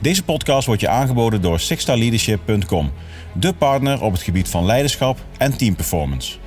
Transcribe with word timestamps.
Deze 0.00 0.24
podcast 0.24 0.66
wordt 0.66 0.80
je 0.80 0.88
aangeboden 0.88 1.42
door 1.42 1.60
sixstarleadership.com, 1.60 2.92
de 3.34 3.54
partner 3.54 4.02
op 4.02 4.12
het 4.12 4.22
gebied 4.22 4.48
van 4.48 4.64
leiderschap 4.64 5.18
en 5.38 5.56
teamperformance. 5.56 6.38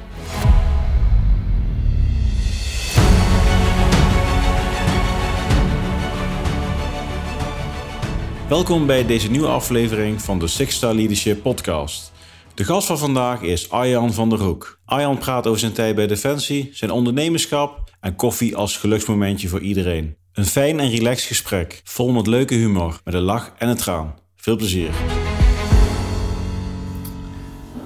Welkom 8.50 8.86
bij 8.86 9.05
deze 9.05 9.30
nieuwe 9.30 9.48
aflevering 9.48 10.22
van 10.22 10.40
de 10.40 10.48
Six 10.48 10.76
Star 10.76 10.94
Leadership 10.94 11.41
Podcast. 11.41 12.12
De 12.54 12.63
gast 12.63 12.88
van 12.88 12.98
vandaag 12.98 13.41
is 13.41 13.70
Arjan 13.70 14.13
van 14.13 14.30
der 14.30 14.40
Hoek. 14.40 14.80
Arjan 14.85 15.17
praat 15.17 15.48
over 15.48 15.59
zijn 15.59 15.73
tijd 15.73 15.95
bij 15.95 16.08
Defensie, 16.08 16.70
zijn 16.73 16.91
ondernemerschap 16.91 17.91
en 17.99 18.16
koffie 18.16 18.55
als 18.55 18.77
geluksmomentje 18.77 19.48
voor 19.48 19.62
iedereen. 19.62 20.23
Een 20.34 20.46
fijn 20.46 20.80
en 20.80 20.90
relaxed 20.90 21.28
gesprek, 21.28 21.82
vol 21.84 22.12
met 22.12 22.28
leuke 22.28 22.54
humor, 22.54 23.00
met 23.04 23.14
een 23.14 23.22
lach 23.22 23.54
en 23.58 23.70
een 23.70 23.78
traan. 23.78 24.16
Veel 24.36 24.56
plezier. 24.56 24.90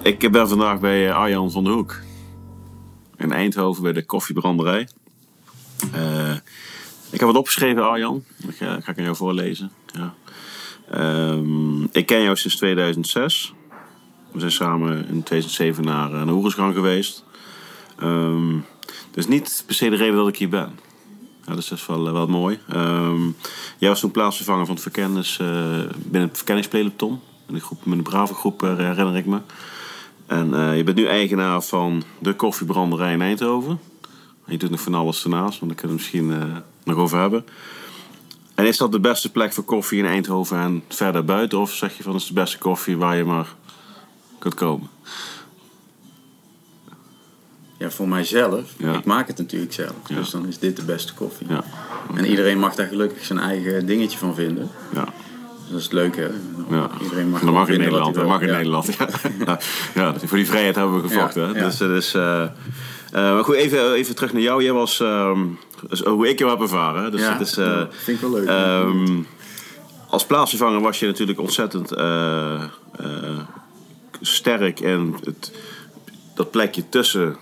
Ik 0.02 0.32
ben 0.32 0.48
vandaag 0.48 0.80
bij 0.80 1.14
Arjan 1.14 1.52
van 1.52 1.64
der 1.64 1.74
Hoek. 1.74 2.00
In 3.18 3.32
Eindhoven 3.32 3.84
bij 3.84 3.94
de 3.94 4.06
koffiebranderij. 4.06 4.88
Uh, 5.96 6.36
ik 7.10 7.20
heb 7.20 7.22
wat 7.22 7.36
opgeschreven, 7.36 7.90
Arjan. 7.90 8.24
Dat 8.38 8.56
ga, 8.56 8.80
ga 8.82 8.92
ik 8.92 8.98
aan 8.98 9.04
jou 9.04 9.16
voorlezen. 9.16 9.72
Ja. 9.86 10.14
Um, 11.32 11.88
ik 11.92 12.06
ken 12.06 12.22
jou 12.22 12.36
sinds 12.36 12.56
2006. 12.56 13.54
We 14.32 14.40
zijn 14.40 14.52
samen 14.52 15.08
in 15.08 15.24
2007 15.24 15.84
naar, 15.84 16.10
naar 16.10 16.28
Oegersgang 16.28 16.74
geweest. 16.74 17.24
Um, 18.04 18.66
dat 18.86 19.18
is 19.18 19.28
niet 19.28 19.64
per 19.66 19.76
se 19.76 19.90
de 19.90 19.96
reden 19.96 20.16
dat 20.16 20.28
ik 20.28 20.38
hier 20.38 20.50
ben. 20.50 20.86
Ja, 21.48 21.54
dat 21.54 21.72
is 21.72 21.86
wel, 21.86 22.12
wel 22.12 22.28
mooi. 22.28 22.60
Um, 22.74 23.36
jij 23.78 23.90
was 23.90 24.00
toen 24.00 24.12
plaatsvervanger 24.12 24.66
van 24.66 24.74
het 24.74 24.84
verkennis, 24.84 25.40
uh, 25.42 25.48
binnen 25.96 26.28
het 26.28 26.38
verkenningspeloton. 26.38 27.20
Met 27.46 27.56
een, 27.56 27.62
groep, 27.62 27.86
met 27.86 28.04
brave 28.04 28.34
groep, 28.34 28.64
uh, 28.64 28.78
herinner 28.78 29.16
ik 29.16 29.26
me. 29.26 29.40
En 30.26 30.76
je 30.76 30.84
bent 30.84 30.98
nu 30.98 31.06
eigenaar 31.06 31.62
van 31.62 32.04
de 32.20 32.34
koffiebranderij 32.34 33.14
in 33.14 33.22
Eindhoven. 33.22 33.80
Je 34.46 34.58
doet 34.58 34.70
nog 34.70 34.82
van 34.82 34.94
alles 34.94 35.24
ernaast, 35.24 35.60
want 35.60 35.72
daar 35.72 35.82
kunnen 35.82 35.98
we 35.98 36.04
misschien 36.04 36.64
nog 36.84 36.98
over 36.98 37.20
hebben. 37.20 37.46
En 38.56 38.66
is 38.66 38.78
dat 38.78 38.92
de 38.92 39.00
beste 39.00 39.32
plek 39.32 39.54
voor 39.54 39.64
koffie 39.64 40.00
in 40.00 40.06
Eindhoven 40.06 40.58
en 40.58 40.84
verder 40.88 41.26
buiten? 41.26 41.60
Of 41.60 41.72
zeg 41.72 41.98
je 41.98 42.04
van 42.04 42.12
het 42.12 42.22
is 42.22 42.28
de 42.28 42.34
beste 42.34 42.58
koffie 42.58 42.98
waar 42.98 43.18
je 43.18 43.24
maar 43.24 43.56
kunt 44.40 44.54
komen? 44.54 44.90
Ja, 47.78 47.90
voor 47.90 48.08
mijzelf. 48.08 48.64
Ja. 48.78 48.94
Ik 48.94 49.06
maak 49.06 49.28
het 49.28 49.38
natuurlijk 49.38 49.74
zelf. 49.74 49.94
Ja. 50.08 50.16
Dus 50.16 50.30
dan 50.30 50.48
is 50.48 50.60
dit 50.60 50.76
de 50.76 50.84
beste 50.84 51.14
koffie. 51.14 51.48
Ja. 51.50 51.64
Okay. 52.10 52.24
En 52.24 52.30
iedereen 52.30 52.60
mag 52.60 52.76
daar 52.76 52.88
gelukkig 52.88 53.26
zijn 53.26 53.40
eigen 53.40 53.86
dingetje 53.86 54.18
van 54.18 54.36
vinden. 54.36 54.70
Ja. 54.94 55.04
Dus 55.04 55.70
dat 55.70 55.78
is 55.78 55.84
het 55.84 55.94
leuke. 55.94 56.32
Ja. 56.70 56.90
Iedereen 57.02 57.30
mag 57.30 57.42
dat 57.42 57.54
mag 57.54 57.70
in 57.70 57.80
Nederland. 57.80 58.16
Dat 58.16 58.26
mag 58.26 58.42
in 58.42 58.48
Nederland. 58.48 58.90
Ja. 59.46 59.60
ja. 59.96 60.14
voor 60.26 60.38
die 60.38 60.48
vrijheid 60.48 60.76
hebben 60.76 61.02
we 61.02 61.08
gevochten. 61.08 61.54
Dus, 61.54 61.78
dus 61.78 62.16
uh, 62.16 62.22
uh, 62.22 62.48
maar 63.12 63.44
goed, 63.44 63.56
even, 63.56 63.94
even 63.94 64.16
terug 64.16 64.34
naar 64.34 64.42
jou. 64.42 64.64
Jij 64.64 64.74
was, 64.74 65.00
um, 65.00 65.60
dus 65.90 66.00
hoe 66.00 66.30
ik 66.30 66.40
jou 66.40 66.52
heb 66.52 66.62
ervaren. 66.62 67.12
Dus, 67.12 67.22
ja, 67.22 67.38
dus, 67.38 67.58
uh, 67.58 67.66
dat 67.66 67.94
vind 67.96 68.22
ik 68.22 68.30
wel 68.30 68.40
leuk. 68.40 68.50
Um, 68.50 69.28
als 70.10 70.26
plaatsvervanger 70.26 70.82
was 70.82 71.00
je 71.00 71.06
natuurlijk 71.06 71.40
ontzettend 71.40 71.94
sterk 74.22 74.80
in 74.80 75.16
het, 75.24 75.52
dat 76.36 76.52
plekje 76.52 76.90
tussen 76.90 77.38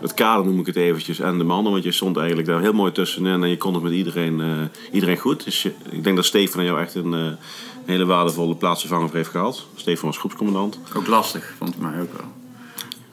het 0.00 0.14
kader 0.14 0.44
noem 0.44 0.60
ik 0.60 0.66
het 0.66 0.76
eventjes 0.76 1.18
en 1.18 1.38
de 1.38 1.44
mannen. 1.44 1.72
Want 1.72 1.84
je 1.84 1.92
stond 1.92 2.16
eigenlijk 2.16 2.48
daar 2.48 2.60
heel 2.60 2.72
mooi 2.72 2.92
tussenin 2.92 3.42
en 3.42 3.48
je 3.48 3.56
kon 3.56 3.74
het 3.74 3.82
met 3.82 3.92
iedereen, 3.92 4.38
uh, 4.38 4.46
iedereen 4.92 5.18
goed. 5.18 5.44
Dus 5.44 5.62
je, 5.62 5.72
ik 5.90 6.04
denk 6.04 6.16
dat 6.16 6.24
Stefan 6.24 6.64
jou 6.64 6.80
echt 6.80 6.94
een 6.94 7.12
uh, 7.12 7.32
hele 7.84 8.04
waardevolle 8.04 8.54
plaatsvervanger 8.54 9.12
heeft 9.12 9.30
gehad. 9.30 9.66
Stefan 9.74 10.08
was 10.08 10.18
groepscommandant. 10.18 10.78
Ook 10.96 11.06
lastig, 11.06 11.54
vond 11.58 11.74
ik 11.74 11.80
mij 11.80 12.00
ook 12.00 12.12
wel. 12.12 12.26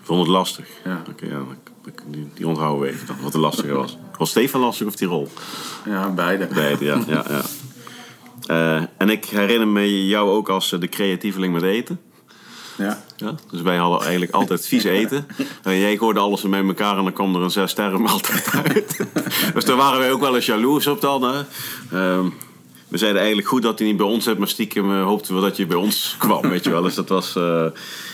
Vond 0.01 0.19
het 0.19 0.29
lastig? 0.29 0.67
Ja. 0.85 0.99
Oké, 0.99 1.09
okay, 1.09 1.29
ja, 1.29 1.43
die, 2.07 2.27
die 2.33 2.47
onthouden 2.47 2.81
we 2.81 2.93
even 2.93 3.07
dan, 3.07 3.15
wat 3.21 3.31
de 3.31 3.39
lastige 3.39 3.73
was. 3.73 3.97
Was 4.17 4.29
Stefan 4.29 4.61
lastig 4.61 4.87
of 4.87 4.95
Tirol? 4.95 5.27
Ja, 5.85 6.09
beide. 6.09 6.47
Beide, 6.53 6.85
ja. 6.85 7.03
ja, 7.07 7.25
ja. 7.29 7.41
Uh, 8.79 8.83
en 8.97 9.09
ik 9.09 9.25
herinner 9.25 9.67
me 9.67 10.07
jou 10.07 10.29
ook 10.29 10.49
als 10.49 10.69
de 10.69 10.89
creatieveling 10.89 11.53
met 11.53 11.63
eten. 11.63 11.99
Ja. 12.77 13.03
ja. 13.15 13.35
Dus 13.51 13.61
wij 13.61 13.77
hadden 13.77 14.01
eigenlijk 14.01 14.31
altijd 14.31 14.67
vies 14.67 14.83
eten. 14.83 15.27
En 15.63 15.79
jij 15.79 15.97
gooide 15.97 16.19
alles 16.19 16.41
met 16.41 16.67
elkaar 16.67 16.97
en 16.97 17.03
dan 17.03 17.13
kwam 17.13 17.35
er 17.35 17.41
een 17.41 17.51
zes 17.51 17.71
sterren 17.71 18.01
maaltijd 18.01 18.49
uit. 18.51 18.99
dus 19.53 19.65
daar 19.65 19.75
waren 19.75 19.99
wij 19.99 20.11
ook 20.11 20.19
wel 20.19 20.35
eens 20.35 20.45
jaloers 20.45 20.87
op 20.87 21.01
dan. 21.01 21.23
Hè. 21.23 21.43
Um, 22.13 22.33
we 22.87 22.97
zeiden 22.97 23.19
eigenlijk 23.19 23.49
goed 23.49 23.61
dat 23.61 23.79
hij 23.79 23.87
niet 23.87 23.97
bij 23.97 24.05
ons 24.05 24.23
zit, 24.23 24.37
maar 24.37 24.47
stiekem 24.47 24.91
uh, 24.91 25.03
hoopten 25.03 25.35
we 25.35 25.41
dat 25.41 25.57
je 25.57 25.65
bij 25.65 25.77
ons 25.77 26.15
kwam, 26.19 26.49
weet 26.49 26.63
je 26.63 26.69
wel. 26.69 26.81
Dus 26.81 26.95
dat 26.95 27.09
was... 27.09 27.35
Uh... 27.35 27.65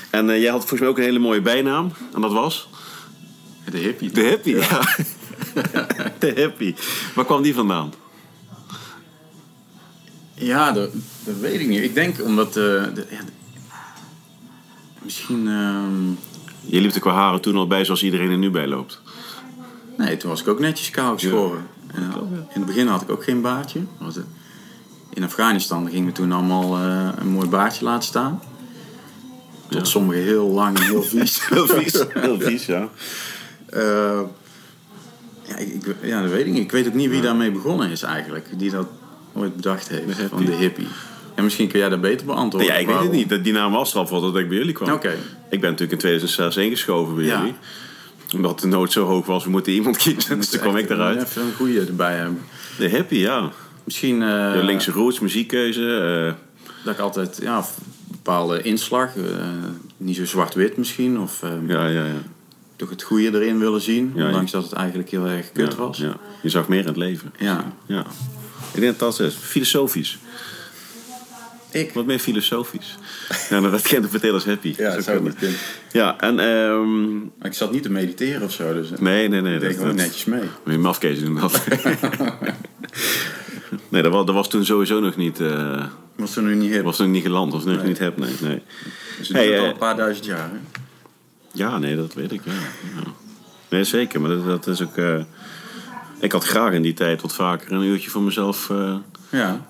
En 0.10 0.30
uh, 0.30 0.42
jij 0.42 0.52
had 0.52 0.60
volgens 0.60 0.80
mij 0.80 0.90
ook 0.90 0.98
een 0.98 1.04
hele 1.04 1.20
mooie 1.20 1.42
bijnaam. 1.42 1.92
En 2.14 2.22
dat 2.22 2.32
was? 2.32 2.70
De 3.72 3.78
hippie. 3.78 4.12
De 4.12 4.22
hippie, 4.22 4.56
ja. 4.56 4.82
ja. 5.74 5.88
de 6.20 6.32
hippie. 6.36 6.76
Waar 7.16 7.26
kwam 7.26 7.42
die 7.42 7.54
vandaan? 7.54 7.94
Ja, 10.34 10.72
dat, 10.72 10.90
dat 11.24 11.36
weet 11.40 11.60
ik 11.60 11.68
niet. 11.68 11.84
Ik 11.84 11.94
denk 11.94 12.24
omdat... 12.24 12.54
de, 12.54 12.92
ja, 13.10 13.20
Misschien. 15.04 15.48
Uh... 15.48 15.82
Je 16.66 16.82
liep 16.82 16.94
er 16.94 17.00
qua 17.00 17.14
haren 17.14 17.42
toen 17.42 17.56
al 17.56 17.68
bij 17.68 17.86
zoals 17.86 18.04
iedereen 18.04 18.32
er 18.32 18.38
nu 18.38 18.50
bij 18.50 18.68
loopt. 18.68 19.02
Nee, 19.98 20.18
toen 20.18 20.30
was 20.30 20.42
ik 20.42 20.48
ook 20.48 20.60
netjes 20.60 20.90
kaal 20.90 21.14
geschoren. 21.14 21.68
Ja. 21.94 22.00
En, 22.00 22.12
in 22.30 22.46
het 22.62 22.66
begin 22.66 22.88
had 22.88 23.02
ik 23.02 23.10
ook 23.10 23.24
geen 23.24 23.42
baardje. 23.42 23.80
In 25.14 25.24
Afghanistan 25.24 25.90
gingen 25.90 26.06
we 26.06 26.12
toen 26.12 26.32
allemaal 26.32 26.80
uh, 26.80 27.10
een 27.20 27.28
mooi 27.28 27.50
baardje 27.50 27.86
laten 27.86 28.08
staan. 28.08 28.42
Tot 29.68 29.80
ja. 29.80 29.84
sommige 29.84 30.20
heel 30.20 30.48
lang 30.48 30.78
en 30.78 30.84
heel 30.84 31.04
vies. 31.14 31.48
heel 31.48 31.68
vies, 31.68 32.06
heel 32.14 32.40
vies, 32.40 32.66
ja. 32.66 32.90
Uh, 33.74 34.22
ja, 35.48 35.56
ik, 35.56 35.96
ja, 36.02 36.22
dat 36.22 36.32
weet 36.32 36.46
ik 36.46 36.52
niet. 36.52 36.64
Ik 36.64 36.72
weet 36.72 36.88
ook 36.88 36.94
niet 36.94 37.10
wie 37.10 37.22
daarmee 37.22 37.52
begonnen 37.52 37.90
is 37.90 38.02
eigenlijk. 38.02 38.60
Die 38.60 38.72
dat 38.72 38.88
ooit 39.34 39.56
bedacht 39.56 39.88
heeft. 39.88 40.22
Van 40.30 40.46
de 40.46 40.52
hippie. 40.52 40.88
En 41.36 41.44
misschien 41.44 41.68
kun 41.68 41.80
jij 41.80 41.90
dat 41.90 42.02
beter 42.02 42.26
beantwoorden. 42.26 42.72
Ja, 42.72 42.78
ik 42.78 42.88
weet 42.88 43.00
het 43.00 43.12
niet. 43.12 43.44
Die 43.44 43.54
naam 43.54 43.72
was 43.72 43.96
al 43.96 44.22
dat 44.22 44.38
ik 44.38 44.50
bij 44.50 44.58
jullie 44.58 44.74
kwam. 44.74 44.92
Oké. 44.92 45.14
Ik 45.50 45.62
ben 45.62 45.70
natuurlijk 45.70 45.92
in 45.92 45.98
2006 45.98 46.64
ingeschoven 46.64 47.16
bij 47.16 47.26
jullie. 47.26 47.54
Omdat 48.36 48.60
de 48.60 48.68
nood 48.68 48.92
zo 48.92 49.06
hoog 49.06 49.26
was, 49.26 49.44
we 49.44 49.50
moeten 49.50 49.74
iemand 49.74 49.98
kiezen. 50.04 50.38
Dus 50.38 50.50
toen 50.50 50.60
kwam 50.60 50.78
ik 50.78 50.90
eruit. 50.90 51.24
Even 51.24 51.42
een 51.42 51.54
goede 51.54 51.80
erbij 51.80 52.16
hebben. 52.16 52.42
De 52.78 52.92
happy, 52.92 53.16
ja. 53.16 53.52
Misschien... 53.84 54.22
Uh, 54.22 54.54
de 54.54 54.64
linkse 54.64 54.92
roots, 54.92 55.20
muziekkeuze. 55.20 55.82
Uh. 56.26 56.34
Dat 56.84 56.94
ik 56.94 57.00
altijd, 57.00 57.40
ja, 57.42 57.66
bepaalde 58.12 58.62
inslag. 58.62 59.16
Uh, 59.16 59.24
niet 59.98 60.16
zo 60.16 60.26
zwart-wit 60.26 60.78
misschien. 60.78 61.20
Of 61.20 61.42
ja, 61.68 61.88
ja, 61.88 62.06
ja. 62.06 62.22
toch 62.76 62.90
het 62.90 63.04
goede 63.04 63.40
erin 63.40 63.60
willen 63.60 63.82
zien. 63.82 64.12
Ja, 64.16 64.26
ondanks 64.26 64.52
dat 64.52 64.64
het 64.64 64.74
eigenlijk 64.74 65.10
heel 65.10 65.26
erg 65.26 65.52
kut 65.52 65.76
was. 65.76 65.98
Ja. 65.98 66.18
Je 66.42 66.50
zag 66.50 66.68
meer 66.68 66.80
in 66.80 66.88
het 66.88 66.98
leven. 66.98 67.34
Ja. 67.38 67.74
ja. 67.86 68.06
Ik 68.74 68.80
denk 68.80 69.00
dat 69.00 69.18
dat 69.18 69.28
is. 69.28 69.36
Filosofisch. 69.36 70.18
Ik? 71.74 71.94
Wat 71.94 72.06
meer 72.06 72.20
filosofisch. 72.20 72.98
ja, 73.50 73.60
nou, 73.60 73.72
dat 73.72 73.82
kent 73.82 74.04
de 74.04 74.10
vertellen 74.10 74.36
als 74.36 74.46
happy. 74.46 74.74
Ja, 74.78 74.96
dat 74.96 75.04
zou 75.04 75.24
niet 75.24 75.36
kunnen. 75.36 75.58
Ja, 75.92 76.20
en... 76.20 76.40
Um... 76.40 77.32
Ik 77.42 77.54
zat 77.54 77.72
niet 77.72 77.84
te 77.84 77.92
mediteren 77.92 78.42
of 78.42 78.52
zo, 78.52 78.74
dus... 78.74 78.90
Nee, 79.00 79.28
nee, 79.28 79.42
nee. 79.42 79.54
Ik 79.54 79.60
deed 79.60 79.78
gewoon 79.78 79.96
netjes 79.96 80.26
mee. 80.26 80.40
Moet 80.40 80.74
je 80.74 80.78
mafkees 80.78 81.20
doen 81.20 81.36
dat. 81.36 81.64
nee, 83.90 84.02
dat 84.02 84.12
was, 84.12 84.26
dat 84.26 84.36
was 84.36 84.50
toen 84.50 84.66
sowieso 84.66 85.00
nog 85.00 85.16
niet... 85.16 85.40
Uh... 85.40 85.86
Was 86.16 86.34
toen 86.34 86.50
nog 86.50 86.60
niet 86.60 86.72
hip. 86.72 86.84
Was 86.84 86.98
toen 86.98 87.12
niet 87.12 87.24
geland, 87.24 87.54
was 87.54 87.64
nog 87.64 87.78
nee. 87.78 87.86
niet 87.86 88.00
hip, 88.00 88.18
nee. 88.18 88.34
nee. 88.42 88.62
Dus 89.18 89.28
het 89.28 89.38
hey, 89.38 89.54
uh... 89.54 89.60
al 89.60 89.66
een 89.66 89.78
paar 89.78 89.96
duizend 89.96 90.26
jaar, 90.26 90.50
hè? 90.50 90.58
Ja, 91.52 91.78
nee, 91.78 91.96
dat 91.96 92.14
weet 92.14 92.32
ik, 92.32 92.42
ja. 92.46 92.52
ja. 92.96 93.12
Nee, 93.70 93.84
zeker, 93.84 94.22
maar 94.22 94.30
dat, 94.30 94.46
dat 94.46 94.68
is 94.68 94.82
ook... 94.82 94.98
Uh... 94.98 95.22
Ik 96.24 96.32
had 96.32 96.44
graag 96.44 96.74
in 96.74 96.82
die 96.82 96.94
tijd 96.94 97.22
wat 97.22 97.34
vaker 97.34 97.72
een 97.72 97.84
uurtje 97.84 98.10
voor 98.10 98.22
mezelf... 98.22 98.70
Uh 98.70 98.96
ja. 99.30 99.66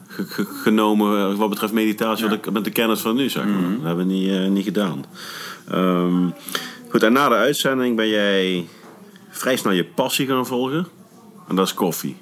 genomen 0.64 1.38
wat 1.38 1.50
betreft 1.50 1.74
meditatie 1.74 2.30
ja. 2.30 2.40
met 2.52 2.64
de 2.64 2.70
kennis 2.70 3.00
van 3.00 3.16
nu, 3.16 3.30
zeg 3.30 3.46
maar. 3.46 3.54
Mhm. 3.54 3.74
Dat 3.74 3.84
hebben 3.84 4.08
we 4.08 4.14
niet, 4.14 4.30
uh, 4.30 4.48
niet 4.48 4.64
gedaan. 4.64 5.06
Um, 5.74 6.34
goed, 6.90 7.04
en 7.04 7.14
na 7.14 7.30
de 7.30 7.36
uitzending 7.36 7.96
ben 7.96 8.08
jij 8.08 8.68
vrij 9.30 9.56
snel 9.56 9.74
je 9.74 9.86
passie 9.86 10.28
gaan 10.28 10.46
volgen. 10.46 10.88
En 11.48 11.56
dat 11.56 11.66
is 11.66 11.74
koffie. 11.74 12.18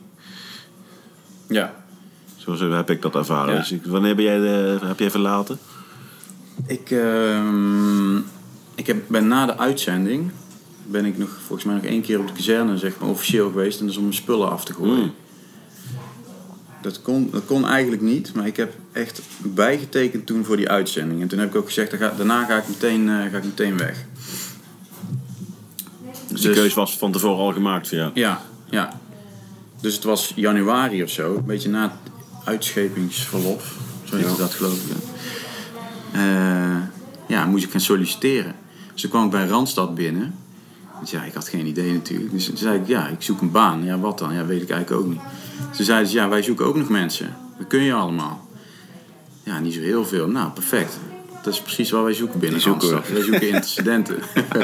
Ja. 1.47 1.73
Zo 2.37 2.71
heb 2.71 2.89
ik 2.89 3.01
dat 3.01 3.15
ervaren. 3.15 3.55
Dus 3.55 3.75
wanneer 3.83 4.15
ben 4.15 4.25
jij 4.25 4.39
de, 4.39 4.77
heb 4.81 4.99
jij 4.99 5.11
verlaten? 5.11 5.59
Ik, 6.67 6.89
uh, 6.89 8.15
ik 8.75 8.87
heb, 8.87 8.97
ben 9.07 9.27
na 9.27 9.45
de 9.45 9.57
uitzending 9.57 10.31
ben 10.87 11.05
ik 11.05 11.17
nog 11.17 11.29
volgens 11.45 11.63
mij 11.63 11.75
nog 11.75 11.83
één 11.83 12.01
keer 12.01 12.19
op 12.19 12.27
de 12.27 12.33
kazerne 12.33 12.77
zeg 12.77 12.99
maar, 12.99 13.09
officieel 13.09 13.49
geweest. 13.49 13.79
En 13.79 13.85
dat 13.85 13.91
is 13.91 13.97
om 13.97 14.03
mijn 14.03 14.15
spullen 14.15 14.49
af 14.51 14.65
te 14.65 14.73
gooien. 14.73 15.03
Mm. 15.03 15.13
Dat 16.81 17.01
kon, 17.01 17.29
dat 17.31 17.45
kon 17.45 17.67
eigenlijk 17.67 18.01
niet, 18.01 18.33
maar 18.33 18.47
ik 18.47 18.57
heb 18.57 18.73
echt 18.91 19.21
bijgetekend 19.37 20.25
toen 20.25 20.45
voor 20.45 20.57
die 20.57 20.69
uitzending. 20.69 21.21
En 21.21 21.27
toen 21.27 21.39
heb 21.39 21.49
ik 21.49 21.55
ook 21.55 21.65
gezegd, 21.65 21.99
daarna 21.99 22.45
ga 22.45 22.57
ik 22.57 22.67
meteen, 22.67 23.07
uh, 23.07 23.21
ga 23.31 23.37
ik 23.37 23.43
meteen 23.43 23.77
weg. 23.77 24.05
Dus 26.27 26.41
die 26.41 26.51
keuze 26.53 26.75
was 26.75 26.97
van 26.97 27.11
tevoren 27.11 27.37
al 27.45 27.53
gemaakt 27.53 27.87
voor 27.87 27.97
jou? 27.97 28.11
Ja, 28.13 28.41
ja. 28.69 28.99
Dus 29.81 29.95
het 29.95 30.03
was 30.03 30.31
januari 30.35 31.03
of 31.03 31.09
zo, 31.09 31.35
een 31.35 31.45
beetje 31.45 31.69
na 31.69 31.81
het 31.81 32.11
uitschepingsverlof. 32.43 33.75
Zo 34.03 34.15
heet 34.15 34.25
Ja. 34.25 34.35
dat 34.35 34.53
geloof 34.53 34.73
ik. 34.73 34.81
ja. 34.89 34.99
Eh, 36.19 36.81
ja, 37.27 37.45
moest 37.45 37.63
ik 37.63 37.71
gaan 37.71 37.81
solliciteren. 37.81 38.55
Dus 38.93 39.01
toen 39.01 39.09
kwam 39.09 39.25
ik 39.25 39.31
bij 39.31 39.47
Randstad 39.47 39.95
binnen. 39.95 40.35
Dus 41.01 41.11
ja, 41.11 41.23
ik 41.23 41.33
had 41.33 41.47
geen 41.47 41.65
idee 41.65 41.93
natuurlijk. 41.93 42.31
Dus 42.31 42.45
toen 42.45 42.57
zei 42.57 42.79
ik, 42.79 42.87
ja, 42.87 43.07
ik 43.07 43.21
zoek 43.21 43.41
een 43.41 43.51
baan. 43.51 43.83
Ja, 43.83 43.99
wat 43.99 44.17
dan? 44.17 44.33
Ja, 44.33 44.45
weet 44.45 44.61
ik 44.61 44.69
eigenlijk 44.69 45.01
ook 45.01 45.09
niet. 45.09 45.21
Toen 45.75 45.85
zeiden 45.85 46.07
ze, 46.09 46.15
ja, 46.15 46.29
wij 46.29 46.41
zoeken 46.41 46.65
ook 46.65 46.75
nog 46.75 46.89
mensen. 46.89 47.35
Dat 47.57 47.67
kun 47.67 47.81
je 47.81 47.93
allemaal. 47.93 48.47
Ja, 49.43 49.59
niet 49.59 49.73
zo 49.73 49.79
heel 49.79 50.05
veel. 50.05 50.27
Nou, 50.27 50.51
perfect. 50.51 50.97
Dat 51.43 51.53
is 51.53 51.61
precies 51.61 51.91
wat 51.91 52.03
wij 52.03 52.13
zoeken 52.13 52.39
binnen 52.39 52.59
Die 52.59 52.67
zoeken 52.67 52.89
we. 52.89 53.13
Wij 53.13 53.21
zoeken 53.23 53.47
interstudenten. 53.47 54.15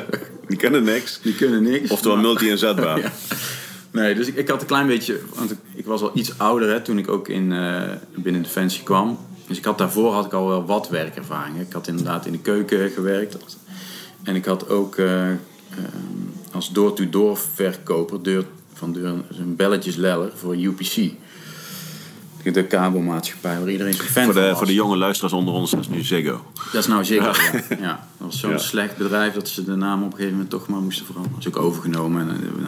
Die 0.47 0.57
kennen 0.57 0.83
niks. 0.83 1.19
Die 1.21 1.35
kunnen 1.35 1.63
niks. 1.63 1.89
Oftewel 1.91 2.17
multi-inzetbaar. 2.17 2.99
Ja. 3.05 3.11
Nee, 3.91 4.15
dus 4.15 4.27
ik, 4.27 4.35
ik 4.35 4.47
had 4.47 4.61
een 4.61 4.67
klein 4.67 4.87
beetje... 4.87 5.19
Want 5.35 5.51
ik, 5.51 5.57
ik 5.73 5.85
was 5.85 6.01
al 6.01 6.11
iets 6.13 6.37
ouder 6.37 6.69
hè, 6.69 6.81
toen 6.81 6.97
ik 6.97 7.07
ook 7.09 7.27
in, 7.27 7.51
eh, 7.51 7.81
binnen 8.15 8.41
Defensie 8.41 8.83
kwam. 8.83 9.17
Dus 9.47 9.57
ik 9.57 9.65
had 9.65 9.77
daarvoor 9.77 10.13
had 10.13 10.25
ik 10.25 10.33
al 10.33 10.47
wel 10.47 10.65
wat 10.65 10.89
werkervaring. 10.89 11.55
hè. 11.55 11.61
Ik 11.61 11.73
had 11.73 11.87
inderdaad 11.87 12.25
in 12.25 12.31
de 12.31 12.39
keuken 12.39 12.89
gewerkt. 12.89 13.37
En 14.23 14.35
ik 14.35 14.45
had 14.45 14.69
ook 14.69 14.95
eh, 14.95 15.27
als 16.51 16.71
door-to-door 16.71 17.37
verkoper... 17.53 18.23
Deur, 18.23 18.45
van 18.73 18.93
deur, 18.93 19.13
een 19.39 19.55
belletjesleller 19.55 20.31
voor 20.35 20.55
UPC. 20.57 21.11
De 22.53 22.63
kabelmaatschappij 22.65 23.59
waar 23.59 23.69
iedereen 23.69 23.93
zo'n 23.93 24.05
fan 24.05 24.23
Voor 24.23 24.33
van 24.33 24.41
de, 24.41 24.47
was. 24.47 24.57
voor 24.57 24.67
de 24.67 24.73
jonge 24.73 24.97
luisteraars 24.97 25.33
onder 25.33 25.53
ons, 25.53 25.71
dat 25.71 25.79
is 25.79 25.87
nu 25.87 26.03
Ziggo. 26.03 26.45
Dat 26.71 26.81
is 26.81 26.87
nou 26.87 27.05
Ziggo, 27.05 27.31
ja. 27.51 27.77
ja. 27.79 28.07
Dat 28.17 28.27
was 28.27 28.39
zo'n 28.39 28.49
Ja. 28.51 28.57
slecht 28.57 28.97
bedrijf 28.97 29.33
dat 29.33 29.47
ze 29.49 29.63
de 29.63 29.75
naam 29.75 29.99
op 29.99 30.05
een 30.05 30.11
gegeven 30.11 30.31
moment 30.31 30.49
toch 30.49 30.67
maar 30.67 30.79
moesten 30.81 31.05
veranderen. 31.05 31.37
Dat 31.39 31.47
is 31.47 31.57
ook 31.57 31.63
overgenomen. 31.65 32.29
En, 32.29 32.35
eh, 32.43 32.65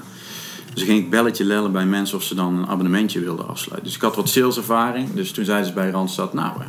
dus 0.74 0.84
ging 0.84 1.00
ik 1.00 1.10
belletje 1.10 1.44
lellen 1.46 1.72
bij 1.72 1.86
mensen 1.86 2.18
of 2.18 2.24
ze 2.24 2.36
dan 2.36 2.56
een 2.58 2.68
abonnementje 2.68 3.20
wilden 3.20 3.48
afsluiten. 3.48 3.84
Dus 3.88 3.96
ik 3.96 4.02
had 4.02 4.16
wat 4.16 4.30
saleservaring. 4.30 5.14
Dus 5.14 5.32
toen 5.32 5.46
zeiden 5.46 5.68
ze 5.68 5.74
bij 5.74 5.90
Randstad, 5.90 6.34
nou, 6.34 6.62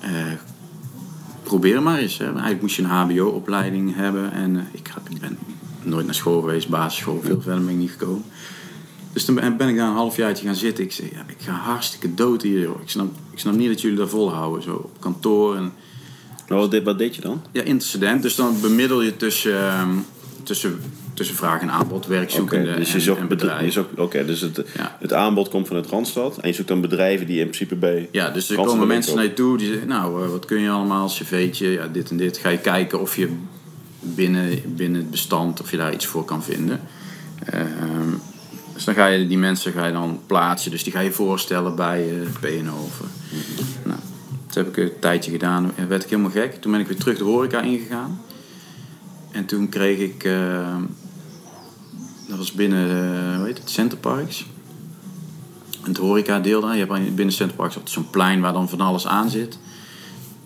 eh, 0.00 0.10
probeer 1.44 1.82
maar 1.82 1.98
eens. 1.98 2.18
Hè. 2.18 2.24
Eigenlijk 2.24 2.60
moest 2.60 2.76
je 2.76 2.82
een 2.82 2.88
hbo-opleiding 2.88 3.94
hebben. 3.94 4.32
En 4.32 4.56
eh, 4.56 4.62
ik, 4.72 4.86
had- 4.86 5.02
ik 5.10 5.20
ben 5.20 5.38
nooit 5.82 6.04
naar 6.06 6.14
school 6.14 6.40
geweest, 6.40 6.68
basisschool, 6.68 7.20
veel 7.24 7.40
verder 7.40 7.64
ben 7.64 7.72
ik 7.74 7.78
niet 7.80 7.90
gekomen. 7.90 8.24
Dus 9.12 9.24
toen 9.24 9.34
ben 9.34 9.68
ik 9.68 9.76
daar 9.76 9.88
een 9.88 9.94
halfjaartje 9.94 10.46
gaan 10.46 10.54
zitten. 10.54 10.84
Ik 10.84 10.92
zei, 10.92 11.08
ja, 11.12 11.24
ik 11.26 11.36
ga 11.38 11.52
hartstikke 11.52 12.14
dood 12.14 12.42
hier. 12.42 12.60
Joh. 12.60 12.80
Ik, 12.82 12.88
snap, 12.90 13.06
ik 13.30 13.38
snap 13.38 13.54
niet 13.54 13.68
dat 13.68 13.80
jullie 13.80 13.96
daar 13.96 14.08
volhouden, 14.08 14.62
zo 14.62 14.74
op 14.74 15.00
kantoor. 15.00 15.56
En, 15.56 15.72
wat 16.48 16.70
deed, 16.70 16.82
wat 16.84 16.98
deed 16.98 17.14
je 17.14 17.20
dan? 17.20 17.42
ja, 17.52 17.62
intercedent. 17.62 18.22
Dus 18.22 18.34
dan 18.34 18.60
bemiddel 18.60 19.02
je 19.02 19.16
tussen, 19.16 19.58
ehm, 19.70 19.90
tussen, 20.42 20.80
tussen 21.14 21.36
vraag 21.36 21.60
en 21.60 21.70
aanbod, 21.70 22.06
werkzoekenden 22.06 22.68
Oké, 22.68 22.78
dus 22.78 22.88
je 22.88 22.94
en, 22.94 23.00
zoekt 23.00 23.20
en 23.20 23.28
bedrijven. 23.28 23.86
Oké, 23.96 24.24
dus 24.24 24.40
het, 24.40 24.62
Ja. 24.76 24.96
het 25.00 25.12
aanbod 25.12 25.48
komt 25.48 25.66
van 25.66 25.76
het 25.76 25.86
Randstad. 25.86 26.38
En 26.38 26.48
je 26.48 26.54
zoekt 26.54 26.68
dan 26.68 26.80
bedrijven 26.80 27.26
die 27.26 27.36
in 27.38 27.44
principe 27.44 27.74
bij... 27.74 28.08
Ja, 28.12 28.30
dus 28.30 28.48
er 28.48 28.56
Randstad 28.56 28.78
komen 28.78 28.86
mensen 28.94 29.14
naar 29.14 29.24
je 29.24 29.34
toe 29.34 29.58
die 29.58 29.68
zeggen, 29.68 29.88
nou, 29.88 30.24
eh, 30.24 30.30
wat 30.30 30.44
kun 30.44 30.60
je 30.60 30.70
allemaal 30.70 31.02
als 31.02 31.18
cv'tje, 31.18 31.70
ja, 31.70 31.86
dit 31.86 32.10
en 32.10 32.16
dit. 32.16 32.38
Ga 32.38 32.48
je 32.48 32.58
kijken 32.58 33.00
of 33.00 33.16
je 33.16 33.28
binnen, 34.00 34.62
binnen 34.66 35.00
het 35.00 35.10
bestand, 35.10 35.60
of 35.60 35.70
je 35.70 35.76
daar 35.76 35.92
iets 35.92 36.06
voor 36.06 36.24
kan 36.24 36.42
vinden. 36.42 36.80
Ehm, 37.44 38.10
dus 38.74 38.84
dan 38.84 38.94
ga 38.94 39.06
je 39.06 39.26
die 39.26 39.38
mensen 39.38 39.72
ga 39.72 39.86
je 39.86 39.92
dan 39.92 40.20
plaatsen, 40.26 40.70
dus 40.70 40.82
die 40.82 40.92
ga 40.92 41.00
je 41.00 41.12
voorstellen 41.12 41.76
bij 41.76 42.08
eh 42.08 42.26
PNO. 42.40 42.76
Of, 42.84 43.00
eh, 43.00 43.36
nou, 43.84 43.98
dat 44.46 44.54
heb 44.54 44.68
ik 44.68 44.76
een 44.76 44.98
tijdje 45.00 45.30
gedaan 45.30 45.72
en 45.76 45.88
werd 45.88 46.04
ik 46.04 46.10
helemaal 46.10 46.30
gek. 46.30 46.60
Toen 46.60 46.72
ben 46.72 46.80
ik 46.80 46.86
weer 46.86 46.96
terug 46.96 47.18
de 47.18 47.24
horeca 47.24 47.60
ingegaan. 47.60 48.20
En 49.30 49.46
toen 49.46 49.68
kreeg 49.68 49.98
ik, 49.98 50.24
eh, 50.24 50.76
dat 52.28 52.38
was 52.38 52.52
binnen, 52.52 52.90
eh, 52.90 53.36
hoe 53.36 53.46
heet 53.46 53.58
het, 53.58 53.70
Centerparks. 53.70 54.46
Het 55.82 55.96
horeca 55.96 56.40
deel 56.40 56.60
daar. 56.60 56.76
Je 56.76 56.86
hebt 56.86 57.14
binnen 57.14 57.34
Centerparks 57.34 57.74
altijd 57.74 57.94
zo'n 57.94 58.10
plein 58.10 58.40
waar 58.40 58.52
dan 58.52 58.68
van 58.68 58.80
alles 58.80 59.06
aan 59.06 59.30
zit. 59.30 59.58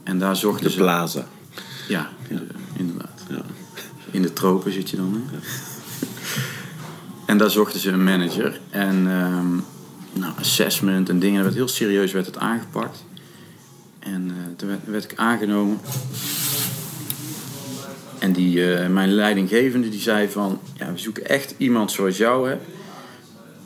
En 0.02 0.18
daar 0.18 0.36
zochten 0.36 0.64
De 0.64 0.70
ze... 0.70 0.78
plaza. 0.78 1.26
Ja, 1.88 2.08
inderdaad. 2.76 3.24
Ja. 3.28 3.42
In 4.10 4.22
de 4.22 4.32
tropen 4.32 4.72
zit 4.72 4.90
je 4.90 4.96
dan. 4.96 5.12
Hè? 5.30 5.38
En 7.26 7.38
daar 7.38 7.50
zochten 7.50 7.80
ze 7.80 7.90
een 7.90 8.04
manager. 8.04 8.60
En 8.70 9.10
ehm, 9.10 9.54
nou, 10.20 10.32
assessment 10.38 11.08
en 11.08 11.18
dingen. 11.18 11.36
Dat 11.36 11.44
werd 11.44 11.56
heel 11.56 11.68
serieus 11.68 12.12
werd 12.12 12.26
het 12.26 12.38
aangepakt. 12.38 13.04
En 13.98 14.30
eh, 14.30 14.56
toen 14.56 14.68
werd, 14.68 14.80
werd 14.84 15.04
ik 15.04 15.18
aangenomen. 15.18 15.80
En 18.18 18.32
die, 18.32 18.74
eh, 18.74 18.88
mijn 18.88 19.12
leidinggevende 19.12 19.88
die 19.88 20.00
zei 20.00 20.28
van... 20.28 20.60
Ja, 20.74 20.92
we 20.92 20.98
zoeken 20.98 21.26
echt 21.26 21.54
iemand 21.56 21.92
zoals 21.92 22.16
jou 22.16 22.48
hebt. 22.48 22.64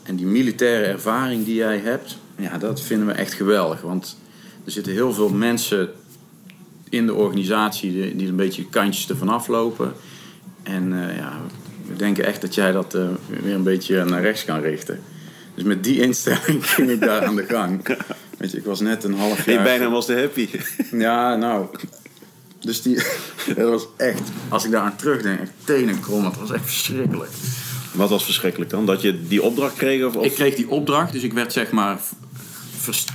En 0.03 0.15
die 0.15 0.25
militaire 0.25 0.85
ervaring 0.85 1.45
die 1.45 1.55
jij 1.55 1.77
hebt... 1.77 2.17
Ja, 2.35 2.57
dat 2.57 2.81
vinden 2.81 3.07
we 3.07 3.13
echt 3.13 3.33
geweldig. 3.33 3.81
Want 3.81 4.17
er 4.65 4.71
zitten 4.71 4.93
heel 4.93 5.13
veel 5.13 5.29
mensen 5.29 5.89
in 6.89 7.05
de 7.05 7.13
organisatie 7.13 7.91
die, 7.91 8.15
die 8.15 8.27
een 8.27 8.35
beetje 8.35 8.69
kantjes 8.69 9.09
ervan 9.09 9.29
aflopen. 9.29 9.93
En 10.63 11.09
eh, 11.09 11.17
ja, 11.17 11.41
we 11.87 11.95
denken 11.95 12.25
echt 12.25 12.41
dat 12.41 12.55
jij 12.55 12.71
dat 12.71 12.95
eh, 12.95 13.07
weer 13.43 13.53
een 13.53 13.63
beetje 13.63 14.05
naar 14.05 14.21
rechts 14.21 14.45
kan 14.45 14.61
richten. 14.61 14.99
Dus 15.55 15.63
met 15.63 15.83
die 15.83 16.01
instelling 16.01 16.65
ging 16.73 16.89
ik 16.89 16.99
daar 16.99 17.25
aan 17.25 17.35
de 17.35 17.45
gang. 17.45 17.97
Weet 18.37 18.51
je, 18.51 18.57
ik 18.57 18.65
was 18.65 18.79
net 18.79 19.03
een 19.03 19.13
half 19.13 19.45
jaar... 19.45 19.55
Hey, 19.55 19.63
bijna 19.63 19.89
was 19.89 20.05
de 20.05 20.15
happy. 20.15 20.49
Ja, 20.91 21.35
nou... 21.35 21.67
Dus 22.63 22.81
die... 22.81 22.95
Dat 23.55 23.69
was 23.69 23.85
echt... 23.97 24.21
Als 24.49 24.65
ik 24.65 24.71
daar 24.71 24.81
aan 24.81 24.95
terugdenk, 24.95 25.39
echt 25.39 25.51
tenenkrom. 25.63 26.25
Het 26.25 26.37
was 26.37 26.51
echt 26.51 26.65
verschrikkelijk. 26.65 27.31
Wat 27.91 28.09
was 28.09 28.23
verschrikkelijk 28.25 28.71
dan? 28.71 28.85
Dat 28.85 29.01
je 29.01 29.27
die 29.27 29.43
opdracht 29.43 29.75
kreeg? 29.75 30.03
Of, 30.05 30.15
of- 30.15 30.25
Ik 30.25 30.33
kreeg 30.33 30.55
die 30.55 30.69
opdracht, 30.69 31.11
dus 31.11 31.23
ik 31.23 31.33
werd 31.33 31.53
zeg 31.53 31.71
maar... 31.71 31.99
vers- 32.77 33.05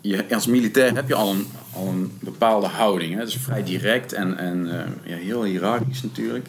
je, 0.00 0.24
als 0.34 0.46
militair 0.46 0.94
heb 0.94 1.08
je 1.08 1.14
al 1.14 1.30
een, 1.30 1.46
al 1.74 1.86
een 1.88 2.12
bepaalde 2.20 2.66
houding. 2.66 3.12
Hè? 3.12 3.18
Dat 3.18 3.28
is 3.28 3.36
vrij 3.42 3.62
direct 3.64 4.12
en, 4.12 4.38
en 4.38 4.80
eh, 4.80 5.10
ja, 5.10 5.16
heel 5.16 5.44
hiërarchisch 5.44 6.02
natuurlijk. 6.02 6.46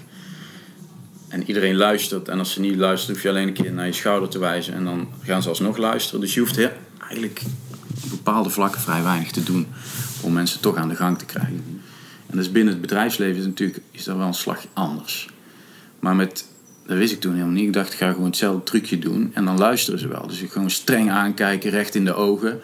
En 1.28 1.44
iedereen 1.48 1.76
luistert. 1.76 2.28
En 2.28 2.40
als 2.40 2.52
ze 2.52 2.60
niet 2.60 2.76
luisteren, 2.76 3.16
hoef 3.16 3.24
je 3.24 3.30
alleen 3.30 3.48
een 3.48 3.54
keer 3.54 3.72
naar 3.74 3.86
je 3.86 3.92
schouder 3.94 4.30
te 4.30 4.40
wijzen. 4.40 4.74
En 4.74 4.84
dan 4.84 5.08
gaan 5.24 5.42
ze 5.42 5.50
alsnog 5.50 5.78
luisteren. 5.78 6.22
Dus 6.22 6.34
je 6.34 6.40
hoeft 6.40 6.56
heel, 6.56 6.72
eigenlijk 7.02 7.42
op 8.04 8.10
bepaalde 8.10 8.50
vlakken 8.50 8.82
vrij 8.82 9.04
weinig 9.04 9.32
te 9.32 9.44
doen 9.44 9.68
om 10.22 10.34
mensen 10.34 10.60
toch 10.60 10.76
aan 10.76 10.90
de 10.90 10.96
gang 10.96 11.18
te 11.18 11.26
krijgen. 11.26 11.82
En 12.26 12.38
dus 12.38 12.52
binnen 12.52 12.74
het 12.74 12.82
bedrijfsleven 12.82 13.40
is, 13.40 13.46
natuurlijk, 13.46 13.80
is 13.92 14.04
dat 14.04 14.18
wel 14.18 14.28
een 14.28 14.34
slag 14.34 14.66
anders. 14.74 15.30
Maar 16.00 16.16
met, 16.16 16.46
dat 16.86 16.98
wist 16.98 17.14
ik 17.14 17.20
toen 17.20 17.34
helemaal 17.34 17.54
niet. 17.54 17.66
Ik 17.66 17.74
dacht, 17.74 17.94
ik 17.94 18.00
ga 18.00 18.12
gewoon 18.12 18.26
hetzelfde 18.26 18.64
trucje 18.64 19.00
doen. 19.00 19.32
En 19.34 19.46
dan 19.46 19.58
luisteren 19.58 20.00
ze 20.00 20.08
wel. 20.08 20.28
Dus 20.28 20.42
ik 20.42 20.52
gewoon 20.52 20.70
streng 20.70 21.12
aankijken, 21.12 21.70
recht 21.70 21.96
in 21.96 22.06
de 22.06 22.14
ogen. 22.14 22.60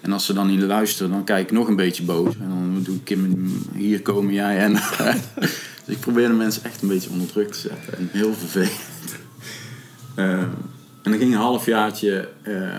En 0.00 0.12
als 0.12 0.26
ze 0.26 0.32
dan 0.32 0.46
niet 0.46 0.62
luisteren, 0.62 1.12
dan 1.12 1.24
kijk 1.24 1.46
ik 1.46 1.52
nog 1.52 1.68
een 1.68 1.76
beetje 1.76 2.02
boos. 2.02 2.34
En 2.34 2.48
dan 2.48 2.82
doe 2.82 2.98
ik 3.04 3.18
hier 3.74 4.02
komen 4.02 4.32
jij 4.32 4.58
en... 4.58 4.72
dus 5.84 5.94
ik 5.94 6.00
probeer 6.00 6.28
de 6.28 6.34
mensen 6.34 6.64
echt 6.64 6.82
een 6.82 6.88
beetje 6.88 7.10
onder 7.10 7.26
druk 7.26 7.52
te 7.52 7.60
zetten. 7.60 7.98
En 7.98 8.08
heel 8.12 8.34
vervelend. 8.34 8.72
Eh, 10.14 10.38
en 10.38 11.10
dan 11.10 11.18
ging 11.18 11.32
een 11.32 11.38
halfjaartje... 11.38 12.28
eh 12.42 12.76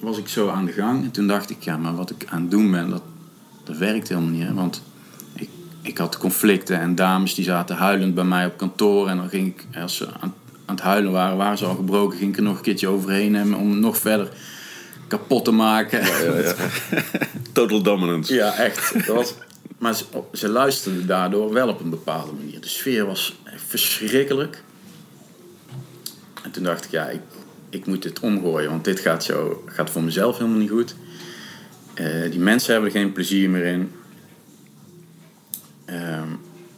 was 0.00 0.18
ik 0.18 0.28
zo 0.28 0.48
aan 0.48 0.64
de 0.64 0.72
gang. 0.72 1.02
En 1.04 1.10
toen 1.10 1.26
dacht 1.26 1.50
ik, 1.50 1.62
ja, 1.62 1.76
maar 1.76 1.94
wat 1.94 2.10
ik 2.10 2.24
aan 2.28 2.40
het 2.40 2.50
doen 2.50 2.70
ben, 2.70 2.90
dat, 2.90 3.02
dat 3.70 3.78
werkt 3.78 4.08
helemaal 4.08 4.30
niet. 4.30 4.46
Hè? 4.46 4.54
Want 4.54 4.82
ik, 5.34 5.48
ik 5.82 5.98
had 5.98 6.18
conflicten 6.18 6.80
en 6.80 6.94
dames 6.94 7.34
die 7.34 7.44
zaten 7.44 7.76
huilend 7.76 8.14
bij 8.14 8.24
mij 8.24 8.46
op 8.46 8.56
kantoor. 8.56 9.08
En 9.08 9.16
dan 9.16 9.28
ging 9.28 9.46
ik, 9.46 9.66
als 9.80 9.96
ze 9.96 10.06
aan, 10.06 10.34
aan 10.64 10.74
het 10.74 10.84
huilen 10.84 11.12
waren, 11.12 11.36
waren 11.36 11.58
ze 11.58 11.64
al 11.64 11.74
gebroken, 11.74 12.18
ging 12.18 12.30
ik 12.30 12.36
er 12.36 12.42
nog 12.42 12.56
een 12.56 12.62
keertje 12.62 12.88
overheen 12.88 13.54
om 13.54 13.80
nog 13.80 13.98
verder 13.98 14.28
kapot 15.08 15.44
te 15.44 15.50
maken. 15.50 16.02
Total 17.52 17.82
dominance. 17.82 18.34
Ja, 18.34 18.54
echt. 18.54 18.92
Dat 19.06 19.16
was, 19.16 19.34
maar 19.78 19.94
ze, 19.94 20.04
ze 20.32 20.48
luisterden 20.48 21.06
daardoor 21.06 21.52
wel 21.52 21.68
op 21.68 21.80
een 21.80 21.90
bepaalde 21.90 22.32
manier. 22.32 22.60
De 22.60 22.68
sfeer 22.68 23.06
was 23.06 23.36
verschrikkelijk. 23.66 24.62
En 26.42 26.50
toen 26.50 26.64
dacht 26.64 26.84
ik, 26.84 26.90
ja, 26.90 27.08
ik, 27.08 27.20
ik 27.70 27.86
moet 27.86 28.02
dit 28.02 28.20
omgooien. 28.20 28.70
Want 28.70 28.84
dit 28.84 29.00
gaat, 29.00 29.24
zo, 29.24 29.62
gaat 29.66 29.90
voor 29.90 30.02
mezelf 30.02 30.38
helemaal 30.38 30.58
niet 30.58 30.70
goed. 30.70 30.94
Eh, 31.94 32.30
die 32.30 32.40
mensen 32.40 32.72
hebben 32.72 32.90
er 32.92 32.98
geen 32.98 33.12
plezier 33.12 33.50
meer 33.50 33.64
in. 33.64 33.92
Ehm, 35.84 36.28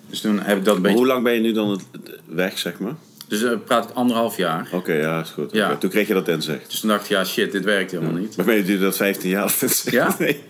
dus 0.07 0.21
toen 0.21 0.41
heb 0.41 0.59
ik 0.59 0.65
dat 0.65 0.75
Maar 0.75 0.83
beetje... 0.83 0.99
hoe 0.99 1.07
lang 1.07 1.23
ben 1.25 1.33
je 1.33 1.41
nu 1.41 1.53
dan 1.53 1.81
weg, 2.27 2.59
zeg 2.59 2.79
maar? 2.79 2.95
Dus 3.29 3.43
uh, 3.43 3.53
praat 3.65 3.85
ik 3.91 3.97
anderhalf 3.97 4.37
jaar. 4.37 4.69
Oké, 4.73 4.93
ja, 4.93 5.21
is 5.21 5.31
goed. 5.31 5.53
Ja. 5.53 5.77
Toen 5.77 5.91
kreeg 5.91 6.09
je 6.09 6.15
dat 6.15 6.29
inzicht. 6.29 6.71
Dus 6.71 6.81
toen 6.81 6.89
dacht 6.89 7.03
ik, 7.03 7.09
ja 7.09 7.25
shit, 7.25 7.53
dit 7.53 7.65
werkt 7.65 7.91
helemaal 7.91 8.15
niet. 8.15 8.37
Maar 8.37 8.47
ben 8.47 8.67
je 8.67 8.79
dat 8.79 8.97
15 8.97 9.31
jaar? 9.31 9.55
Ja? 9.85 10.15
Nee. 10.19 10.43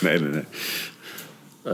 Nee, 0.00 0.18
nee, 0.20 0.30
nee. 0.30 0.44
Eh, 1.62 1.72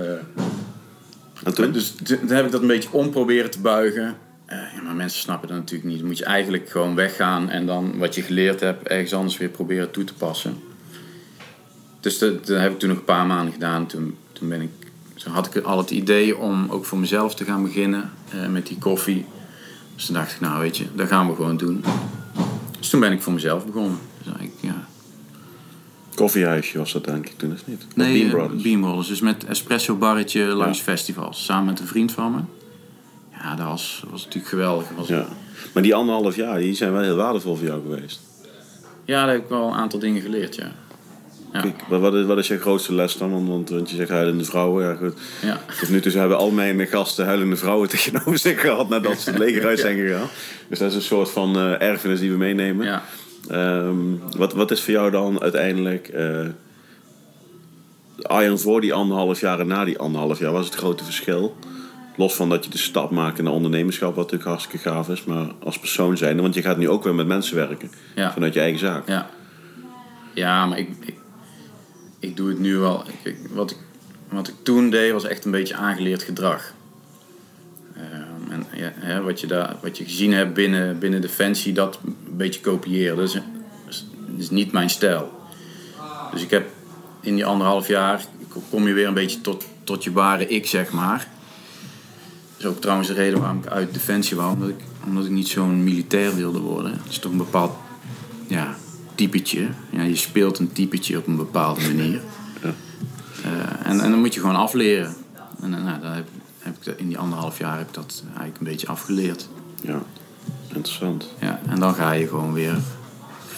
En 1.45 1.55
toen? 1.55 1.73
Dus 1.73 1.95
toen 2.05 2.29
heb 2.29 2.45
ik 2.47 2.53
dat 2.53 2.61
een 2.61 2.67
beetje 2.67 2.93
om 2.93 3.11
proberen 3.11 3.51
te 3.51 3.61
buigen. 3.61 4.17
Eh, 4.47 4.59
ja, 4.75 4.83
maar 4.83 4.95
mensen 4.95 5.21
snappen 5.21 5.49
dat 5.49 5.57
natuurlijk 5.57 5.89
niet. 5.89 5.99
Dan 5.99 6.07
moet 6.07 6.19
je 6.19 6.25
eigenlijk 6.25 6.71
gewoon 6.71 6.95
weggaan 6.95 7.51
en 7.51 7.67
dan 7.67 7.99
wat 7.99 8.15
je 8.15 8.23
geleerd 8.23 8.61
hebt 8.61 8.89
ergens 8.89 9.15
anders 9.15 9.39
weer 9.39 9.49
proberen 9.49 9.91
toe 9.91 10.05
te 10.05 10.15
passen. 10.15 10.59
Dus 12.05 12.19
dat, 12.19 12.47
dat 12.47 12.61
heb 12.61 12.73
ik 12.73 12.79
toen 12.79 12.89
nog 12.89 12.99
een 12.99 13.05
paar 13.05 13.27
maanden 13.27 13.53
gedaan. 13.53 13.87
Toen, 13.87 14.17
toen 14.33 14.49
ben 14.49 14.61
ik, 14.61 14.71
toen 15.15 15.33
had 15.33 15.55
ik 15.55 15.65
al 15.65 15.79
het 15.79 15.91
idee 15.91 16.37
om 16.37 16.67
ook 16.71 16.85
voor 16.85 16.99
mezelf 16.99 17.35
te 17.35 17.45
gaan 17.45 17.63
beginnen 17.63 18.11
eh, 18.31 18.49
met 18.49 18.67
die 18.67 18.79
koffie. 18.79 19.25
Dus 19.95 20.07
toen 20.07 20.15
dacht 20.15 20.33
ik, 20.33 20.41
nou 20.41 20.61
weet 20.61 20.77
je, 20.77 20.85
dat 20.95 21.09
gaan 21.09 21.29
we 21.29 21.35
gewoon 21.35 21.57
doen. 21.57 21.85
Dus 22.79 22.89
toen 22.89 23.01
ben 23.01 23.13
ik 23.13 23.23
voor 23.23 23.33
mezelf 23.33 23.67
begonnen. 23.67 23.99
Dus 24.23 24.33
ja, 24.61 24.87
koffiehuisje 26.15 26.79
was 26.79 26.93
dat 26.93 27.05
denk 27.05 27.27
ik 27.27 27.39
toen, 27.39 27.53
of 27.53 27.67
niet? 27.67 27.87
Nee, 27.95 28.13
Bean 28.13 28.27
eh, 28.27 28.35
Brothers. 28.35 28.63
Bean 28.63 28.81
Brothers. 28.81 29.09
Dus 29.09 29.21
met 29.21 29.45
espresso 29.45 29.95
barretje 29.95 30.45
langs 30.45 30.79
Ja. 30.79 30.85
festivals. 30.85 31.45
Samen 31.45 31.65
met 31.65 31.81
een 31.81 31.87
vriend 31.87 32.13
van 32.13 32.33
me. 32.33 32.39
Ja, 33.39 33.55
dat 33.55 33.67
was, 33.67 34.05
was 34.11 34.25
natuurlijk 34.25 34.49
geweldig. 34.49 34.87
Was, 34.97 35.09
Ja. 35.09 35.27
Maar 35.75 35.83
die 35.83 35.95
anderhalf 35.95 36.37
jaar, 36.37 36.59
die 36.59 36.75
zijn 36.75 36.93
wel 36.93 37.03
heel 37.03 37.17
waardevol 37.17 37.57
voor 37.57 37.67
jou 37.67 37.83
geweest. 37.83 38.21
Ja, 39.05 39.25
daar 39.25 39.35
heb 39.35 39.43
ik 39.43 39.49
wel 39.49 39.67
een 39.67 39.75
aantal 39.75 39.99
dingen 39.99 40.23
geleerd, 40.23 40.55
ja. 40.55 40.73
Ja. 41.63 41.99
Wat, 41.99 42.15
is, 42.15 42.25
wat 42.25 42.39
is 42.39 42.49
je 42.49 42.59
grootste 42.59 42.95
les 42.95 43.17
dan? 43.17 43.31
Want, 43.31 43.49
want, 43.49 43.71
want 43.71 43.91
je 43.91 43.97
zegt 43.97 44.11
huilende 44.11 44.45
vrouwen. 44.45 44.85
Ja, 44.85 44.95
goed. 44.95 45.15
Ja. 45.43 45.61
Tot 45.81 45.89
nu 45.89 46.01
toe 46.01 46.13
hebben 46.13 46.37
al 46.37 46.51
mijn 46.51 46.87
gasten 46.87 47.27
huilende 47.27 47.57
vrouwen 47.57 47.89
tegenover 47.99 48.39
zich 48.39 48.61
gehad 48.61 48.89
nadat 48.89 49.21
ze 49.21 49.31
het 49.31 49.39
leger 49.45 49.67
uit 49.67 49.79
zijn 49.79 49.97
gegaan. 49.97 50.29
Dus 50.69 50.79
dat 50.79 50.91
is 50.91 50.95
een 50.95 51.03
soort 51.03 51.31
van 51.31 51.57
eh, 51.57 51.83
erfenis 51.83 52.21
die 52.21 52.31
we 52.31 52.37
meenemen. 52.37 52.87
ja. 52.87 53.03
Ehm, 53.49 53.97
wat, 54.37 54.53
wat 54.53 54.71
is 54.71 54.81
voor 54.81 54.93
jou 54.93 55.11
dan 55.11 55.41
uiteindelijk... 55.41 56.13
Arjan 58.23 58.59
voor 58.59 58.81
die 58.81 58.93
anderhalf 58.93 59.41
jaar 59.41 59.61
en 59.61 59.67
na 59.67 59.85
die 59.85 59.99
anderhalf 59.99 60.39
jaar, 60.39 60.53
was 60.53 60.67
het 60.67 60.75
grote 60.75 61.05
verschil? 61.05 61.57
Los 62.17 62.35
van 62.35 62.49
dat 62.49 62.65
je 62.65 62.71
de 62.71 62.79
stap 62.79 63.11
maakt 63.11 63.43
naar 63.43 63.53
ondernemerschap, 63.53 64.15
wat 64.15 64.25
natuurlijk 64.25 64.51
hartstikke 64.51 64.89
gaaf 64.89 65.09
is. 65.09 65.25
Maar 65.25 65.47
als 65.63 65.79
persoon 65.79 66.17
zijn, 66.17 66.41
want 66.41 66.55
je 66.55 66.63
gaat 66.63 66.77
nu 66.77 66.89
ook 66.89 67.05
weer 67.05 67.15
met 67.15 67.27
mensen 67.27 67.57
werken. 67.57 67.91
Ja. 68.15 68.33
Vanuit 68.33 68.55
je 68.55 68.61
eigen 68.61 68.79
zaak. 68.79 69.09
Ja, 69.09 69.31
ja 70.35 70.67
maar 70.67 70.79
ik, 70.79 70.89
ik, 71.01 71.15
ik 72.25 72.37
doe 72.37 72.49
het 72.49 72.59
nu 72.59 72.77
wel. 72.77 73.05
Wat, 73.51 73.71
ik, 73.71 73.79
wat 74.29 74.49
ik 74.49 74.55
toen 74.63 74.91
deed 74.91 75.13
was 75.13 75.25
echt 75.25 75.45
een 75.45 75.51
beetje 75.51 75.75
aangeleerd 75.75 76.23
gedrag. 76.23 76.75
Ehm, 77.97 78.51
en 78.51 78.67
ja, 78.73 78.93
hè, 78.95 79.23
wat, 79.23 79.41
je 79.41 79.47
daar, 79.47 79.77
wat 79.83 79.99
je 79.99 80.05
gezien 80.05 80.33
hebt 80.33 80.55
binnen, 80.55 80.99
binnen 80.99 81.21
Defensie, 81.21 81.73
dat 81.73 81.99
een 82.05 82.37
beetje 82.37 82.61
kopiëren. 82.61 83.17
Dat 83.17 83.29
is, 83.29 83.41
is, 83.89 84.07
is 84.37 84.51
niet 84.51 84.73
mijn 84.73 84.91
stijl. 84.91 85.33
Dus 86.33 86.43
ik 86.43 86.51
heb 86.51 86.69
in 87.21 87.35
die 87.35 87.45
anderhalf 87.45 87.89
jaar, 87.89 88.25
kom 88.71 88.87
je 88.87 88.95
weer 88.95 89.07
een 89.07 89.15
beetje 89.15 89.41
tot, 89.41 89.65
tot 89.85 90.05
je 90.05 90.13
ware 90.13 90.49
ik, 90.49 90.67
zeg 90.67 90.93
maar. 90.93 91.29
Dat 92.57 92.59
is 92.59 92.67
ook 92.67 92.81
trouwens 92.81 93.09
de 93.09 93.15
reden 93.15 93.41
waarom 93.41 93.59
ik 93.59 93.67
uit 93.67 93.95
Defensie 93.95 94.37
wou. 94.37 94.53
Omdat 94.53 94.69
ik, 94.69 94.81
omdat 95.07 95.25
ik 95.25 95.31
niet 95.31 95.49
zo'n 95.49 95.85
militair 95.85 96.35
wilde 96.35 96.59
worden. 96.59 96.93
Dat 96.93 97.13
is 97.13 97.19
toch 97.19 97.33
een 97.33 97.39
bepaald 97.39 97.73
ja, 98.47 98.77
typetje. 99.15 99.69
Ja, 99.91 100.03
je 100.03 100.17
speelt 100.17 100.59
een 100.59 100.73
typetje 100.73 101.19
op 101.19 101.27
een 101.27 101.37
bepaalde 101.37 101.81
manier. 101.81 102.21
Eh, 102.63 103.51
en, 103.91 104.01
en 104.01 104.11
dan 104.11 104.21
moet 104.21 104.35
je 104.35 104.41
gewoon 104.41 104.57
afleren. 104.57 105.15
En 105.63 105.71
nou, 105.71 106.01
daar 106.01 106.15
heb, 106.15 106.29
heb 106.59 106.77
ik 106.77 106.85
dat- 106.85 106.97
in 106.97 107.09
die 107.09 107.19
anderhalf 107.19 107.59
jaar 107.59 107.79
heb 107.79 107.89
ik 107.89 107.95
dat 107.95 108.23
eigenlijk 108.27 108.59
een 108.59 108.65
beetje 108.67 108.87
afgeleerd. 108.87 109.49
Ja, 109.83 110.03
interessant. 110.69 111.35
Ja, 111.41 111.61
en 111.69 111.81
dan 111.81 111.95
ga 111.95 112.13
je 112.13 112.29
gewoon 112.29 112.53
weer 112.53 112.77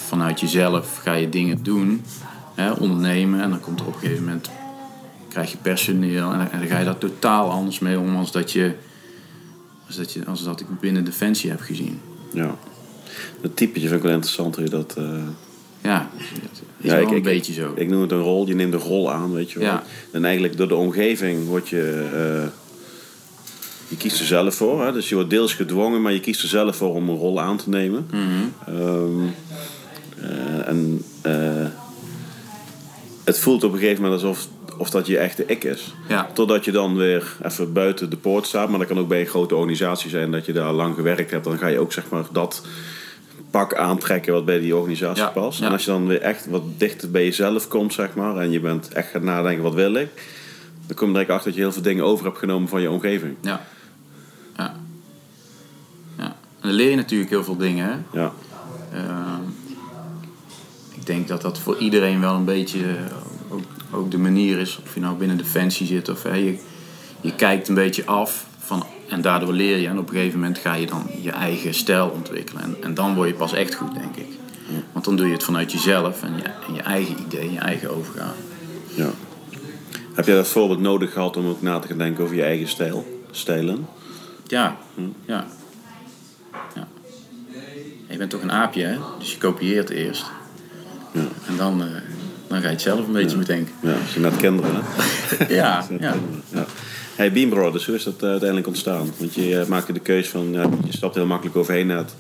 vanuit 0.06 0.40
jezelf 0.40 0.96
ga 1.02 1.12
je 1.12 1.28
dingen 1.28 1.62
doen, 1.62 2.02
hè, 2.54 2.70
ondernemen. 2.72 3.40
En 3.40 3.50
dan 3.50 3.60
komt 3.60 3.80
er 3.80 3.86
op 3.86 3.94
een 3.94 4.00
gegeven 4.00 4.24
moment, 4.24 4.50
krijg 5.28 5.50
je 5.50 5.56
personeel. 5.56 6.32
En, 6.32 6.38
dan- 6.38 6.50
en 6.50 6.58
dan 6.58 6.68
ga 6.68 6.78
je 6.78 6.84
daar 6.84 6.98
totaal 6.98 7.50
anders 7.50 7.78
mee 7.78 7.98
om 7.98 8.16
als 8.16 8.32
dat, 8.32 8.52
je, 8.52 8.74
als 9.86 9.96
dat, 9.96 10.12
je, 10.12 10.24
als 10.26 10.44
dat 10.44 10.60
ik 10.60 10.66
binnen 10.80 11.04
Defensie 11.04 11.50
heb 11.50 11.60
gezien. 11.60 12.00
Ja. 12.32 12.54
Dat 13.40 13.56
typetje 13.56 13.88
vind 13.88 14.00
ik 14.00 14.06
wel 14.06 14.12
interessant 14.14 14.54
hoe 14.54 14.64
je 14.64 14.70
dat... 14.70 14.94
eh, 14.96 15.04
Ja, 15.86 16.10
is 16.78 16.90
Ja, 16.90 16.90
wel 16.94 17.00
ik- 17.02 17.10
een 17.10 17.16
ik- 17.16 17.22
beetje 17.22 17.52
zo. 17.52 17.72
Ik 17.76 17.88
noem 17.88 18.00
het 18.00 18.10
een 18.10 18.20
rol, 18.20 18.46
je 18.46 18.54
neemt 18.54 18.72
een 18.74 18.78
rol 18.80 19.12
aan, 19.12 19.32
weet 19.32 19.50
je 19.50 19.58
wel. 19.58 19.68
Ja. 19.68 19.82
En 20.10 20.24
eigenlijk 20.24 20.56
door 20.56 20.68
de 20.68 20.74
omgeving 20.74 21.46
word 21.46 21.68
je... 21.68 22.08
eh, 22.14 22.48
je 23.88 23.96
kiest 23.96 24.20
er 24.20 24.26
zelf 24.26 24.54
voor, 24.54 24.84
hè? 24.84 24.92
dus 24.92 25.08
je 25.08 25.14
wordt 25.14 25.30
deels 25.30 25.54
gedwongen, 25.54 26.02
maar 26.02 26.12
je 26.12 26.20
kiest 26.20 26.42
er 26.42 26.48
zelf 26.48 26.76
voor 26.76 26.94
om 26.94 27.08
een 27.08 27.16
rol 27.16 27.40
aan 27.40 27.56
te 27.56 27.68
nemen. 27.68 28.06
Mhm. 28.10 28.76
Ehm, 28.78 29.20
eh, 30.20 30.68
en 30.68 31.02
eh, 31.22 31.66
het 33.24 33.38
voelt 33.38 33.64
op 33.64 33.72
een 33.72 33.78
gegeven 33.78 34.02
moment 34.02 34.22
alsof 34.22 34.48
of 34.78 34.90
dat 34.90 35.06
je 35.06 35.18
echte 35.18 35.44
ik 35.46 35.64
is. 35.64 35.94
Ja. 36.08 36.30
Totdat 36.34 36.64
je 36.64 36.72
dan 36.72 36.96
weer 36.96 37.36
even 37.42 37.72
buiten 37.72 38.10
de 38.10 38.16
poort 38.16 38.46
staat. 38.46 38.68
Maar 38.68 38.78
dat 38.78 38.88
kan 38.88 38.98
ook 38.98 39.08
bij 39.08 39.20
een 39.20 39.26
grote 39.26 39.54
organisatie 39.54 40.10
zijn 40.10 40.30
dat 40.30 40.46
je 40.46 40.52
daar 40.52 40.72
lang 40.72 40.94
gewerkt 40.94 41.30
hebt. 41.30 41.44
Dan 41.44 41.58
ga 41.58 41.66
je 41.66 41.78
ook 41.78 41.92
zeg 41.92 42.04
maar 42.08 42.24
dat 42.32 42.62
pak 43.58 43.74
aantrekken 43.74 44.32
wat 44.32 44.44
bij 44.44 44.58
die 44.60 44.76
organisatie 44.76 45.22
Ja, 45.22 45.28
past. 45.30 45.58
ja. 45.58 45.66
En 45.66 45.72
als 45.72 45.84
je 45.84 45.90
dan 45.90 46.06
weer 46.06 46.20
echt 46.20 46.46
wat 46.46 46.62
dichter 46.76 47.10
bij 47.10 47.24
jezelf 47.24 47.68
komt, 47.68 47.92
zeg 47.92 48.14
maar. 48.14 48.36
En 48.36 48.50
je 48.50 48.60
bent 48.60 48.88
echt 48.88 49.08
gaat 49.10 49.22
nadenken, 49.22 49.62
wat 49.62 49.74
wil 49.74 49.94
ik? 49.94 50.08
Dan 50.86 50.96
kom 50.96 51.06
je 51.06 51.12
direct 51.12 51.30
achter 51.30 51.46
dat 51.46 51.54
je 51.54 51.60
heel 51.60 51.72
veel 51.72 51.82
dingen 51.82 52.04
over 52.04 52.24
hebt 52.24 52.38
genomen 52.38 52.68
van 52.68 52.80
je 52.80 52.90
omgeving. 52.90 53.36
Ja. 53.40 53.66
Ja. 54.56 54.74
ja. 56.18 56.24
En 56.24 56.34
dan 56.68 56.72
leer 56.72 56.90
je 56.90 56.96
natuurlijk 56.96 57.30
heel 57.30 57.44
veel 57.44 57.56
dingen. 57.56 57.86
Hè? 57.86 58.20
Ja, 58.20 58.32
Ehm, 58.92 59.42
ik 60.94 61.06
denk 61.06 61.28
dat 61.28 61.42
dat 61.42 61.58
voor 61.58 61.76
iedereen 61.78 62.20
wel 62.20 62.34
een 62.34 62.44
beetje 62.44 62.80
eh, 62.80 63.52
ook, 63.52 63.62
ook 63.90 64.10
de 64.10 64.18
manier 64.18 64.58
is. 64.58 64.80
Of 64.86 64.94
je 64.94 65.00
nou 65.00 65.16
binnen 65.16 65.36
Defensie 65.36 65.86
zit 65.86 66.08
of 66.08 66.22
hè, 66.22 66.34
je, 66.34 66.58
je 67.20 67.34
kijkt 67.34 67.68
een 67.68 67.74
beetje 67.74 68.04
af. 68.06 68.46
Van, 68.66 68.86
en 69.08 69.20
daardoor 69.20 69.52
leer 69.52 69.76
je. 69.76 69.86
En 69.86 69.98
op 69.98 70.08
een 70.08 70.14
gegeven 70.14 70.38
moment 70.38 70.58
ga 70.58 70.74
je 70.74 70.86
dan 70.86 71.06
je 71.22 71.30
eigen 71.30 71.74
stijl 71.74 72.08
ontwikkelen. 72.08 72.62
En, 72.62 72.76
en 72.80 72.94
dan 72.94 73.14
word 73.14 73.28
je 73.28 73.34
pas 73.34 73.52
echt 73.52 73.74
goed, 73.74 73.94
denk 73.94 74.16
ik. 74.16 74.28
Want 74.92 75.04
dan 75.04 75.16
doe 75.16 75.26
je 75.26 75.32
het 75.32 75.44
vanuit 75.44 75.72
jezelf 75.72 76.22
en 76.22 76.36
je, 76.36 76.42
en 76.42 76.74
je 76.74 76.80
eigen 76.82 77.16
idee, 77.26 77.52
je 77.52 77.58
eigen 77.58 77.96
overgave. 77.96 78.34
ja. 78.94 79.10
Heb 80.14 80.26
jij 80.26 80.34
dat 80.34 80.48
voorbeeld 80.48 80.80
nodig 80.80 81.12
gehad 81.12 81.36
om 81.36 81.48
ook 81.48 81.62
na 81.62 81.78
te 81.78 81.88
gaan 81.88 81.98
denken 81.98 82.24
over 82.24 82.36
je 82.36 82.42
eigen 82.42 82.68
stijl? 82.68 83.22
Stijlen? 83.30 83.86
Ja, 84.46 84.76
ja. 85.26 85.46
ja. 86.74 86.88
Je 88.08 88.16
bent 88.16 88.30
toch 88.30 88.42
een 88.42 88.52
aapje, 88.52 88.84
hè? 88.84 88.98
Dus 89.18 89.32
je 89.32 89.38
kopieert 89.38 89.90
eerst. 89.90 90.24
Ja. 91.12 91.20
En 91.46 91.56
dan, 91.56 91.82
eh, 91.82 91.88
dan 92.48 92.58
ga 92.58 92.64
je 92.64 92.72
het 92.72 92.80
zelf 92.82 93.06
een 93.06 93.12
beetje 93.12 93.36
bedenken. 93.36 93.74
Ja, 93.80 93.92
als 93.92 94.14
je 94.14 94.20
net 94.20 94.36
kinderen, 94.36 94.70
hè? 94.74 94.80
Ja, 95.54 95.86
ja. 96.00 96.14
Ja. 96.48 96.66
Hey, 97.16 97.32
Beam 97.32 97.48
Brothers, 97.50 97.86
hoe 97.86 97.94
is 97.94 98.04
dat 98.04 98.22
eh, 98.22 98.28
uiteindelijk 98.28 98.66
ontstaan? 98.68 99.10
Want 99.18 99.34
je 99.34 99.60
eh, 99.60 99.66
maakte 99.66 99.92
de 99.92 100.00
keuze 100.00 100.30
van, 100.30 100.52
ja, 100.52 100.62
je 100.62 100.92
stapt 100.96 101.14
heel 101.14 101.26
makkelijk 101.26 101.56
overheen. 101.56 102.04
T- 102.06 102.14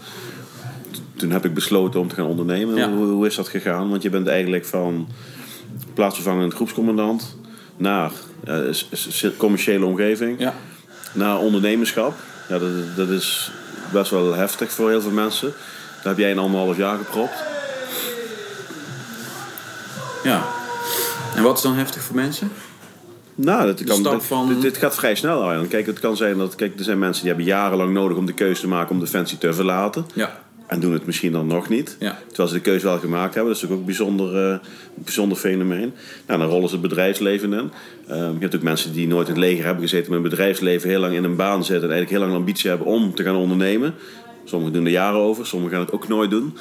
Toen 1.16 1.30
heb 1.30 1.44
ik 1.44 1.54
besloten 1.54 2.00
om 2.00 2.08
te 2.08 2.14
gaan 2.14 2.26
ondernemen. 2.26 2.74
Ja. 2.76 2.90
Hoe, 2.92 3.06
hoe 3.06 3.26
is 3.26 3.34
dat 3.34 3.48
gegaan? 3.48 3.90
Want 3.90 4.02
je 4.02 4.10
bent 4.10 4.26
eigenlijk 4.26 4.64
van 4.64 5.08
plaatsvervangend 5.94 6.54
groepscommandant 6.54 7.36
naar 7.76 8.10
eh, 8.44 9.30
commerciële 9.36 9.84
omgeving, 9.84 10.40
Ja. 10.40 10.54
naar 11.12 11.38
ondernemerschap. 11.38 12.14
Ja, 12.48 12.58
dat, 12.58 12.70
dat 12.96 13.08
is 13.08 13.50
best 13.92 14.10
wel 14.10 14.34
heftig 14.34 14.72
voor 14.72 14.88
heel 14.90 15.00
veel 15.00 15.10
mensen. 15.10 15.52
Daar 15.96 16.14
heb 16.14 16.18
jij 16.18 16.30
een 16.30 16.38
anderhalf 16.38 16.76
jaar 16.76 16.96
gepropt. 16.98 17.44
ja. 20.24 20.46
En 21.34 21.42
wat 21.42 21.56
is 21.56 21.62
dan 21.62 21.74
heftig 21.74 22.02
voor 22.02 22.14
mensen? 22.14 22.50
Nou, 23.38 23.66
dat 23.66 23.84
kan, 23.84 24.02
dit, 24.02 24.24
van- 24.24 24.48
dit, 24.48 24.60
dit 24.62 24.76
gaat 24.76 24.94
vrij 24.94 25.14
snel, 25.14 25.42
Arjan. 25.42 25.68
Kijk, 25.68 25.86
het 25.86 26.00
kan 26.00 26.16
zijn 26.16 26.38
dat 26.38 26.54
kijk, 26.54 26.78
er 26.78 26.84
zijn 26.84 26.98
mensen 26.98 27.22
die 27.24 27.32
hebben 27.32 27.48
jarenlang 27.50 27.92
nodig 27.92 28.16
om 28.16 28.26
de 28.26 28.32
keuze 28.32 28.60
te 28.60 28.68
maken 28.68 28.90
om 28.94 29.00
Defensie 29.00 29.38
te 29.38 29.54
verlaten. 29.54 30.06
Ja. 30.14 30.44
En 30.66 30.80
doen 30.80 30.92
het 30.92 31.06
misschien 31.06 31.32
dan 31.32 31.46
nog 31.46 31.68
niet. 31.68 31.96
Ja. 32.00 32.18
Terwijl 32.26 32.48
ze 32.48 32.54
de 32.54 32.60
keuze 32.60 32.84
wel 32.86 32.98
gemaakt 32.98 33.34
hebben. 33.34 33.52
Dat 33.52 33.62
is 33.62 33.68
natuurlijk 33.68 33.72
ook 33.72 34.08
een 34.08 34.16
bijzonder, 34.16 34.50
eh, 34.52 34.58
bijzonder 34.94 35.38
fenomeen. 35.38 35.92
Nou, 36.26 36.40
dan 36.40 36.48
rollen 36.48 36.68
ze 36.68 36.74
het 36.74 36.82
bedrijfsleven 36.82 37.52
in. 37.52 37.70
Ehm, 38.08 38.32
je 38.32 38.36
hebt 38.40 38.54
ook 38.54 38.62
mensen 38.62 38.92
die 38.92 39.06
nooit 39.06 39.26
in 39.28 39.34
het 39.34 39.42
leger 39.42 39.64
hebben 39.64 39.82
gezeten, 39.82 40.08
maar 40.08 40.18
in 40.18 40.24
het 40.24 40.32
bedrijfsleven 40.32 40.88
heel 40.88 41.00
lang 41.00 41.14
in 41.14 41.24
een 41.24 41.36
baan 41.36 41.64
zitten. 41.64 41.88
En 41.88 41.94
eigenlijk 41.94 42.10
heel 42.10 42.20
lang 42.20 42.30
de 42.32 42.38
ambitie 42.38 42.70
hebben 42.70 42.86
om 42.86 43.14
te 43.14 43.22
gaan 43.22 43.36
ondernemen. 43.36 43.94
Sommigen 44.44 44.74
doen 44.74 44.84
er 44.84 44.90
jaren 44.90 45.20
over, 45.20 45.46
sommigen 45.46 45.74
gaan 45.76 45.84
het 45.84 45.94
ook 45.94 46.08
nooit 46.08 46.30
doen. 46.30 46.56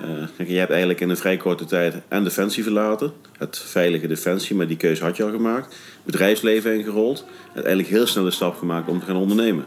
Eh, 0.00 0.08
kijk, 0.36 0.48
jij 0.48 0.58
hebt 0.58 0.70
eigenlijk 0.70 1.00
in 1.00 1.08
een 1.08 1.16
vrij 1.16 1.36
korte 1.36 1.64
tijd 1.64 1.94
en 2.08 2.24
Defensie 2.24 2.62
verlaten. 2.62 3.12
Het 3.38 3.58
veilige 3.58 4.06
Defensie, 4.06 4.56
maar 4.56 4.66
die 4.66 4.76
keuze 4.76 5.04
had 5.04 5.16
je 5.16 5.24
al 5.24 5.30
gemaakt. 5.30 5.76
Bedrijfsleven 6.04 6.78
ingerold. 6.78 7.24
En 7.28 7.54
uiteindelijk 7.54 7.88
heel 7.88 8.06
snel 8.06 8.24
de 8.24 8.30
stap 8.30 8.58
gemaakt 8.58 8.88
om 8.88 9.00
te 9.00 9.06
gaan 9.06 9.16
ondernemen. 9.16 9.64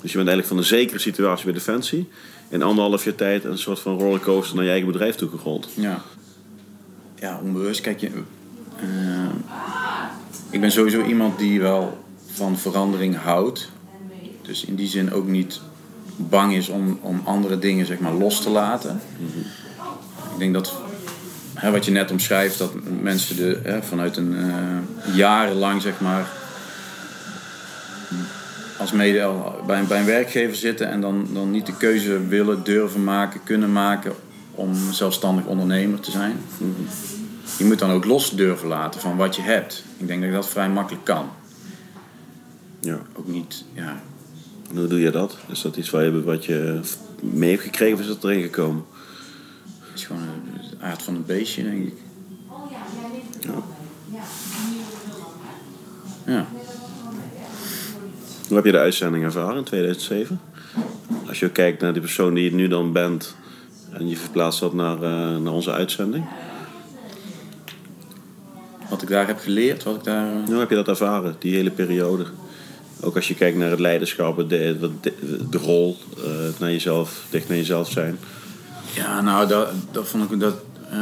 Dus 0.00 0.10
je 0.10 0.16
bent 0.16 0.28
eigenlijk 0.28 0.46
van 0.46 0.56
een 0.56 0.78
zekere 0.78 0.98
situatie 0.98 1.44
bij 1.44 1.54
Defensie... 1.54 2.08
in 2.48 2.62
anderhalf 2.62 3.04
jaar 3.04 3.14
tijd 3.14 3.44
een 3.44 3.58
soort 3.58 3.78
van 3.78 3.98
rollercoaster 3.98 4.56
naar 4.56 4.64
je 4.64 4.70
eigen 4.70 4.92
bedrijf 4.92 5.14
toegerold. 5.14 5.68
Ja. 5.74 6.02
Ja, 7.14 7.40
onbewust. 7.42 7.80
Kijk, 7.80 8.00
je, 8.00 8.10
eh, 8.76 9.28
ik 10.50 10.60
ben 10.60 10.72
sowieso 10.72 11.04
iemand 11.04 11.38
die 11.38 11.60
wel 11.60 12.04
van 12.26 12.58
verandering 12.58 13.16
houdt. 13.16 13.70
Dus 14.42 14.64
in 14.64 14.74
die 14.74 14.88
zin 14.88 15.12
ook 15.12 15.26
niet 15.26 15.60
bang 16.16 16.54
is 16.54 16.68
om, 16.68 16.98
om 17.02 17.20
andere 17.24 17.58
dingen 17.58 17.86
zeg 17.86 17.98
maar, 17.98 18.12
los 18.12 18.42
te 18.42 18.50
laten. 18.50 19.00
Ik 20.32 20.38
denk 20.38 20.54
dat, 20.54 20.74
hè, 21.54 21.70
wat 21.70 21.84
je 21.84 21.90
net 21.90 22.10
omschrijft, 22.10 22.58
dat 22.58 22.72
mensen 23.02 23.36
de, 23.36 23.60
hè, 23.62 23.82
vanuit 23.82 24.16
een 24.16 24.34
eh, 24.36 25.14
jarenlang 25.14 25.82
zeg 25.82 26.00
maar, 26.00 26.26
als 28.78 28.92
mede 28.92 29.30
bij, 29.66 29.78
een- 29.78 29.86
bij 29.86 29.98
een 30.00 30.06
werkgever 30.06 30.56
zitten 30.56 30.88
en 30.90 31.00
dan, 31.00 31.28
dan 31.32 31.50
niet 31.50 31.66
de 31.66 31.76
keuze 31.76 32.26
willen, 32.26 32.64
durven 32.64 33.04
maken, 33.04 33.40
kunnen 33.44 33.72
maken 33.72 34.12
om 34.50 34.74
zelfstandig 34.92 35.44
ondernemer 35.44 36.00
te 36.00 36.10
zijn. 36.10 36.36
Je 37.58 37.64
moet 37.64 37.78
dan 37.78 37.90
ook 37.90 38.04
los 38.04 38.30
durven 38.30 38.68
laten 38.68 39.00
van 39.00 39.16
wat 39.16 39.36
je 39.36 39.42
hebt. 39.42 39.84
Ik 39.96 40.06
denk 40.06 40.22
dat 40.22 40.32
dat 40.32 40.48
vrij 40.48 40.68
makkelijk 40.68 41.04
kan. 41.04 41.28
Ja. 42.80 42.98
Ook 43.14 43.26
niet, 43.28 43.64
ja. 43.72 44.00
Hoe 44.74 44.86
doe 44.86 45.00
je 45.00 45.10
dat? 45.10 45.36
Is 45.50 45.62
dat 45.62 45.76
iets 45.76 45.90
waar 45.90 46.04
je, 46.04 46.22
wat 46.22 46.44
je 46.44 46.80
mee 47.20 47.50
hebt 47.50 47.62
gekregen 47.62 47.94
of 47.94 48.00
is 48.00 48.06
dat 48.06 48.24
erin 48.24 48.42
gekomen? 48.42 48.84
Het 49.80 49.98
is 49.98 50.04
gewoon 50.04 50.22
de 50.70 50.84
aard 50.84 51.02
van 51.02 51.14
het 51.14 51.26
beestje, 51.26 51.62
denk 51.62 51.86
ik. 51.86 51.94
Ja. 53.40 53.62
Ja. 56.26 56.46
Hoe 58.46 58.56
heb 58.56 58.64
je 58.64 58.72
de 58.72 58.78
uitzending 58.78 59.24
ervaren 59.24 59.56
in 59.56 59.64
2007? 59.64 60.40
Als 61.28 61.40
je 61.40 61.50
kijkt 61.50 61.80
naar 61.80 61.92
de 61.92 62.00
persoon 62.00 62.34
die 62.34 62.44
je 62.44 62.54
nu 62.54 62.68
dan 62.68 62.92
bent 62.92 63.36
en 63.92 64.08
je 64.08 64.16
verplaatst 64.16 64.60
dat 64.60 64.72
naar, 64.74 64.96
eh, 65.02 65.36
naar 65.36 65.52
onze 65.52 65.72
uitzending. 65.72 66.24
Wat 68.90 69.02
ik 69.02 69.08
daar 69.08 69.26
heb 69.26 69.38
geleerd, 69.38 69.82
wat 69.82 69.96
ik 69.96 70.04
daar... 70.04 70.26
eh, 70.32 70.46
Hoe 70.46 70.58
heb 70.58 70.68
je 70.68 70.74
dat 70.74 70.88
ervaren, 70.88 71.36
die 71.38 71.54
hele 71.54 71.70
periode? 71.70 72.26
Ook 73.04 73.16
als 73.16 73.28
je 73.28 73.34
kijkt 73.34 73.56
naar 73.58 73.70
het 73.70 73.80
leiderschap, 73.80 74.36
de, 74.36 74.76
de, 75.00 75.12
de 75.50 75.58
rol, 75.58 75.96
het 76.46 76.58
naar 76.58 76.70
jezelf, 76.70 77.22
dicht 77.30 77.48
naar 77.48 77.56
jezelf 77.56 77.90
zijn. 77.90 78.18
Ja, 78.94 79.20
nou, 79.20 79.48
dat, 79.48 79.68
dat 79.90 80.08
vond 80.08 80.30
ik... 80.32 80.40
Dat, 80.40 80.54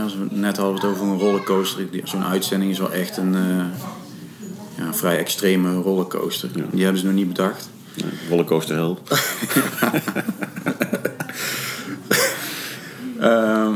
als 0.02 0.14
we 0.16 0.26
net 0.30 0.56
hadden 0.56 0.74
we 0.80 0.80
het 0.86 0.96
over 0.96 1.06
een 1.12 1.18
rollercoaster. 1.18 1.90
Die- 1.90 2.00
Zo'n 2.04 2.24
uitzending 2.24 2.70
is 2.70 2.78
wel 2.78 2.92
echt 2.92 3.16
een, 3.16 3.34
eh, 3.34 3.64
ja, 4.84 4.94
vrij 4.94 5.18
extreme 5.18 5.74
rollercoaster. 5.74 6.48
Die 6.70 6.82
hebben 6.82 7.00
ze 7.00 7.06
nog 7.06 7.14
niet 7.14 7.28
bedacht. 7.28 7.70
Ja, 7.94 8.04
rollercoaster 8.28 8.76
hell. 8.76 8.96
Ehm, 13.20 13.72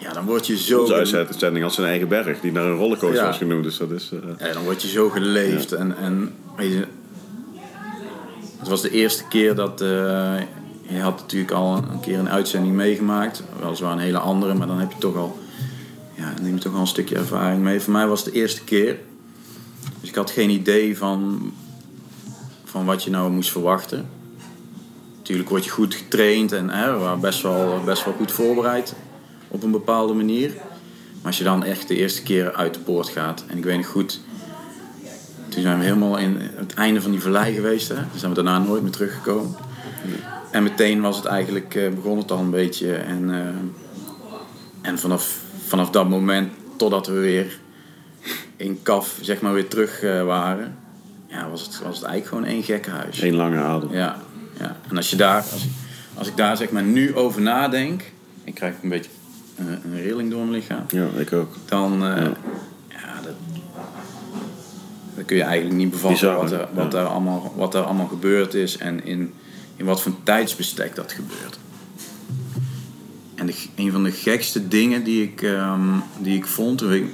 ja, 0.00 0.12
dan 0.12 0.24
word 0.24 0.46
je 0.46 0.56
zo... 0.58 0.80
Onze 0.80 1.16
uitzending 1.16 1.64
had 1.64 1.74
zijn 1.74 1.86
eigen 1.86 2.08
berg, 2.08 2.40
die 2.40 2.52
naar 2.52 2.64
een 2.64 2.76
rollercoaster 2.76 3.20
Ja. 3.20 3.26
was 3.26 3.36
genoemd. 3.36 3.64
Dus 3.64 3.76
dat 3.76 3.90
is... 3.90 4.10
eh, 4.12 4.46
Ja, 4.46 4.52
dan 4.52 4.62
word 4.62 4.82
je 4.82 4.88
zo 4.88 5.08
geleefd. 5.08 5.72
En, 5.72 5.96
en 5.96 6.32
weet 6.56 6.72
je, 6.72 6.84
het 8.60 8.68
was 8.68 8.82
de 8.82 8.90
eerste 8.90 9.24
keer 9.28 9.54
dat. 9.54 9.80
eh, 9.80 10.38
je 10.90 11.00
had 11.00 11.20
natuurlijk 11.20 11.52
al 11.52 11.76
een, 11.76 12.00
keer 12.00 12.18
een 12.18 12.28
uitzending 12.28 12.74
meegemaakt. 12.74 13.42
Weliswaar 13.60 13.92
een 13.92 13.98
hele 13.98 14.18
andere, 14.18 14.54
maar 14.54 14.66
dan 14.66 14.78
heb 14.78 14.92
je 14.92 14.98
toch 14.98 15.16
al. 15.16 15.38
Ja, 16.14 16.34
neem 16.42 16.54
je 16.54 16.60
toch 16.60 16.74
al 16.74 16.80
een 16.80 16.86
stukje 16.86 17.16
ervaring 17.16 17.62
mee. 17.62 17.80
Voor 17.80 17.92
mij 17.92 18.06
was 18.06 18.24
het 18.24 18.32
de 18.32 18.40
eerste 18.40 18.64
keer. 18.64 18.98
Dus 20.00 20.08
ik 20.08 20.14
had 20.14 20.30
geen 20.30 20.50
idee 20.50 20.98
van, 20.98 21.40
van 22.64 22.84
wat 22.84 23.04
je 23.04 23.10
nou 23.10 23.30
moest 23.30 23.50
verwachten. 23.50 24.08
Natuurlijk 25.16 25.48
word 25.48 25.64
je 25.64 25.70
goed 25.70 25.94
getraind 25.94 26.52
en 26.52 26.70
hè, 26.70 26.98
we 26.98 27.20
best 27.20 27.42
wel, 27.42 27.80
best 27.84 28.04
wel 28.04 28.14
goed 28.14 28.32
voorbereid 28.32 28.94
op 29.48 29.62
een 29.62 29.70
bepaalde 29.70 30.12
manier. 30.12 30.52
Maar 30.54 31.26
als 31.26 31.38
je 31.38 31.44
dan 31.44 31.64
echt 31.64 31.88
de 31.88 31.96
eerste 31.96 32.22
keer 32.22 32.54
uit 32.54 32.74
de 32.74 32.80
poort 32.80 33.08
gaat, 33.08 33.44
en 33.46 33.56
ik 33.56 33.64
weet 33.64 33.86
goed, 33.86 34.20
toen 35.50 35.62
zijn 35.62 35.78
we 35.78 35.84
helemaal 35.84 36.18
in 36.18 36.36
het 36.40 36.74
einde 36.74 37.02
van 37.02 37.10
die 37.10 37.20
vallei 37.20 37.54
geweest, 37.54 37.88
hè? 37.88 37.94
Toen 37.94 38.18
zijn 38.18 38.34
we 38.34 38.42
daarna 38.42 38.58
nooit 38.58 38.82
meer 38.82 38.90
teruggekomen. 38.92 39.54
En 40.50 40.62
meteen 40.62 41.00
was 41.00 41.16
het 41.16 41.24
eigenlijk, 41.24 41.74
eh, 41.74 41.88
begon 41.90 42.18
het 42.18 42.30
al 42.30 42.38
een 42.38 42.50
beetje. 42.50 42.94
En, 42.94 43.34
eh, 43.34 43.46
en 44.90 44.98
vanaf, 44.98 45.38
vanaf 45.66 45.90
dat 45.90 46.08
moment, 46.08 46.52
totdat 46.76 47.06
we 47.06 47.12
weer 47.12 47.58
in 48.56 48.78
kaf, 48.82 49.18
zeg 49.20 49.40
maar, 49.40 49.52
weer 49.52 49.68
terug 49.68 50.02
eh, 50.02 50.24
waren, 50.24 50.76
ja, 51.26 51.48
was, 51.50 51.60
het, 51.62 51.80
was 51.84 51.96
het 51.96 52.04
eigenlijk 52.04 52.26
gewoon 52.26 52.44
één 52.44 52.62
gekke 52.62 52.90
huis. 52.90 53.20
één 53.20 53.34
lange 53.34 53.58
adem. 53.58 53.92
Ja, 53.92 54.16
ja. 54.58 54.76
En 54.88 54.96
als 54.96 55.10
je 55.10 55.16
daar, 55.16 55.36
als, 55.52 55.64
ik- 55.64 55.70
als 56.14 56.28
ik 56.28 56.36
daar 56.36 56.56
zeg 56.56 56.70
maar 56.70 56.82
nu 56.82 57.14
over 57.14 57.40
nadenk, 57.40 58.02
ik 58.44 58.54
krijg 58.54 58.74
een 58.82 58.88
beetje 58.88 59.10
een, 59.58 59.66
een 59.84 60.02
rilling 60.02 60.30
door 60.30 60.40
mijn 60.40 60.50
lichaam, 60.52 60.84
Ja, 60.88 61.06
ik 61.16 61.32
ook. 61.32 61.54
dan, 61.68 61.98
Ja. 62.00 62.32
Dan 65.20 65.28
kun 65.28 65.38
je 65.38 65.42
eigenlijk 65.42 65.76
niet 65.76 65.90
bevatten 65.90 66.34
wat, 66.36 66.52
er, 66.52 66.68
wat, 66.74 66.94
er 66.94 67.04
allemaal, 67.04 67.52
wat 67.56 67.74
er 67.74 67.82
allemaal 67.82 68.06
gebeurd 68.06 68.54
is 68.54 68.76
en 68.76 69.04
in, 69.04 69.32
in 69.76 69.84
wat 69.84 70.02
voor 70.02 70.12
tijdsbestek 70.22 70.94
dat 70.94 71.12
gebeurt. 71.12 71.58
En 73.34 73.46
de, 73.46 73.54
een 73.76 73.92
van 73.92 74.02
de 74.04 74.10
gekste 74.12 74.68
dingen 74.68 75.04
die 75.04 75.22
ik, 75.22 75.42
ehm, 75.42 75.80
die 76.18 76.36
ik 76.36 76.46
vond, 76.46 76.78
toen 76.78 76.92
ik- 76.92 77.04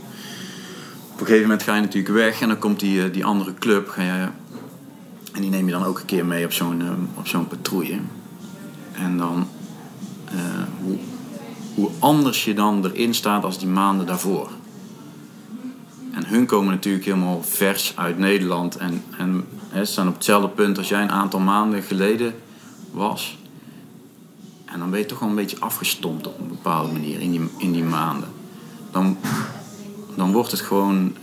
op 1.12 1.20
een 1.20 1.26
gegeven 1.26 1.42
moment 1.42 1.62
ga 1.62 1.74
je 1.74 1.80
natuurlijk 1.80 2.14
weg 2.14 2.40
en 2.40 2.48
dan 2.48 2.58
komt 2.58 2.80
die, 2.80 3.02
eh, 3.02 3.12
die 3.12 3.24
andere 3.24 3.54
club, 3.54 3.88
ga 3.88 4.02
je, 4.02 4.28
en 5.32 5.40
die 5.40 5.50
neem 5.50 5.66
je 5.66 5.72
dan 5.72 5.84
ook 5.84 5.98
een 5.98 6.04
keer 6.04 6.26
mee 6.26 6.44
op 6.44 6.52
zo'n 6.52 6.80
ehm, 6.82 7.00
op 7.14 7.26
zo'n 7.26 7.48
patrouille. 7.48 7.98
En 8.92 9.16
dan, 9.18 9.48
eh, 10.24 10.34
hoe, 10.82 10.96
hoe 11.74 11.90
anders 11.98 12.44
je 12.44 12.54
dan 12.54 12.84
erin 12.84 13.14
staat 13.14 13.44
als 13.44 13.58
die 13.58 13.68
maanden 13.68 14.06
daarvoor. 14.06 14.50
En 16.16 16.26
hun 16.26 16.46
komen 16.46 16.74
natuurlijk 16.74 17.04
helemaal 17.04 17.42
vers 17.42 17.92
uit 17.96 18.18
Nederland 18.18 18.76
en, 18.76 19.02
en 19.18 19.46
staan 19.86 20.08
op 20.08 20.14
hetzelfde 20.14 20.48
punt 20.48 20.78
als 20.78 20.88
jij 20.88 21.02
een 21.02 21.10
aantal 21.10 21.40
maanden 21.40 21.82
geleden 21.82 22.34
was. 22.90 23.38
En 24.64 24.78
dan 24.78 24.90
ben 24.90 24.98
je 24.98 25.06
toch 25.06 25.18
wel 25.18 25.28
een 25.28 25.34
beetje 25.34 25.60
afgestompt 25.60 26.26
op 26.26 26.38
een 26.38 26.48
bepaalde 26.48 26.92
manier 26.92 27.20
in 27.20 27.30
die, 27.30 27.50
in 27.58 27.72
die 27.72 27.84
maanden. 27.84 28.28
Dan, 28.90 29.18
dan 30.14 30.32
wordt 30.32 30.50
het 30.50 30.60
gewoon, 30.60 31.16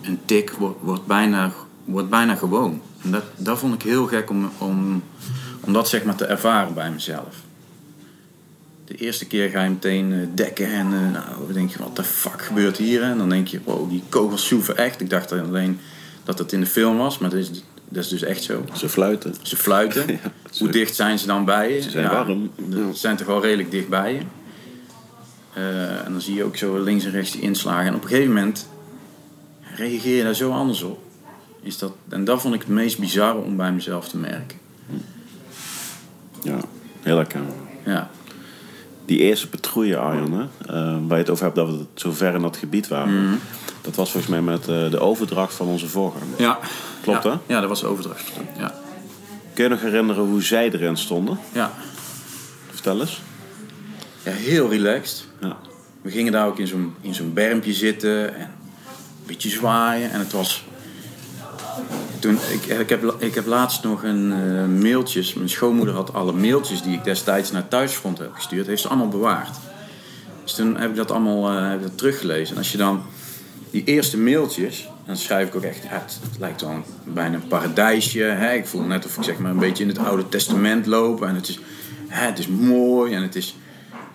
een 0.00 0.18
tik 0.24 0.50
wordt, 0.50 0.78
wordt, 0.82 1.06
bijna, 1.06 1.52
wordt 1.84 2.08
bijna 2.08 2.34
gewoon. 2.34 2.80
En 3.02 3.10
dat, 3.10 3.24
dat 3.36 3.58
vond 3.58 3.74
ik 3.74 3.82
heel 3.82 4.06
gek 4.06 4.30
om, 4.30 4.50
om, 4.58 5.02
om 5.60 5.72
dat 5.72 5.88
zeg 5.88 6.04
maar 6.04 6.16
te 6.16 6.26
ervaren 6.26 6.74
bij 6.74 6.90
mezelf. 6.90 7.36
De 8.88 8.94
eerste 8.94 9.26
keer 9.26 9.50
ga 9.50 9.62
je 9.62 9.70
meteen 9.70 10.12
eh, 10.12 10.18
dekken 10.34 10.66
en 10.66 10.86
eh, 10.86 11.12
nou, 11.12 11.44
dan 11.44 11.52
denk 11.52 11.70
je, 11.70 11.78
wat 11.78 11.96
de 11.96 12.04
fuck 12.04 12.42
gebeurt 12.42 12.76
hier? 12.76 13.02
En 13.02 13.18
dan 13.18 13.28
denk 13.28 13.48
je, 13.48 13.60
wow, 13.64 13.90
die 13.90 14.02
kogels 14.08 14.46
soeven 14.46 14.76
echt. 14.76 15.00
Ik 15.00 15.10
dacht 15.10 15.32
alleen 15.32 15.80
dat 16.24 16.38
het 16.38 16.52
in 16.52 16.60
de 16.60 16.66
film 16.66 16.96
was, 16.96 17.18
maar 17.18 17.30
dat 17.30 17.38
is, 17.38 17.50
dat 17.88 18.04
is 18.04 18.08
dus 18.08 18.22
echt 18.22 18.42
zo. 18.42 18.64
Ze 18.72 18.88
fluiten. 18.88 19.34
Ze 19.42 19.56
fluiten. 19.56 20.06
Ja, 20.50 20.58
Hoe 20.58 20.70
dicht 20.70 20.94
zijn 20.94 21.18
ze 21.18 21.26
dan 21.26 21.44
bij 21.44 21.74
je? 21.74 21.82
Ze 21.82 21.90
zijn 21.90 22.08
warm. 22.08 22.50
Ze 22.70 22.90
zijn 22.92 23.16
toch 23.16 23.26
wel 23.26 23.42
redelijk 23.42 23.70
dicht 23.70 23.88
bij 23.88 24.12
je. 24.12 24.20
Eh, 25.52 26.04
en 26.04 26.12
dan 26.12 26.20
zie 26.20 26.34
je 26.34 26.44
ook 26.44 26.56
zo 26.56 26.82
links 26.82 27.04
en 27.04 27.10
rechts 27.10 27.30
die 27.30 27.40
inslagen. 27.40 27.86
En 27.86 27.94
op 27.94 28.02
een 28.02 28.08
gegeven 28.08 28.32
moment 28.32 28.68
reageer 29.74 30.16
je 30.16 30.22
daar 30.22 30.34
zo 30.34 30.50
anders 30.50 30.82
op. 30.82 31.02
Is 31.62 31.78
dat, 31.78 31.92
en 32.08 32.24
dat 32.24 32.40
vond 32.40 32.54
ik 32.54 32.60
het 32.60 32.68
meest 32.68 32.98
bizarre 32.98 33.38
om 33.38 33.56
bij 33.56 33.72
mezelf 33.72 34.08
te 34.08 34.16
merken. 34.16 34.58
Ja, 36.42 36.60
heel 37.02 37.16
herkenbaar. 37.16 37.54
Ja, 37.84 38.10
Die 39.08 39.18
eerste 39.18 39.48
patrouille, 39.48 39.96
Arjan, 39.96 40.32
hè, 40.32 40.42
eh, 40.42 40.98
waar 41.06 41.16
je 41.16 41.22
het 41.22 41.30
over 41.30 41.44
hebt 41.44 41.56
dat 41.56 41.68
we 41.68 41.84
zo 41.94 42.12
ver 42.12 42.34
in 42.34 42.42
dat 42.42 42.56
gebied 42.56 42.88
waren. 42.88 43.24
Mhm. 43.24 43.36
Dat 43.80 43.94
was 43.94 44.10
volgens 44.10 44.32
mij 44.32 44.42
met 44.42 44.60
eh, 44.60 44.90
de 44.90 44.98
overdracht 44.98 45.54
van 45.54 45.66
onze 45.66 45.88
voorganger. 45.88 46.26
ja. 46.36 46.58
Klopt, 47.02 47.22
ja. 47.22 47.30
hè? 47.30 47.54
Ja, 47.54 47.60
dat 47.60 47.68
was 47.68 47.80
de 47.80 47.86
overdracht. 47.86 48.32
Ja. 48.58 48.74
Kun 49.54 49.64
je 49.64 49.70
nog 49.70 49.80
herinneren 49.80 50.24
hoe 50.24 50.42
zij 50.42 50.70
erin 50.72 50.96
stonden? 50.96 51.38
Ja. 51.52 51.72
Vertel 52.70 53.00
eens. 53.00 53.20
ja, 54.22 54.32
heel 54.32 54.68
relaxed. 54.68 55.26
Ja. 55.40 55.56
We 56.02 56.10
gingen 56.10 56.32
daar 56.32 56.46
ook 56.46 56.58
in 56.58 56.66
zo'n, 56.66 56.94
in 57.00 57.14
zo'n 57.14 57.32
bermpje 57.32 57.72
zitten 57.72 58.34
en 58.34 58.40
een 58.40 59.26
beetje 59.26 59.48
zwaaien. 59.48 60.10
En 60.10 60.18
het 60.18 60.32
was. 60.32 60.64
Toen, 62.18 62.38
ik, 62.52 62.78
ik, 62.78 62.88
heb, 62.88 63.14
ik 63.18 63.34
heb 63.34 63.46
laatst 63.46 63.84
nog 63.84 64.02
een 64.02 64.32
eh, 64.32 64.82
mailtjes. 64.82 65.34
Mijn 65.34 65.48
schoonmoeder 65.48 65.94
had 65.94 66.14
alle 66.14 66.32
mailtjes 66.32 66.82
die 66.82 66.92
ik 66.92 67.04
destijds 67.04 67.50
naar 67.50 67.68
Thuisfront 67.68 68.18
heb 68.18 68.34
gestuurd. 68.34 68.66
Heeft 68.66 68.82
ze 68.82 68.88
allemaal 68.88 69.08
bewaard. 69.08 69.56
Dus 70.44 70.54
toen 70.54 70.76
heb 70.76 70.90
ik 70.90 70.96
dat 70.96 71.10
allemaal 71.10 71.50
eh, 71.50 71.68
heb 71.68 71.76
ik 71.76 71.82
dat 71.82 71.98
teruggelezen. 71.98 72.54
En 72.54 72.58
als 72.58 72.72
je 72.72 72.78
dan 72.78 73.02
die 73.70 73.84
eerste 73.84 74.18
mailtjes. 74.18 74.88
Dan 75.06 75.16
schrijf 75.16 75.48
ik 75.48 75.54
ook 75.54 75.62
echt. 75.62 75.82
Het, 75.82 76.18
lijkt 76.38 76.60
wel 76.60 76.84
bijna 77.04 77.34
een 77.34 77.46
paradijsje. 77.46 78.20
Hè? 78.20 78.52
Ik 78.54 78.66
voel 78.66 78.82
net 78.82 79.04
of 79.04 79.16
ik 79.16 79.22
zeg 79.22 79.38
maar 79.38 79.50
een 79.50 79.58
beetje 79.58 79.82
in 79.82 79.88
het 79.88 79.98
Oude 79.98 80.28
Testament 80.28 80.86
loop. 80.86 81.22
En 81.22 81.34
het 81.34 81.48
is, 81.48 81.58
hè, 82.08 82.26
het 82.26 82.38
is 82.38 82.48
mooi 82.48 83.14
en 83.14 83.22
het 83.22 83.36
is. 83.36 83.56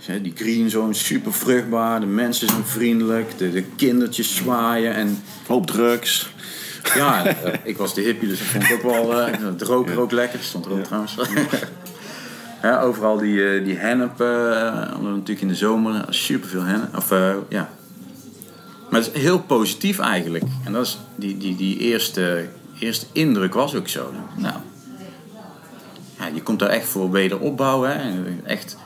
Hè, 0.06 0.22
Die 0.22 0.34
green 0.36 0.70
zone 0.70 0.90
is 0.90 1.06
super 1.06 1.34
vruchtbaar, 1.34 2.00
de 2.00 2.06
mensen 2.06 2.48
zijn 2.48 2.66
vriendelijk, 2.66 3.38
de, 3.38 3.52
de 3.52 3.64
kindertjes 3.76 4.36
zwaaien. 4.36 4.94
En 4.94 5.24
Hoop 5.48 5.68
drugs. 5.68 6.33
Ja, 6.84 7.26
eh, 7.26 7.54
ik 7.64 7.78
was 7.78 7.94
de 7.94 8.02
hippie, 8.02 8.28
dus 8.28 8.40
dat 8.40 8.48
vond 8.48 8.64
ik 8.64 8.72
ook 8.74 8.82
wel. 8.82 9.22
eh 9.22 9.40
de 9.58 9.66
roker 9.66 10.00
ook 10.00 10.12
lekker, 10.12 10.40
stond 10.40 10.66
er 10.66 10.72
ook 10.72 10.84
trouwens. 10.84 11.16
ja, 12.62 12.82
overal 12.82 13.18
die, 13.18 13.48
eh, 13.48 13.66
die 13.66 13.78
hennep, 13.78 14.18
natuurlijk 15.02 15.42
in 15.42 15.48
de 15.48 15.56
zomer, 15.56 16.06
super 16.10 16.50
veel 16.50 16.64
hennep. 16.64 16.98
Of, 16.98 17.10
ja. 17.50 17.70
Maar 18.90 19.02
het 19.02 19.16
is 19.16 19.22
heel 19.22 19.40
positief 19.40 20.00
eigenlijk. 20.00 20.44
En 20.66 20.74
dat 20.74 20.86
is, 20.86 21.00
die, 21.16 21.38
die, 21.38 21.56
die 21.56 21.78
eerste, 21.78 22.48
eerste 22.80 23.06
indruk 23.12 23.54
was 23.54 23.76
ook 23.76 23.88
zo. 23.88 24.12
Nou, 24.38 24.56
ja, 26.20 26.26
je 26.34 26.42
komt 26.42 26.60
daar 26.60 26.70
echt 26.70 26.86
voor 26.86 27.12
wederopbouw. 27.12 27.82
Hè? 27.82 27.96
Echt, 28.44 28.78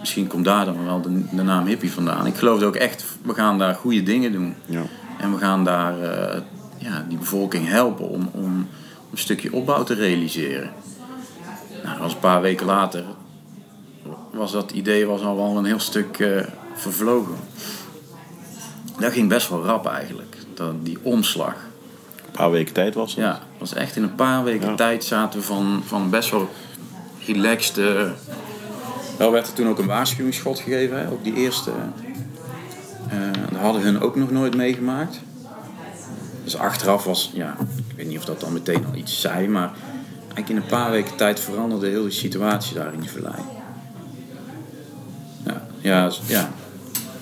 misschien 0.00 0.26
komt 0.26 0.44
daar 0.44 0.64
dan 0.64 0.84
wel 0.84 1.00
de, 1.00 1.36
de 1.36 1.42
naam 1.42 1.66
hippie 1.66 1.92
vandaan. 1.92 2.26
Ik 2.26 2.36
geloof 2.36 2.62
ook 2.62 2.76
echt, 2.76 3.04
we 3.22 3.34
gaan 3.34 3.58
daar 3.58 3.74
goede 3.74 4.02
dingen 4.02 4.32
doen. 4.32 4.54
Ja. 4.66 4.82
En 5.18 5.32
we 5.32 5.38
gaan 5.38 5.64
daar 5.64 5.94
ja, 6.78 7.04
die 7.08 7.18
bevolking 7.18 7.68
helpen 7.68 8.08
om, 8.08 8.30
om 8.32 8.68
een 9.10 9.18
stukje 9.18 9.52
opbouw 9.52 9.82
te 9.84 9.94
realiseren. 9.94 10.70
Nou, 11.84 11.98
was 12.00 12.12
een 12.12 12.18
paar 12.18 12.40
weken 12.40 12.66
later. 12.66 13.04
Was 14.32 14.52
dat 14.52 14.70
idee 14.70 15.06
was 15.06 15.22
al 15.22 15.36
wel 15.36 15.56
een 15.56 15.64
heel 15.64 15.78
stuk 15.80 16.18
eh, 16.18 16.42
vervlogen. 16.74 17.34
Dat 18.98 19.12
ging 19.12 19.28
best 19.28 19.48
wel 19.48 19.64
rap 19.64 19.86
eigenlijk. 19.86 20.36
Dat, 20.54 20.84
die 20.84 20.98
omslag. 21.02 21.54
Een 22.16 22.30
paar 22.32 22.50
weken 22.50 22.74
tijd 22.74 22.94
was 22.94 23.10
het. 23.10 23.24
Ja, 23.24 23.40
was 23.58 23.74
echt 23.74 23.96
in 23.96 24.02
een 24.02 24.14
paar 24.14 24.44
weken 24.44 24.68
Ja. 24.68 24.74
tijd 24.74 25.04
zaten 25.04 25.40
we 25.40 25.46
van, 25.46 25.82
van 25.86 26.10
best 26.10 26.30
wel 26.30 26.48
relaxed. 27.26 27.78
eh, 27.78 28.10
wel 29.18 29.30
werd 29.32 29.46
er 29.46 29.52
toen 29.52 29.68
ook 29.68 29.78
een 29.78 29.86
waarschuwingsschot 29.86 30.58
gegeven, 30.58 30.98
hè? 30.98 31.10
ook 31.10 31.24
die 31.24 31.34
eerste. 31.34 31.70
Eh, 33.08 33.18
dat 33.50 33.60
hadden 33.60 33.82
hun 33.82 34.00
ook 34.00 34.16
nog 34.16 34.30
nooit 34.30 34.56
meegemaakt. 34.56 35.20
Dus 36.46 36.56
achteraf 36.56 37.04
was, 37.04 37.30
ja, 37.34 37.56
ik 37.88 37.96
weet 37.96 38.06
niet 38.08 38.18
of 38.18 38.24
dat 38.24 38.40
dan 38.40 38.52
meteen 38.52 38.86
al 38.86 38.94
iets 38.94 39.20
zei, 39.20 39.48
maar 39.48 39.72
eigenlijk 40.18 40.48
in 40.48 40.56
een 40.56 40.66
paar 40.66 40.90
weken 40.90 41.16
tijd 41.16 41.40
veranderde 41.40 41.86
heel 41.88 42.02
de 42.02 42.10
situatie 42.10 42.74
daar 42.74 42.92
in 42.92 43.00
die 43.00 43.10
vallei. 43.10 43.34
Ja, 45.44 45.66
ja, 45.80 46.10
s- 46.10 46.20
ja. 46.26 46.50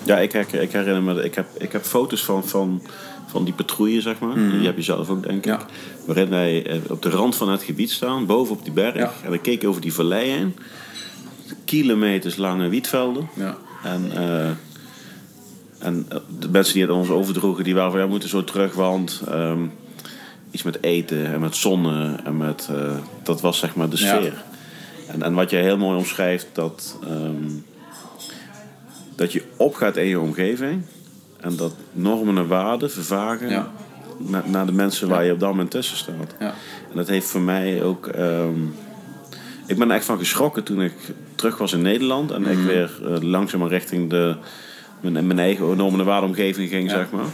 Ja, 0.03 0.17
ik, 0.19 0.31
her- 0.31 0.53
ik 0.61 0.71
herinner 0.71 1.03
me, 1.03 1.23
ik 1.23 1.35
heb, 1.35 1.47
ik 1.57 1.71
heb 1.71 1.83
foto's 1.83 2.23
van, 2.25 2.43
van, 2.47 2.81
van 3.25 3.43
die 3.43 3.53
patrouille, 3.53 4.01
zeg 4.01 4.19
maar. 4.19 4.33
Die 4.35 4.65
heb 4.65 4.75
je 4.75 4.81
zelf 4.83 5.09
ook, 5.09 5.23
denk 5.23 5.37
ik. 5.37 5.45
Ja. 5.45 5.59
Waarin 6.05 6.29
wij 6.29 6.65
eh, 6.65 6.77
op 6.89 7.01
de 7.01 7.09
rand 7.09 7.35
van 7.35 7.49
het 7.49 7.63
gebied 7.63 7.91
staan, 7.91 8.25
boven 8.25 8.55
op 8.55 8.63
die 8.63 8.73
berg. 8.73 8.95
Ja. 8.95 9.11
En 9.23 9.31
we 9.31 9.37
keken 9.39 9.69
over 9.69 9.81
die 9.81 9.93
vallei 9.93 10.29
heen. 10.29 10.55
Kilometers 11.65 12.35
lange 12.35 12.67
wietvelden. 12.69 13.29
ja. 13.33 13.57
En, 13.83 14.11
eh, 14.11 14.49
en 15.79 16.05
eh, 16.09 16.17
de 16.39 16.49
mensen 16.49 16.73
die 16.73 16.81
het 16.83 16.91
ons 16.91 17.09
overdroegen, 17.09 17.63
die 17.63 17.75
waren 17.75 17.89
van, 17.91 17.99
ja, 17.99 18.05
we 18.05 18.11
moeten 18.11 18.29
zo 18.29 18.43
terug, 18.43 18.73
want 18.73 19.21
ehm, 19.27 19.59
iets 20.51 20.63
met 20.63 20.83
eten 20.83 21.25
en 21.25 21.39
met 21.39 21.55
zonnen 21.55 22.25
en 22.25 22.37
met, 22.37 22.69
eh, 22.71 22.95
dat 23.23 23.41
was 23.41 23.59
zeg 23.59 23.75
maar 23.75 23.89
de 23.89 23.97
Ja. 23.97 24.15
sfeer. 24.17 24.43
En, 25.07 25.21
en 25.23 25.33
wat 25.33 25.49
jij 25.49 25.61
heel 25.61 25.77
mooi 25.77 25.97
omschrijft, 25.97 26.47
dat, 26.53 26.97
ehm, 27.03 27.49
dat 29.15 29.31
je 29.31 29.43
opgaat 29.57 29.97
in 29.97 30.05
je 30.07 30.19
omgeving 30.19 30.81
en 31.39 31.55
dat 31.55 31.73
normen 31.91 32.37
en 32.37 32.47
waarden 32.47 32.91
vervagen 32.91 33.49
Ja. 33.49 33.71
na- 34.17 34.43
naar 34.45 34.65
de 34.65 34.71
mensen 34.71 35.07
waar 35.07 35.25
je 35.25 35.31
op 35.31 35.39
dat 35.39 35.49
moment 35.49 35.71
tussen 35.71 35.97
staat. 35.97 36.35
Ja. 36.39 36.53
En 36.91 36.95
dat 36.95 37.07
heeft 37.07 37.27
voor 37.27 37.41
mij 37.41 37.83
ook. 37.83 38.07
ehm, 38.07 38.59
ik 39.67 39.77
ben 39.77 39.89
er 39.89 39.95
echt 39.95 40.05
van 40.05 40.17
geschrokken 40.17 40.63
toen 40.63 40.81
ik 40.81 40.93
terug 41.35 41.57
was 41.57 41.73
in 41.73 41.81
Nederland 41.81 42.31
en 42.31 42.41
Mhm. 42.41 42.51
ik 42.51 42.57
weer 42.65 42.91
uh, 43.01 43.17
langzaam 43.21 43.67
richting 43.67 44.09
de, 44.09 44.35
mijn, 45.11 45.27
mijn 45.27 45.39
eigen 45.39 45.77
normen 45.77 45.99
en 45.99 46.05
waardeomgeving 46.05 46.69
ging, 46.69 46.89
Ja. 46.89 46.95
zeg 46.97 47.11
maar. 47.11 47.25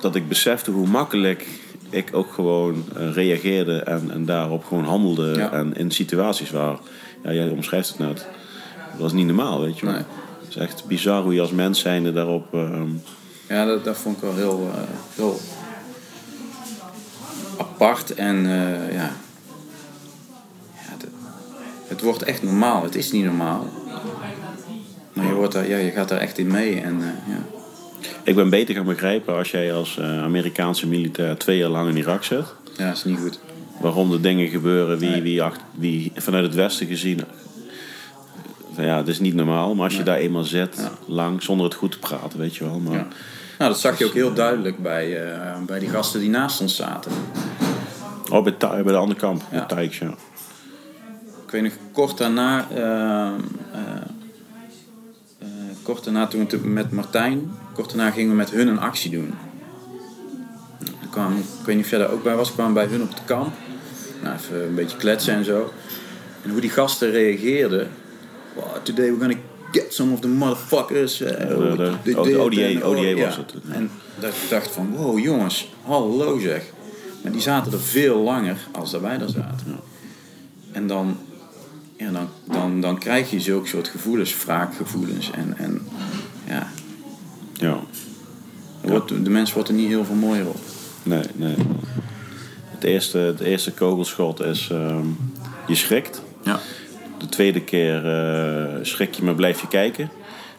Dat 0.00 0.14
ik 0.14 0.28
besefte 0.28 0.70
hoe 0.70 0.86
makkelijk 0.86 1.46
ik 1.90 2.08
ook 2.12 2.32
gewoon 2.32 2.84
eh, 2.96 3.12
reageerde 3.12 3.78
en, 3.78 4.10
en 4.10 4.24
daarop 4.24 4.64
gewoon 4.64 4.84
handelde. 4.84 5.34
Ja. 5.36 5.52
En 5.52 5.76
in 5.76 5.90
situaties 5.90 6.50
waar, 6.50 6.76
ja, 7.22 7.32
jij 7.32 7.48
omschrijft 7.48 7.88
het 7.88 7.98
net, 7.98 8.26
dat 8.92 9.00
was 9.00 9.12
niet 9.12 9.26
normaal, 9.26 9.60
weet 9.60 9.78
je 9.78 9.86
wel. 9.86 9.94
Nee. 9.94 10.04
Het 10.40 10.48
is 10.48 10.56
echt 10.56 10.84
bizar 10.86 11.22
hoe 11.22 11.34
je 11.34 11.40
als 11.40 11.50
mens 11.50 11.80
zijnde 11.80 12.12
daarop. 12.12 12.54
ehm, 12.54 12.88
Ja, 13.48 13.64
dat, 13.64 13.84
dat 13.84 13.96
vond 13.98 14.16
ik 14.16 14.22
wel 14.22 14.34
heel, 14.34 14.70
eh, 14.74 14.80
heel 15.14 15.40
apart. 17.58 18.14
En 18.14 18.36
eh, 18.46 18.92
ja, 18.94 19.10
ja 20.74 21.06
het 21.88 22.00
wordt 22.00 22.22
echt 22.22 22.42
normaal. 22.42 22.82
Het 22.82 22.94
is 22.94 23.12
niet 23.12 23.24
normaal. 23.24 23.66
Maar 25.12 25.26
je, 25.26 25.32
wordt 25.34 25.52
daar, 25.52 25.68
ja, 25.68 25.76
je 25.76 25.90
gaat 25.90 26.08
daar 26.08 26.18
echt 26.18 26.38
in 26.38 26.46
mee. 26.46 26.80
En, 26.80 27.00
eh, 27.00 27.34
ja. 27.34 27.38
ik 28.22 28.34
ben 28.34 28.50
beter 28.50 28.74
gaan 28.74 28.84
begrijpen 28.84 29.36
als 29.36 29.50
jij 29.50 29.74
als 29.74 29.98
eh, 29.98 30.22
Amerikaanse 30.22 30.86
militair 30.86 31.36
twee 31.36 31.58
jaar 31.58 31.68
lang 31.70 31.88
in 31.88 31.96
Irak 31.96 32.24
zit. 32.24 32.54
ja, 32.76 32.86
dat 32.86 32.96
is 32.96 33.04
niet 33.04 33.18
goed. 33.18 33.38
waarom 33.80 34.10
de 34.10 34.20
dingen 34.20 34.48
gebeuren, 34.48 34.98
wie, 34.98 35.10
Nee. 35.10 35.22
wie, 35.22 35.42
acht- 35.42 35.60
wie 35.74 36.12
vanuit 36.16 36.44
het 36.44 36.54
Westen 36.54 36.86
gezien. 36.86 37.20
van 38.74 38.84
Ja, 38.84 38.96
het 38.96 39.08
is 39.08 39.20
niet 39.20 39.34
normaal, 39.34 39.74
maar 39.74 39.84
als 39.84 39.96
je 39.96 40.02
daar 40.02 40.16
eenmaal 40.16 40.44
zit, 40.44 40.76
Ja. 40.76 40.90
lang, 41.06 41.42
zonder 41.42 41.66
het 41.66 41.74
goed 41.74 41.90
te 41.92 41.98
praten, 41.98 42.38
weet 42.38 42.56
je 42.56 42.64
wel. 42.64 42.78
Maar, 42.78 42.92
Ja. 42.92 43.06
Nou, 43.58 43.70
dat 43.70 43.80
zag 43.80 43.98
je 43.98 44.04
ook 44.06 44.12
heel 44.14 44.34
duidelijk 44.34 44.78
bij, 44.82 45.22
eh, 45.32 45.56
bij 45.66 45.78
die 45.78 45.88
gasten 45.88 46.20
die 46.20 46.28
naast 46.30 46.60
ons 46.60 46.76
zaten. 46.76 47.12
Oh, 48.30 48.42
bij, 48.44 48.54
de 48.84 48.96
andere 48.96 49.20
kamp, 49.20 49.42
Ja. 49.50 49.56
bij 49.58 49.66
Taix, 49.66 49.98
ja. 49.98 50.14
Ik 51.46 51.50
weet 51.50 51.62
nog, 51.62 51.72
kort 51.92 52.18
daarna, 52.18 52.66
eh, 52.74 52.82
eh, 52.82 53.26
eh, 53.72 54.01
kort 55.82 56.04
daarna 56.04 56.26
toen 56.26 56.48
we 56.48 56.56
met 56.68 56.90
Martijn, 56.92 57.52
kort 57.74 57.88
daarna 57.88 58.10
gingen 58.10 58.30
we 58.30 58.36
met 58.36 58.50
hun 58.50 58.68
een 58.68 58.78
actie 58.80 59.10
doen. 59.10 59.34
Dan 60.78 61.10
kwam, 61.10 61.36
ik 61.36 61.66
weet 61.66 61.76
niet 61.76 61.84
of 61.84 61.90
jij 61.90 61.98
daar 61.98 62.10
ook 62.10 62.22
bij 62.22 62.36
was, 62.36 62.48
we 62.48 62.54
kwamen 62.54 62.74
bij 62.74 62.86
hun 62.86 63.02
op 63.02 63.08
het 63.08 63.24
kamp. 63.24 63.52
Nou, 64.22 64.36
even 64.36 64.66
een 64.68 64.74
beetje 64.74 64.96
kletsen 64.96 65.34
en 65.34 65.44
zo. 65.44 65.72
En 66.42 66.50
hoe 66.50 66.60
die 66.60 66.70
gasten 66.70 67.10
reageerden. 67.10 67.88
Wow, 68.54 68.64
today 68.82 69.04
we're 69.10 69.18
gonna 69.20 69.38
get 69.72 69.94
some 69.94 70.12
of 70.12 70.20
the 70.20 70.28
motherfuckers. 70.28 71.20
eh, 71.20 71.48
de- 72.02 72.16
oh, 72.16 72.20
oh, 72.20 72.40
ODA 72.44 72.68
oh, 72.80 72.86
ODA 72.88 73.14
was 73.24 73.36
het. 73.36 73.52
En 73.70 73.90
dat 74.20 74.30
ik 74.30 74.50
dacht 74.50 74.68
van, 74.70 74.90
wow 74.96 75.18
jongens, 75.18 75.72
hallo 75.82 76.38
zeg. 76.38 76.64
Maar 77.22 77.32
die 77.32 77.40
zaten 77.40 77.72
er 77.72 77.80
veel 77.80 78.18
langer 78.22 78.56
als 78.72 78.90
dat 78.90 79.00
wij 79.00 79.18
er 79.20 79.28
zaten. 79.30 79.76
En 80.72 80.86
dan, 80.86 81.16
ja, 82.02 82.10
dan, 82.10 82.28
dan, 82.44 82.80
dan 82.80 82.98
krijg 82.98 83.30
je 83.30 83.40
zulke 83.40 83.68
soort 83.68 83.88
gevoelens, 83.88 84.44
wraakgevoelens. 84.44 85.30
En, 85.30 85.54
en 85.56 85.80
ja, 86.48 86.68
ja. 87.52 87.78
wordt, 88.80 89.08
de 89.24 89.30
mens 89.30 89.52
wordt 89.52 89.68
er 89.68 89.74
niet 89.74 89.88
heel 89.88 90.04
veel 90.04 90.14
mooier 90.14 90.48
op. 90.48 90.60
Nee, 91.02 91.24
nee. 91.34 91.56
Het 92.64 92.84
eerste, 92.84 93.18
het 93.18 93.40
eerste 93.40 93.72
kogelschot 93.72 94.40
is, 94.40 94.68
ehm, 94.70 95.06
je 95.66 95.74
schrikt. 95.74 96.22
Ja. 96.42 96.60
De 97.18 97.26
tweede 97.26 97.60
keer 97.60 98.06
eh, 98.06 98.78
schrik 98.82 99.14
je, 99.14 99.24
maar 99.24 99.34
blijf 99.34 99.60
je 99.60 99.68
kijken. 99.68 100.10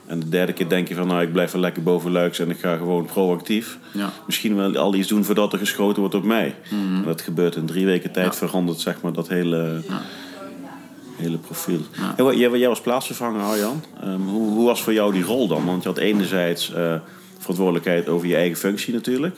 En 0.06 0.20
de 0.20 0.30
derde 0.30 0.54
keer 0.54 0.70
denk 0.70 0.88
je 0.88 0.96
van, 0.96 1.08
nou, 1.08 1.22
ik 1.22 1.32
blijf 1.32 1.52
wel 1.52 1.62
lekker 1.62 1.84
boven 1.84 2.12
luiks 2.12 2.40
en 2.40 2.50
ik 2.50 2.60
ga 2.60 2.78
gewoon 2.78 3.06
proactief. 3.06 3.78
Ja. 3.94 4.14
Misschien 4.26 4.56
wel 4.56 4.78
al 4.78 4.96
iets 4.96 5.08
doen 5.08 5.24
voordat 5.24 5.54
er 5.54 5.60
geschoten 5.60 6.00
wordt 6.00 6.16
op 6.16 6.24
mij. 6.24 6.56
En 6.72 7.04
dat 7.06 7.22
gebeurt 7.22 7.56
in 7.56 7.66
drie 7.66 7.86
weken 7.86 8.12
tijd, 8.12 8.36
verandert 8.36 8.80
zeg 8.80 9.02
maar 9.02 9.14
dat 9.14 9.28
hele, 9.28 9.82
hele 11.24 11.38
profiel. 11.38 11.80
Wat- 12.18 12.36
jij, 12.38 12.50
jij 12.58 12.68
was 12.68 12.82
plaatsvervanger, 12.82 13.42
Arjan. 13.42 13.84
Ehm, 14.02 14.22
hoe, 14.22 14.50
hoe 14.52 14.66
was 14.66 14.84
voor 14.84 14.94
jou 14.94 15.14
die 15.14 15.24
rol 15.24 15.48
dan? 15.48 15.66
Want 15.66 15.84
je 15.84 15.90
had 15.90 15.98
enerzijds 15.98 16.74
eh, 16.74 16.96
verantwoordelijkheid 17.40 18.08
over 18.10 18.28
je 18.28 18.36
eigen 18.36 18.58
functie 18.58 18.94
natuurlijk. 18.94 19.38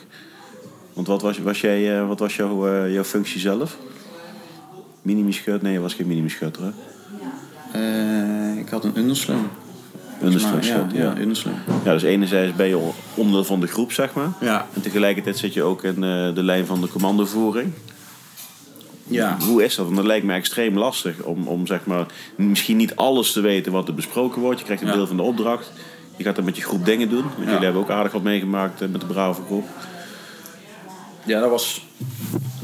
Want 0.92 1.06
wat 1.06 1.22
was, 1.22 1.38
was, 1.38 1.60
jij, 1.60 1.98
eh, 1.98 2.08
wat 2.08 2.18
was 2.18 2.36
jouw, 2.36 2.66
eh, 2.68 2.92
jouw 2.92 3.04
functie 3.04 3.40
zelf? 3.40 3.76
Minimischut? 5.02 5.62
Nee, 5.62 5.72
je 5.72 5.80
was 5.80 5.94
geen 5.94 6.06
minimischut, 6.06 6.56
hè? 6.60 6.70
Eh, 7.72 8.58
ik 8.58 8.68
had 8.68 8.84
een 8.84 8.98
underslam. 8.98 9.48
Underslam, 10.22 10.60
ja, 10.60 10.86
ja. 10.92 11.14
ja. 11.16 11.34
Ja, 11.84 11.92
dus 11.92 12.02
enerzijds 12.02 12.56
ben 12.56 12.66
je 12.66 12.90
onderdeel 13.14 13.44
van 13.44 13.60
de 13.60 13.66
groep, 13.66 13.92
zeg 13.92 14.14
maar. 14.14 14.32
Ja. 14.40 14.66
En 14.74 14.80
tegelijkertijd 14.80 15.38
zit 15.38 15.52
je 15.54 15.62
ook 15.62 15.84
in 15.84 15.94
eh, 16.04 16.34
de 16.34 16.42
lijn 16.42 16.66
van 16.66 16.80
de 16.80 16.88
commandovoering. 16.88 17.72
Ja. 19.08 19.36
Hoe 19.40 19.64
is 19.64 19.74
dat? 19.74 19.84
Want 19.84 19.96
dat 19.96 20.04
lijkt 20.06 20.26
me 20.26 20.32
extreem 20.34 20.78
lastig 20.78 21.22
om, 21.22 21.46
om 21.48 21.66
zeg 21.66 21.86
maar, 21.86 22.06
misschien 22.36 22.76
niet 22.76 22.96
alles 22.96 23.32
te 23.32 23.40
weten 23.40 23.72
wat 23.72 23.88
er 23.88 23.94
besproken 23.94 24.40
wordt. 24.42 24.58
Je 24.58 24.64
krijgt 24.64 24.82
een 24.82 24.88
Ja. 24.88 24.94
deel 24.94 25.06
van 25.06 25.16
de 25.16 25.22
opdracht. 25.22 25.72
Je 26.16 26.24
gaat 26.24 26.36
dan 26.36 26.44
met 26.44 26.56
je 26.56 26.62
groep 26.62 26.84
dingen 26.84 27.08
doen. 27.08 27.22
Want 27.22 27.36
Ja. 27.38 27.44
jullie 27.44 27.64
hebben 27.64 27.82
ook 27.82 27.90
aardig 27.90 28.12
wat 28.12 28.22
meegemaakt 28.22 28.80
eh, 28.80 28.88
met 28.88 29.00
de 29.00 29.06
Brave 29.06 29.42
groep. 29.46 29.64
Ja, 31.24 31.40
dat 31.40 31.50
was, 31.50 31.86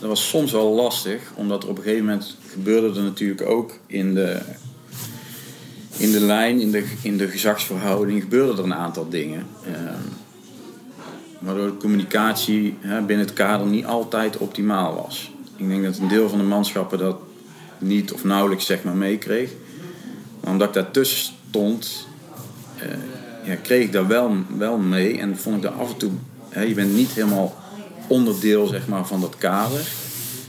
dat 0.00 0.08
was 0.08 0.28
soms 0.28 0.52
wel 0.52 0.72
lastig, 0.74 1.20
omdat 1.34 1.62
er 1.62 1.68
op 1.68 1.76
een 1.76 1.82
gegeven 1.82 2.04
moment 2.04 2.36
gebeurde 2.50 2.98
er 2.98 3.04
natuurlijk 3.04 3.48
ook 3.48 3.78
in 3.86 4.14
de, 4.14 4.40
in 5.96 6.12
de 6.12 6.20
lijn, 6.20 6.60
in 6.60 6.70
de, 6.70 6.84
in 7.02 7.16
de 7.16 7.28
gezagsverhouding, 7.28 8.22
gebeurden 8.22 8.56
er 8.58 8.64
een 8.64 8.74
aantal 8.74 9.08
dingen. 9.08 9.46
ehm, 9.66 9.98
waardoor 11.38 11.66
de 11.66 11.76
communicatie 11.76 12.76
hè, 12.80 13.00
binnen 13.02 13.26
het 13.26 13.34
kader 13.34 13.66
niet 13.66 13.84
altijd 13.84 14.36
optimaal 14.36 14.94
was. 14.94 15.31
Ik 15.62 15.68
denk 15.68 15.84
dat 15.84 15.98
een 15.98 16.08
deel 16.08 16.28
van 16.28 16.38
de 16.38 16.44
manschappen 16.44 16.98
dat 16.98 17.16
niet 17.78 18.12
of 18.12 18.24
nauwelijks 18.24 18.66
zeg 18.66 18.84
maar 18.84 18.96
meekreeg. 18.96 19.50
Maar 20.40 20.52
omdat 20.52 20.68
ik 20.68 20.74
daartussen 20.74 21.34
stond, 21.48 22.06
eh, 22.78 22.88
ja, 23.44 23.54
kreeg 23.54 23.84
ik 23.84 23.92
daar 23.92 24.06
wel, 24.06 24.36
wel 24.56 24.78
mee 24.78 25.18
en 25.18 25.38
vond 25.38 25.56
ik 25.56 25.62
daar 25.62 25.72
af 25.72 25.90
en 25.90 25.96
toe, 25.96 26.10
hè, 26.48 26.62
je 26.62 26.74
bent 26.74 26.94
niet 26.94 27.10
helemaal 27.10 27.56
onderdeel 28.06 28.66
zeg 28.66 28.88
maar, 28.88 29.06
van 29.06 29.20
dat 29.20 29.36
kader. 29.38 29.80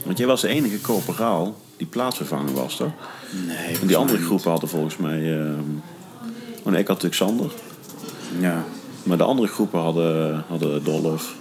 Want 0.04 0.18
jij 0.18 0.26
was 0.26 0.40
de 0.40 0.48
enige 0.48 0.80
corporaal 0.80 1.56
die 1.76 1.86
plaatsvervanger 1.86 2.54
was, 2.54 2.76
toch? 2.76 2.92
Nee, 3.46 3.78
En 3.80 3.86
die 3.86 3.96
andere 3.96 4.22
groepen 4.22 4.50
hadden 4.50 4.68
volgens 4.68 4.96
mij... 4.96 5.40
oh 6.62 6.72
nee, 6.72 6.80
ik 6.80 6.88
had 6.88 7.02
natuurlijk 7.02 7.14
Sander. 7.14 7.52
Ja. 8.40 8.64
Maar 9.02 9.16
de 9.16 9.24
andere 9.24 9.48
groepen 9.48 9.80
hadden, 9.80 10.44
hadden 10.48 10.84
Dolph. 10.84 11.34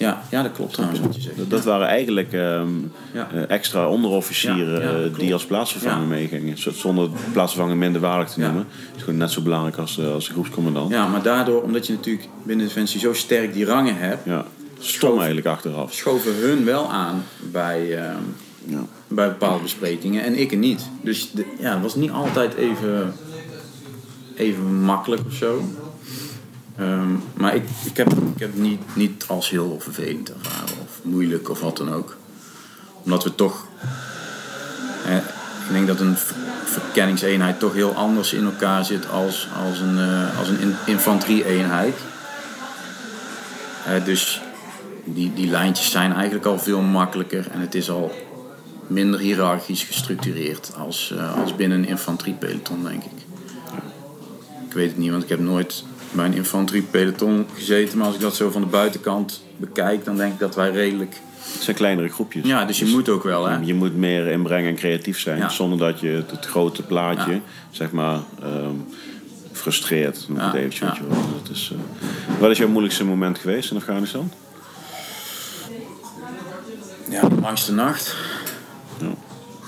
Ja, 0.00 0.22
ja, 0.30 0.42
dat 0.42 0.52
klopt 0.52 0.72
trouwens 0.72 1.00
wat 1.00 1.14
je 1.14 1.20
zegt. 1.20 1.36
Dat, 1.36 1.50
dat 1.50 1.64
waren 1.64 1.86
eigenlijk 1.86 2.32
ehm, 2.32 2.68
Ja. 3.12 3.28
eh, 3.32 3.50
extra 3.50 3.88
onderofficieren 3.88 4.82
eh, 5.04 5.18
die 5.18 5.32
als 5.32 5.44
plaatsvervanger 5.44 6.06
meegingen. 6.06 6.56
Zonder 6.58 7.08
plaatsvervanger 7.32 7.76
minder 7.76 8.00
waardig 8.00 8.28
te 8.28 8.40
noemen. 8.40 8.66
Het 8.86 8.96
is 8.96 9.02
gewoon 9.02 9.18
net 9.18 9.30
zo 9.30 9.42
belangrijk 9.42 9.76
als, 9.76 9.98
eh, 9.98 10.12
als 10.12 10.26
de 10.26 10.32
groepscommandant. 10.32 10.90
Ja, 10.90 11.06
maar 11.06 11.22
daardoor, 11.22 11.62
omdat 11.62 11.86
je 11.86 11.92
natuurlijk 11.92 12.28
binnen 12.42 12.66
Defensie 12.66 13.00
zo 13.00 13.12
sterk 13.12 13.52
die 13.52 13.64
rangen 13.64 13.96
hebt, 13.96 14.24
Ja, 14.24 14.44
Stom 14.78 15.16
eigenlijk 15.16 15.46
achteraf. 15.46 15.92
schoven 15.94 16.34
hun 16.36 16.64
wel 16.64 16.90
aan 16.90 17.22
bij, 17.52 17.96
ehm, 17.98 18.16
Ja. 18.64 18.82
bij 19.08 19.28
bepaalde 19.28 19.62
besprekingen 19.62 20.22
en 20.24 20.40
ik 20.40 20.50
er 20.52 20.58
niet. 20.58 20.82
Dus 21.02 21.30
de, 21.32 21.44
ja, 21.58 21.72
het 21.72 21.82
was 21.82 21.94
niet 21.94 22.10
altijd 22.10 22.54
even, 22.54 23.12
even 24.36 24.80
makkelijk 24.82 25.22
of 25.26 25.34
zo. 25.34 25.62
Ehm, 26.80 27.12
maar 27.34 27.54
ik, 27.54 27.64
ik 27.84 27.96
heb, 27.96 28.12
ik 28.12 28.38
heb 28.40 28.54
niet, 28.54 28.80
niet 28.96 29.24
als 29.28 29.50
heel 29.50 29.76
vervelend 29.80 30.32
ervaren 30.32 30.76
of 30.82 31.00
moeilijk 31.02 31.48
of 31.48 31.60
wat 31.60 31.76
dan 31.76 31.92
ook. 31.92 32.16
Omdat 33.02 33.24
we 33.24 33.34
toch. 33.34 33.66
Ik 35.66 35.76
denk 35.76 35.86
dat 35.86 36.00
een 36.00 36.16
ver- 36.16 36.36
verkenningseenheid 36.64 37.58
toch 37.58 37.72
heel 37.74 37.94
anders 37.94 38.32
in 38.32 38.44
elkaar 38.44 38.84
zit 38.84 39.10
als, 39.10 39.48
als 39.66 39.80
een, 39.80 39.98
eh, 39.98 40.38
als 40.38 40.48
een 40.48 40.60
in- 40.60 40.74
infanterie-eenheid. 40.86 41.94
Eh, 43.86 44.04
dus 44.04 44.40
die, 45.04 45.32
die 45.34 45.46
lijntjes 45.50 45.90
zijn 45.90 46.12
eigenlijk 46.12 46.46
al 46.46 46.58
veel 46.58 46.80
makkelijker 46.80 47.46
en 47.50 47.60
het 47.60 47.74
is 47.74 47.90
al 47.90 48.12
minder 48.86 49.20
hiërarchisch 49.20 49.82
gestructureerd 49.82 50.72
als, 50.78 51.14
eh, 51.16 51.40
als 51.42 51.56
binnen 51.56 51.78
een 51.78 51.88
infanteriepeloton, 51.88 52.84
denk 52.84 53.04
ik. 53.04 53.18
Ik 54.68 54.72
weet 54.72 54.88
het 54.88 54.98
niet, 54.98 55.10
want 55.10 55.22
ik 55.22 55.28
heb 55.28 55.40
nooit 55.40 55.84
bij 56.12 56.24
een 56.24 56.34
infanteriepeloton 56.34 57.46
gezeten, 57.54 57.98
maar 57.98 58.06
als 58.06 58.14
ik 58.16 58.20
dat 58.20 58.36
zo 58.36 58.50
van 58.50 58.60
de 58.60 58.66
buitenkant 58.66 59.42
bekijk, 59.56 60.04
dan 60.04 60.16
denk 60.16 60.32
ik 60.32 60.38
dat 60.38 60.54
wij 60.54 60.70
redelijk. 60.70 61.16
Het 61.52 61.62
zijn 61.62 61.76
kleinere 61.76 62.08
groepjes. 62.08 62.46
Ja, 62.46 62.64
dus 62.64 62.78
je 62.78 62.86
moet 62.86 63.08
ook 63.08 63.22
wel, 63.22 63.46
hè? 63.46 63.56
Je 63.62 63.74
moet 63.74 63.96
meer 63.96 64.26
inbrengen 64.26 64.68
en 64.70 64.76
creatief 64.76 65.20
zijn, 65.20 65.38
Ja. 65.38 65.48
zonder 65.48 65.78
dat 65.78 66.00
je 66.00 66.24
het, 66.30 66.46
grote 66.46 66.82
plaatje, 66.82 67.32
Ja. 67.32 67.40
zeg 67.70 67.90
maar, 67.90 68.18
ehm, 68.42 68.74
frustreert. 69.52 70.24
Noem 70.28 70.36
ik 70.36 70.42
het 70.42 70.52
Ja, 70.52 70.58
eventjes, 70.58 70.80
ja. 70.80 70.86
weet 70.86 70.96
je 70.96 71.08
wel. 71.08 71.22
Dat 71.42 71.50
is, 71.56 71.72
eh, 71.72 72.40
Wat 72.40 72.50
is 72.50 72.58
jouw 72.58 72.68
moeilijkste 72.68 73.04
moment 73.04 73.38
geweest 73.38 73.70
in 73.70 73.76
Afghanistan? 73.76 74.32
Ja, 77.10 77.28
de 77.28 77.40
langste 77.40 77.72
nacht. 77.72 78.16
Ja. 79.00 79.06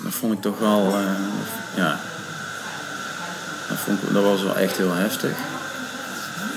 Dat 0.05 0.12
vond 0.12 0.33
ik 0.33 0.40
toch 0.40 0.59
wel, 0.59 0.87
eh, 0.87 1.05
ja. 1.76 2.00
Dat, 3.68 3.78
vond 3.78 4.02
ik, 4.02 4.12
dat 4.12 4.22
was 4.22 4.42
wel 4.42 4.57
echt 4.57 4.76
heel 4.76 4.92
heftig. 4.92 5.37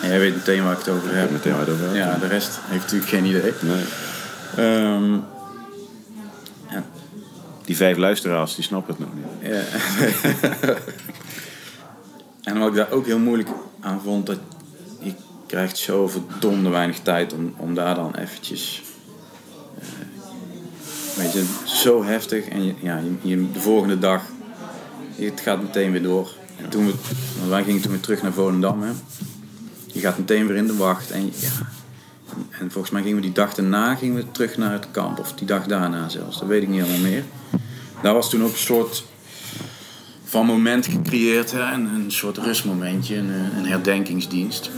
En 0.05 0.11
jij 0.11 0.19
weet 0.19 0.35
meteen 0.35 0.63
waar 0.63 0.71
ik 0.71 0.77
het 0.77 0.89
over 0.89 1.07
heb. 1.07 1.15
heb 1.15 1.31
meteen 1.31 1.51
waar 1.51 1.61
het 1.61 1.69
over 1.69 1.85
hebt. 1.85 1.97
Ja, 1.97 2.17
de 2.17 2.27
rest 2.27 2.59
heeft 2.61 2.81
natuurlijk 2.81 3.09
geen 3.09 3.25
idee. 3.25 3.53
Nee. 3.61 3.85
Ehm, 4.55 5.13
ja, 6.69 6.83
Die 7.65 7.75
vijf 7.75 7.97
luisteraars, 7.97 8.55
die 8.55 8.63
snappen 8.63 8.95
het 8.95 9.05
nog 9.05 9.09
niet. 9.15 9.51
Ja. 9.51 9.61
en 12.51 12.59
wat 12.59 12.69
ik 12.69 12.75
daar 12.75 12.91
ook 12.91 13.05
heel 13.05 13.19
moeilijk 13.19 13.49
aan 13.79 14.01
vond, 14.03 14.25
dat 14.25 14.37
je 14.99 15.13
krijgt 15.47 15.77
zo 15.77 16.07
verdomde 16.07 16.69
weinig 16.69 16.99
tijd 16.99 17.33
om, 17.33 17.53
om 17.57 17.73
daar 17.73 17.95
dan 17.95 18.15
eventjes... 18.15 18.83
eh, 19.79 19.85
weet 21.15 21.33
je, 21.33 21.45
zo 21.63 22.03
heftig. 22.03 22.47
En 22.47 22.65
je, 22.65 22.73
ja, 22.81 23.01
je, 23.21 23.51
de 23.51 23.59
volgende 23.59 23.99
dag, 23.99 24.21
het 25.15 25.41
gaat 25.41 25.61
meteen 25.61 25.91
weer 25.91 26.03
door. 26.03 26.31
En 26.63 26.69
toen 26.69 26.85
we, 26.85 26.93
wij 27.49 27.63
gingen 27.63 27.81
toen 27.81 27.91
weer 27.91 27.99
terug 27.99 28.21
naar 28.21 28.33
Volendam. 28.33 28.81
Hè. 28.81 28.91
Je 29.95 30.01
gaat 30.01 30.17
meteen 30.17 30.47
weer 30.47 30.57
in 30.57 30.67
de 30.67 30.75
wacht. 30.75 31.11
En, 31.11 31.25
ja, 31.25 31.49
en 32.49 32.71
volgens 32.71 32.93
mij 32.93 33.01
gingen 33.01 33.17
we 33.17 33.21
die 33.21 33.31
dag 33.31 33.53
daarna 33.53 33.95
gingen 33.95 34.15
we 34.15 34.31
terug 34.31 34.57
naar 34.57 34.71
het 34.71 34.87
kamp. 34.91 35.19
Of 35.19 35.33
die 35.33 35.47
dag 35.47 35.65
daarna 35.65 36.09
zelfs, 36.09 36.39
dat 36.39 36.47
weet 36.47 36.61
ik 36.61 36.67
niet 36.67 36.81
helemaal 36.81 37.11
meer. 37.11 37.23
Daar 38.01 38.13
was 38.13 38.29
toen 38.29 38.43
ook 38.43 38.51
een 38.51 38.57
soort 38.57 39.03
van 40.23 40.45
moment 40.45 40.87
gecreëerd. 40.87 41.51
Hè? 41.51 41.73
Een, 41.73 41.85
een 41.85 42.11
soort 42.11 42.37
rustmomentje, 42.37 43.15
een, 43.15 43.29
eh, 43.29 43.57
een 43.57 43.65
herdenkingsdienst. 43.65 44.71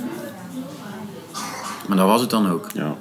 Maar 1.87 1.97
dat 1.97 2.07
was 2.07 2.21
het 2.21 2.29
dan 2.29 2.49
ook. 2.49 2.67
Ja. 2.73 2.97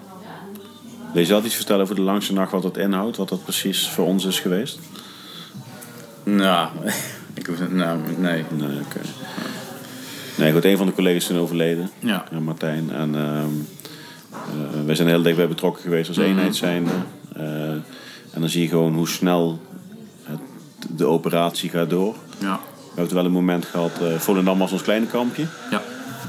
Wil 1.12 1.20
je 1.22 1.26
zelf 1.26 1.44
iets 1.44 1.54
vertellen 1.54 1.82
over 1.82 1.94
de 1.94 2.00
langste 2.00 2.32
nacht, 2.32 2.52
wat 2.52 2.62
dat 2.62 2.76
inhoudt? 2.76 3.16
Wat 3.16 3.28
dat 3.28 3.42
precies 3.42 3.88
voor 3.88 4.06
ons 4.06 4.24
is 4.24 4.40
geweest? 4.40 4.78
Nou, 6.22 6.68
ik 7.34 7.46
hoef 7.46 7.68
nou, 7.70 8.00
nee. 8.18 8.44
Nee, 8.50 8.80
oké. 8.80 9.00
Nee, 10.36 10.52
goed, 10.52 10.64
een 10.64 10.76
van 10.76 10.86
de 10.86 10.92
collega's 10.92 11.30
is 11.30 11.36
overleden. 11.36 11.90
Ja. 11.98 12.24
Ja, 12.30 12.40
Martijn. 12.40 12.90
En 12.92 13.14
ehm 13.14 13.48
eh, 14.30 14.84
wij 14.86 14.94
zijn 14.94 15.08
heel 15.08 15.22
dicht 15.22 15.36
bij 15.36 15.48
betrokken 15.48 15.82
geweest 15.82 16.08
als 16.08 16.16
eenheid 16.18 16.56
zijnde. 16.56 16.90
Eh, 17.36 17.70
en 18.32 18.40
dan 18.40 18.48
zie 18.48 18.62
je 18.62 18.68
gewoon 18.68 18.94
hoe 18.94 19.08
snel 19.08 19.60
het, 20.22 20.40
de 20.96 21.04
operatie 21.06 21.70
gaat 21.70 21.90
door. 21.90 22.14
Ja. 22.38 22.60
We 22.78 23.02
hebben 23.02 23.14
wel 23.14 23.24
een 23.24 23.30
moment 23.30 23.64
gehad, 23.64 23.90
eh 24.02 24.18
Volendam 24.18 24.58
was 24.58 24.72
ons 24.72 24.82
kleine 24.82 25.06
kampje. 25.06 25.44
Ja. 25.70 25.82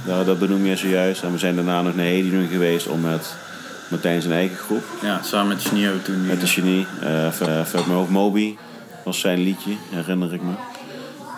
Daar, 0.05 0.25
dat 0.25 0.39
benoem 0.39 0.65
je 0.65 0.75
zojuist. 0.75 1.23
En 1.23 1.31
we 1.31 1.37
zijn 1.37 1.55
daarna 1.55 1.81
nog 1.81 1.95
naar 1.95 2.05
Hedingen 2.05 2.47
geweest 2.47 2.87
om 2.87 3.01
met 3.01 3.35
Martijn 3.89 4.21
zijn 4.21 4.33
eigen 4.33 4.57
groep. 4.57 4.83
ja, 5.01 5.21
samen 5.23 5.47
met 5.47 5.61
Sneeuw 5.61 6.01
toen. 6.03 6.25
Met 6.25 6.41
de 6.41 6.47
genie. 6.47 6.85
eh 7.01 7.41
mijn 7.41 7.97
hoofd, 7.97 8.09
Moby 8.09 8.55
was 9.03 9.19
zijn 9.19 9.39
liedje, 9.39 9.71
herinner 9.89 10.33
ik 10.33 10.41
me. 10.41 10.51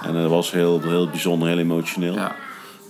En 0.04 0.14
dat 0.14 0.30
was 0.30 0.52
heel, 0.52 0.82
heel 0.82 1.10
bijzonder, 1.10 1.48
heel 1.48 1.58
emotioneel. 1.58 2.14
Ja. 2.14 2.36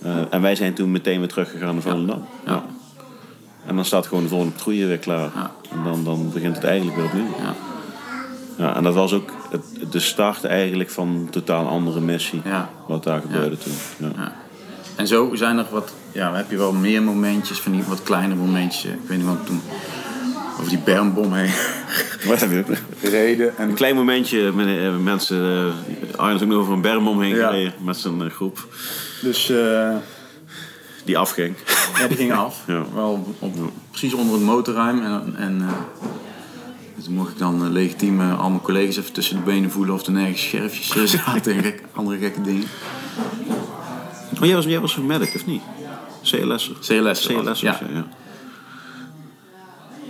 Eh, 0.02 0.16
en 0.30 0.42
wij 0.42 0.54
zijn 0.54 0.74
toen 0.74 0.90
meteen 0.90 1.18
weer 1.18 1.28
teruggegaan 1.28 1.72
naar 1.74 1.82
Volendam. 1.82 2.26
Ja. 2.46 2.64
En 3.66 3.76
dan 3.76 3.84
staat 3.84 4.06
gewoon 4.06 4.22
de 4.22 4.28
volgende 4.28 4.52
patrouille 4.54 4.86
weer 4.86 4.98
klaar. 4.98 5.30
Ja. 5.34 5.50
En 5.70 5.84
dan, 5.84 6.04
dan 6.04 6.30
begint 6.32 6.54
het 6.56 6.64
eigenlijk 6.64 6.96
weer 6.96 7.06
opnieuw. 7.06 7.34
Ja. 7.38 7.54
Ja, 8.58 8.76
en 8.76 8.82
dat 8.82 8.94
was 8.94 9.12
ook 9.12 9.30
het, 9.50 9.92
de 9.92 10.00
start 10.00 10.44
eigenlijk 10.44 10.90
van 10.90 11.08
een 11.08 11.28
totaal 11.30 11.68
andere 11.68 12.00
missie. 12.00 12.40
Ja. 12.44 12.70
Wat 12.88 13.04
daar 13.04 13.20
gebeurde 13.20 13.58
toen. 13.58 13.72
Ja. 13.98 14.08
Ja. 14.16 14.32
En 14.96 15.06
zo 15.06 15.34
zijn 15.34 15.58
er 15.58 15.66
wat, 15.70 15.92
ja, 16.12 16.34
heb 16.34 16.50
je 16.50 16.56
wel 16.56 16.72
meer 16.72 17.02
momentjes 17.02 17.58
van 17.60 17.72
die 17.72 17.82
wat 17.88 18.02
kleine 18.02 18.34
momentjes. 18.34 18.92
Ik 18.92 18.98
weet 19.08 19.18
niet 19.18 19.26
wat 19.26 19.46
toen 19.46 19.60
over 20.58 20.68
die 20.68 20.78
bermbom 20.84 21.32
heen 21.32 21.50
Wat 22.28 22.40
heb 22.40 22.50
je? 22.50 22.64
gereden. 23.00 23.58
En 23.58 23.68
Een 23.68 23.74
klein 23.74 23.94
momentje, 23.94 24.46
eh, 24.46 24.96
mensen. 24.96 25.72
uh, 26.12 26.18
Arjen 26.20 26.36
is 26.36 26.42
ook 26.42 26.48
nog 26.48 26.58
over 26.58 26.72
een 26.72 26.80
berm 26.80 27.08
omheen 27.08 27.34
Ja. 27.34 27.48
gereden 27.48 27.72
met 27.84 27.96
zijn 27.96 28.22
eh, 28.22 28.30
groep. 28.30 28.66
Dus 29.22 29.50
eh, 29.50 29.96
Die 31.04 31.18
afging. 31.18 31.54
ja, 31.98 32.06
die 32.08 32.16
ging 32.16 32.32
af. 32.32 32.62
Ja. 32.66 32.84
Wel 32.94 33.34
op, 33.38 33.54
precies 33.90 34.14
onder 34.14 34.34
het 34.34 34.42
motorruim. 34.44 35.02
En, 35.04 35.34
en 35.36 35.60
eh, 35.62 35.72
dus 36.96 37.04
toen 37.04 37.14
mocht 37.14 37.30
ik 37.30 37.38
dan 37.38 37.64
eh, 37.64 37.70
legitiem 37.70 38.20
al 38.20 38.48
mijn 38.50 38.62
collega's 38.62 38.96
even 38.96 39.12
tussen 39.12 39.36
de 39.36 39.42
benen 39.42 39.70
voelen 39.70 39.94
of 39.94 40.06
er 40.06 40.12
nergens 40.12 40.42
scherfjes 40.42 41.10
zaten 41.24 41.54
en 41.54 41.62
gek- 41.62 41.82
andere 41.94 42.18
gekke 42.18 42.40
dingen. 42.40 42.64
Oh, 44.40 44.46
jij 44.46 44.54
was, 44.54 44.64
jij 44.64 44.80
was 44.80 44.96
een 44.96 45.06
medic, 45.06 45.34
of 45.34 45.46
niet? 45.46 45.62
CLS'er. 46.22 46.74
CLS. 46.80 47.26
CLS, 47.26 47.60
ja. 47.60 47.80
ja. 47.92 48.06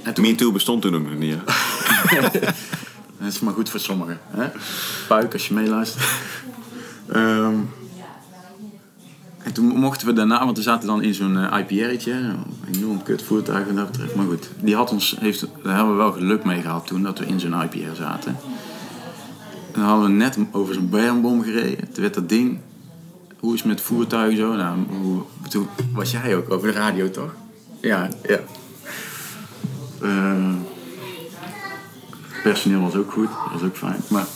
En 0.02 0.14
toen, 0.14 0.24
Me 0.24 0.34
Too 0.34 0.52
bestond 0.52 0.82
toen 0.82 0.94
ook 0.94 1.02
nog 1.08 1.18
niet, 1.18 1.36
dat 3.18 3.28
is 3.28 3.40
maar 3.40 3.54
goed 3.54 3.70
voor 3.70 3.80
sommigen. 3.80 4.20
Hè? 4.30 4.46
Puik 5.08 5.32
als 5.32 5.48
je 5.48 5.54
meeluistert. 5.54 6.04
Ehm, 7.12 7.54
en 9.42 9.52
toen 9.52 9.66
mochten 9.66 10.06
we 10.06 10.12
daarna, 10.12 10.44
want 10.44 10.56
we 10.56 10.62
zaten 10.62 10.86
dan 10.86 11.02
in 11.02 11.14
zo'n 11.14 11.38
eh, 11.38 11.58
IPR'tje. 11.58 12.12
Een 12.12 12.74
enorm 12.74 13.02
kut 13.02 13.22
voertuig 13.22 13.66
wat 13.66 13.76
dat 13.76 13.90
betreft. 13.90 14.14
Maar 14.14 14.26
goed, 14.26 14.50
die 14.60 14.76
had 14.76 14.92
ons, 14.92 15.16
heeft, 15.20 15.46
daar 15.62 15.76
hebben 15.76 15.96
we 15.96 16.02
wel 16.02 16.12
geluk 16.12 16.44
mee 16.44 16.60
gehad 16.60 16.86
toen 16.86 17.02
dat 17.02 17.18
we 17.18 17.26
in 17.26 17.40
zo'n 17.40 17.62
IPR 17.62 17.94
zaten. 17.94 18.36
En 19.72 19.80
dan 19.80 19.82
hadden 19.82 20.06
we 20.06 20.12
net 20.12 20.38
over 20.50 20.74
zo'n 20.74 20.88
bermbom 20.88 21.42
gereden. 21.42 21.92
Toen 21.92 22.02
werd 22.02 22.14
dat 22.14 22.28
ding, 22.28 22.58
hoe 23.38 23.54
is 23.54 23.58
het 23.58 23.68
met 23.68 23.80
voertuigen 23.80 24.36
zo? 24.36 24.54
Nou, 24.54 24.78
hoe, 24.88 25.22
toen 25.48 25.68
was 25.94 26.10
jij 26.10 26.36
ook 26.36 26.50
over 26.50 26.72
de 26.72 26.78
radio 26.78 27.10
toch? 27.10 27.34
Ja, 27.80 28.08
ja. 28.28 28.38
Eh, 30.02 30.54
personeel 32.42 32.80
was 32.80 32.94
ook 32.94 33.12
goed, 33.12 33.28
dat 33.28 33.52
was 33.52 33.62
ook 33.62 33.76
fijn. 33.76 34.00
Maar 34.08 34.26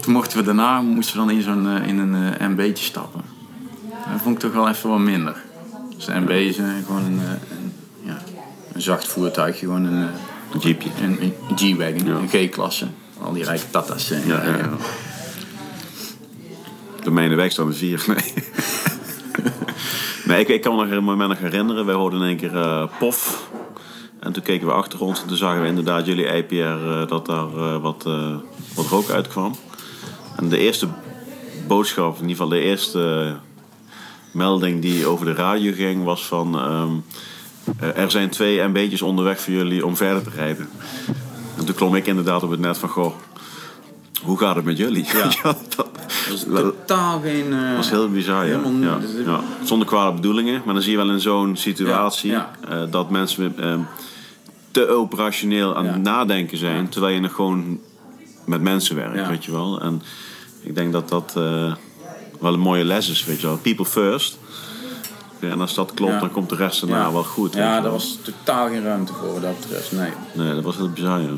toen 0.00 0.12
mochten 0.12 0.38
we 0.38 0.44
daarna, 0.44 0.80
moesten 0.80 1.20
we 1.20 1.26
dan 1.26 1.36
in, 1.36 1.42
zo'n, 1.42 1.68
eh, 1.68 1.88
in 1.88 1.98
een 1.98 2.34
eh, 2.34 2.48
MB'tje 2.48 2.84
stappen. 2.84 3.35
Dat 4.12 4.20
vond 4.22 4.34
ik 4.34 4.40
toch 4.40 4.52
wel 4.52 4.68
even 4.68 4.90
wat 4.90 4.98
minder. 4.98 5.36
Dus 5.96 6.06
is 6.28 6.56
eh, 6.58 6.66
gewoon 6.86 7.04
een, 7.04 7.20
eh, 7.20 7.30
een, 7.30 7.72
ja, 8.02 8.18
een 8.72 8.82
zacht 8.82 9.08
voertuigje, 9.08 9.66
gewoon 9.66 9.84
een, 9.84 10.02
eh, 10.02 10.14
Een 10.52 10.60
jeepje. 10.60 10.88
een, 11.02 11.18
een 11.22 11.56
G-Wagon, 11.56 12.06
een 12.06 12.28
G-klasse. 12.28 12.86
Al 13.22 13.32
die 13.32 13.44
rijke 13.44 13.70
tata's. 13.70 14.10
eh, 14.10 14.26
Ja, 14.26 14.44
ja, 14.44 14.56
ja. 14.56 14.70
De 17.02 17.10
mijne 17.10 17.34
wijk 17.34 17.52
staan 17.52 17.66
er 17.68 17.74
vier. 17.74 18.04
Nee. 18.06 18.32
nee, 20.24 20.40
ik, 20.40 20.48
ik 20.48 20.60
kan 20.62 20.76
me 20.76 20.82
nog 20.84 20.92
een 20.96 21.04
moment 21.04 21.28
nog 21.28 21.38
herinneren. 21.38 21.86
Wij 21.86 21.94
hoorden 21.94 22.20
in 22.20 22.26
één 22.26 22.36
keer 22.36 22.88
pof. 22.98 23.48
En 24.20 24.32
toen 24.32 24.42
keken 24.42 24.66
we 24.66 24.72
achter 24.72 25.00
ons 25.00 25.22
en 25.22 25.28
toen 25.28 25.36
zagen 25.36 25.62
we 25.62 25.68
inderdaad 25.68 26.06
jullie 26.06 26.26
IPR 26.26 27.06
dat 27.08 27.26
daar 27.26 27.80
wat, 27.80 28.02
wat 28.74 28.86
rook 28.86 29.10
uitkwam. 29.10 29.54
En 30.36 30.48
de 30.48 30.58
eerste 30.58 30.86
boodschap, 31.66 32.14
in 32.14 32.20
ieder 32.20 32.36
geval 32.36 32.48
de 32.48 32.60
eerste 32.60 33.34
melding 34.36 34.82
die 34.82 35.06
over 35.06 35.26
de 35.26 35.34
radio 35.34 35.72
ging, 35.72 36.04
was 36.04 36.26
van... 36.26 36.58
ehm, 36.58 36.92
eh, 37.78 38.02
er 38.02 38.10
zijn 38.10 38.30
twee 38.30 38.68
MB'tjes 38.68 39.02
onderweg 39.02 39.40
voor 39.40 39.52
jullie 39.52 39.86
om 39.86 39.96
verder 39.96 40.22
te 40.22 40.30
rijden. 40.30 40.68
En 41.58 41.64
toen 41.64 41.74
klom 41.74 41.94
ik 41.94 42.06
inderdaad 42.06 42.42
op 42.42 42.50
het 42.50 42.60
net 42.60 42.78
van, 42.78 42.88
goh, 42.88 43.14
hoe 44.22 44.38
gaat 44.38 44.56
het 44.56 44.64
met 44.64 44.76
jullie? 44.76 45.04
Ja. 45.04 45.30
dat, 45.42 45.66
Dat 45.76 46.34
is 46.34 46.44
totaal 46.44 47.20
geen... 47.20 47.52
eh, 47.52 47.74
dat 47.74 47.84
is 47.84 47.90
heel 47.90 48.10
bizar, 48.10 48.46
ja. 48.46 48.58
helemaal 48.60 49.00
ja. 49.24 49.40
Zonder 49.64 49.86
kwade 49.86 50.14
bedoelingen, 50.14 50.62
maar 50.64 50.74
dan 50.74 50.82
zie 50.82 50.92
je 50.92 50.96
wel 50.96 51.10
in 51.10 51.20
zo'n 51.20 51.56
situatie 51.56 52.32
eh, 52.34 52.42
dat 52.90 53.10
mensen 53.10 53.54
eh, 53.58 53.74
te 54.70 54.88
operationeel 54.88 55.76
aan 55.76 55.86
het 55.86 56.02
nadenken 56.02 56.58
zijn, 56.58 56.88
terwijl 56.88 57.14
je 57.14 57.20
nog 57.20 57.34
gewoon 57.34 57.80
met 58.44 58.60
mensen 58.60 58.96
werkt, 58.96 59.28
weet 59.28 59.44
je 59.44 59.52
wel. 59.52 59.80
En 59.80 60.02
ik 60.62 60.74
denk 60.74 60.92
dat 60.92 61.08
dat 61.08 61.36
wel 62.40 62.52
een 62.52 62.60
mooie 62.60 62.84
les 62.84 63.08
is, 63.10 63.24
weet 63.24 63.40
je 63.40 63.46
wel. 63.46 63.56
People 63.56 63.84
first. 63.84 64.38
Ja, 65.40 65.50
en 65.50 65.60
als 65.60 65.74
dat 65.74 65.94
klopt, 65.94 66.12
Ja. 66.12 66.18
dan 66.20 66.30
komt 66.30 66.48
de 66.48 66.56
rest 66.56 66.80
daarna 66.80 67.12
wel 67.12 67.22
goed. 67.24 67.54
Ja, 67.54 67.80
daar 67.80 67.90
was 67.90 68.18
totaal 68.22 68.68
geen 68.68 68.82
ruimte 68.82 69.12
voor 69.12 69.32
wat 69.32 69.42
dat 69.42 69.60
betreft, 69.60 69.92
nee. 69.92 70.10
Nee, 70.32 70.54
dat 70.54 70.64
was 70.64 70.76
heel 70.76 70.90
bizar, 70.90 71.20
ja. 71.20 71.28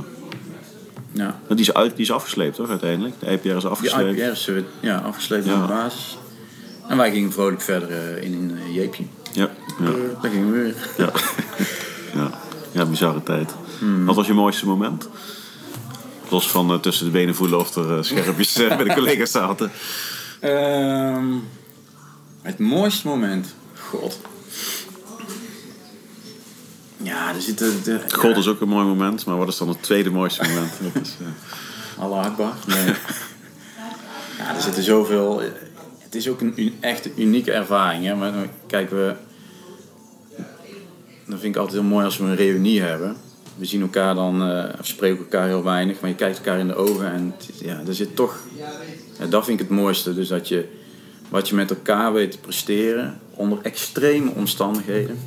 Ja. 1.13 1.41
Die 1.49 1.59
is, 1.59 1.75
uit, 1.75 1.97
die 1.97 2.05
is 2.05 2.13
afgesleept 2.13 2.57
toch 2.57 2.69
uiteindelijk? 2.71 3.15
De 3.21 3.27
IPR 3.31 3.49
is 3.49 3.61
Die 3.63 3.71
afgesleept. 3.71 4.19
IPR 4.19 4.31
is 4.31 4.49
eh, 4.49 4.55
ja, 4.81 4.97
afgeslepen 4.99 5.47
Ja. 5.51 5.55
aan 5.55 5.61
de 5.67 5.73
basis. 5.73 6.19
En 6.89 6.97
wij 6.97 7.11
gingen 7.11 7.33
vrolijk 7.33 7.61
verder 7.61 7.91
eh, 7.91 8.23
in 8.25 8.33
een 8.33 8.59
eh, 8.59 8.75
jeepje. 8.75 9.05
Ja, 9.33 9.51
ja, 9.81 9.91
daar 10.23 10.31
gingen 10.31 10.53
we 10.53 10.59
weer. 10.59 10.75
ja. 10.97 11.13
ja. 12.21 12.31
ja, 12.73 12.85
bizarre 12.87 13.23
tijd. 13.23 13.55
Hmm. 13.79 14.05
Wat 14.05 14.15
was 14.15 14.27
je 14.27 14.33
mooiste 14.35 14.67
moment? 14.67 15.09
Los 16.29 16.49
van 16.51 16.81
tussen 16.81 17.05
de 17.05 17.11
benen 17.13 17.35
voelen 17.35 17.59
of 17.59 17.77
er 17.77 18.05
scherpjes 18.05 18.53
bij 18.53 18.85
de 18.85 18.95
collega's 18.95 19.31
zaten. 19.31 19.71
Ehm, 20.40 21.35
het 22.42 22.59
mooiste 22.59 23.07
moment. 23.07 23.55
God. 23.74 24.20
Ja, 26.96 27.35
er 27.35 27.40
zitten... 27.40 27.83
De, 27.85 28.01
God 28.09 28.37
is 28.37 28.48
ook 28.48 28.61
een 28.61 28.68
mooi 28.68 28.87
moment, 28.87 29.27
maar 29.27 29.37
wat 29.37 29.48
is 29.48 29.57
dan 29.57 29.68
het 29.68 29.83
tweede 29.83 30.11
mooiste 30.11 30.48
moment? 30.48 30.72
Dat 30.94 31.03
is, 31.03 31.16
eh, 31.20 32.03
Allah 32.03 32.24
Akbar. 32.24 32.55
Nee. 32.66 32.87
ja, 34.38 34.55
er 34.55 34.62
zitten 34.62 34.83
zoveel... 34.83 35.42
Het 35.98 36.14
is 36.14 36.29
ook 36.29 36.40
een 36.40 36.77
echt 36.81 37.18
unieke 37.18 37.53
ervaring. 37.53 38.05
Hè? 38.05 38.14
Maar 38.14 38.33
kijk, 38.66 38.90
we... 38.90 39.14
Dat 41.27 41.40
vind 41.40 41.55
ik 41.55 41.61
altijd 41.61 41.81
heel 41.81 41.90
mooi 41.90 42.05
als 42.05 42.18
we 42.18 42.24
een 42.24 42.37
reunie 42.37 42.83
hebben. 42.83 43.16
We 43.59 43.64
zien 43.64 43.81
elkaar 43.81 44.14
dan, 44.14 44.42
eh, 44.51 44.64
of 44.81 44.87
spreken 44.87 45.18
elkaar 45.18 45.47
heel 45.47 45.62
weinig, 45.64 46.01
maar 46.01 46.11
je 46.11 46.16
kijkt 46.16 46.37
elkaar 46.37 46.59
in 46.59 46.66
de 46.66 46.75
ogen 46.75 47.12
en 47.12 47.35
het 47.37 47.51
ja, 47.61 47.81
er 47.87 47.94
zit 47.94 48.16
toch... 48.16 48.38
Ja, 49.18 49.27
dat 49.27 49.44
vind 49.44 49.61
ik 49.61 49.68
het 49.68 49.77
mooiste. 49.77 50.14
Dus 50.14 50.29
dat 50.29 50.49
je 50.49 50.68
wat 51.29 51.49
je 51.49 51.55
met 51.55 51.71
elkaar 51.71 52.12
weet 52.12 52.31
te 52.31 52.38
presteren 52.38 53.18
onder 53.35 53.59
extreme 53.62 54.31
omstandigheden. 54.31 55.18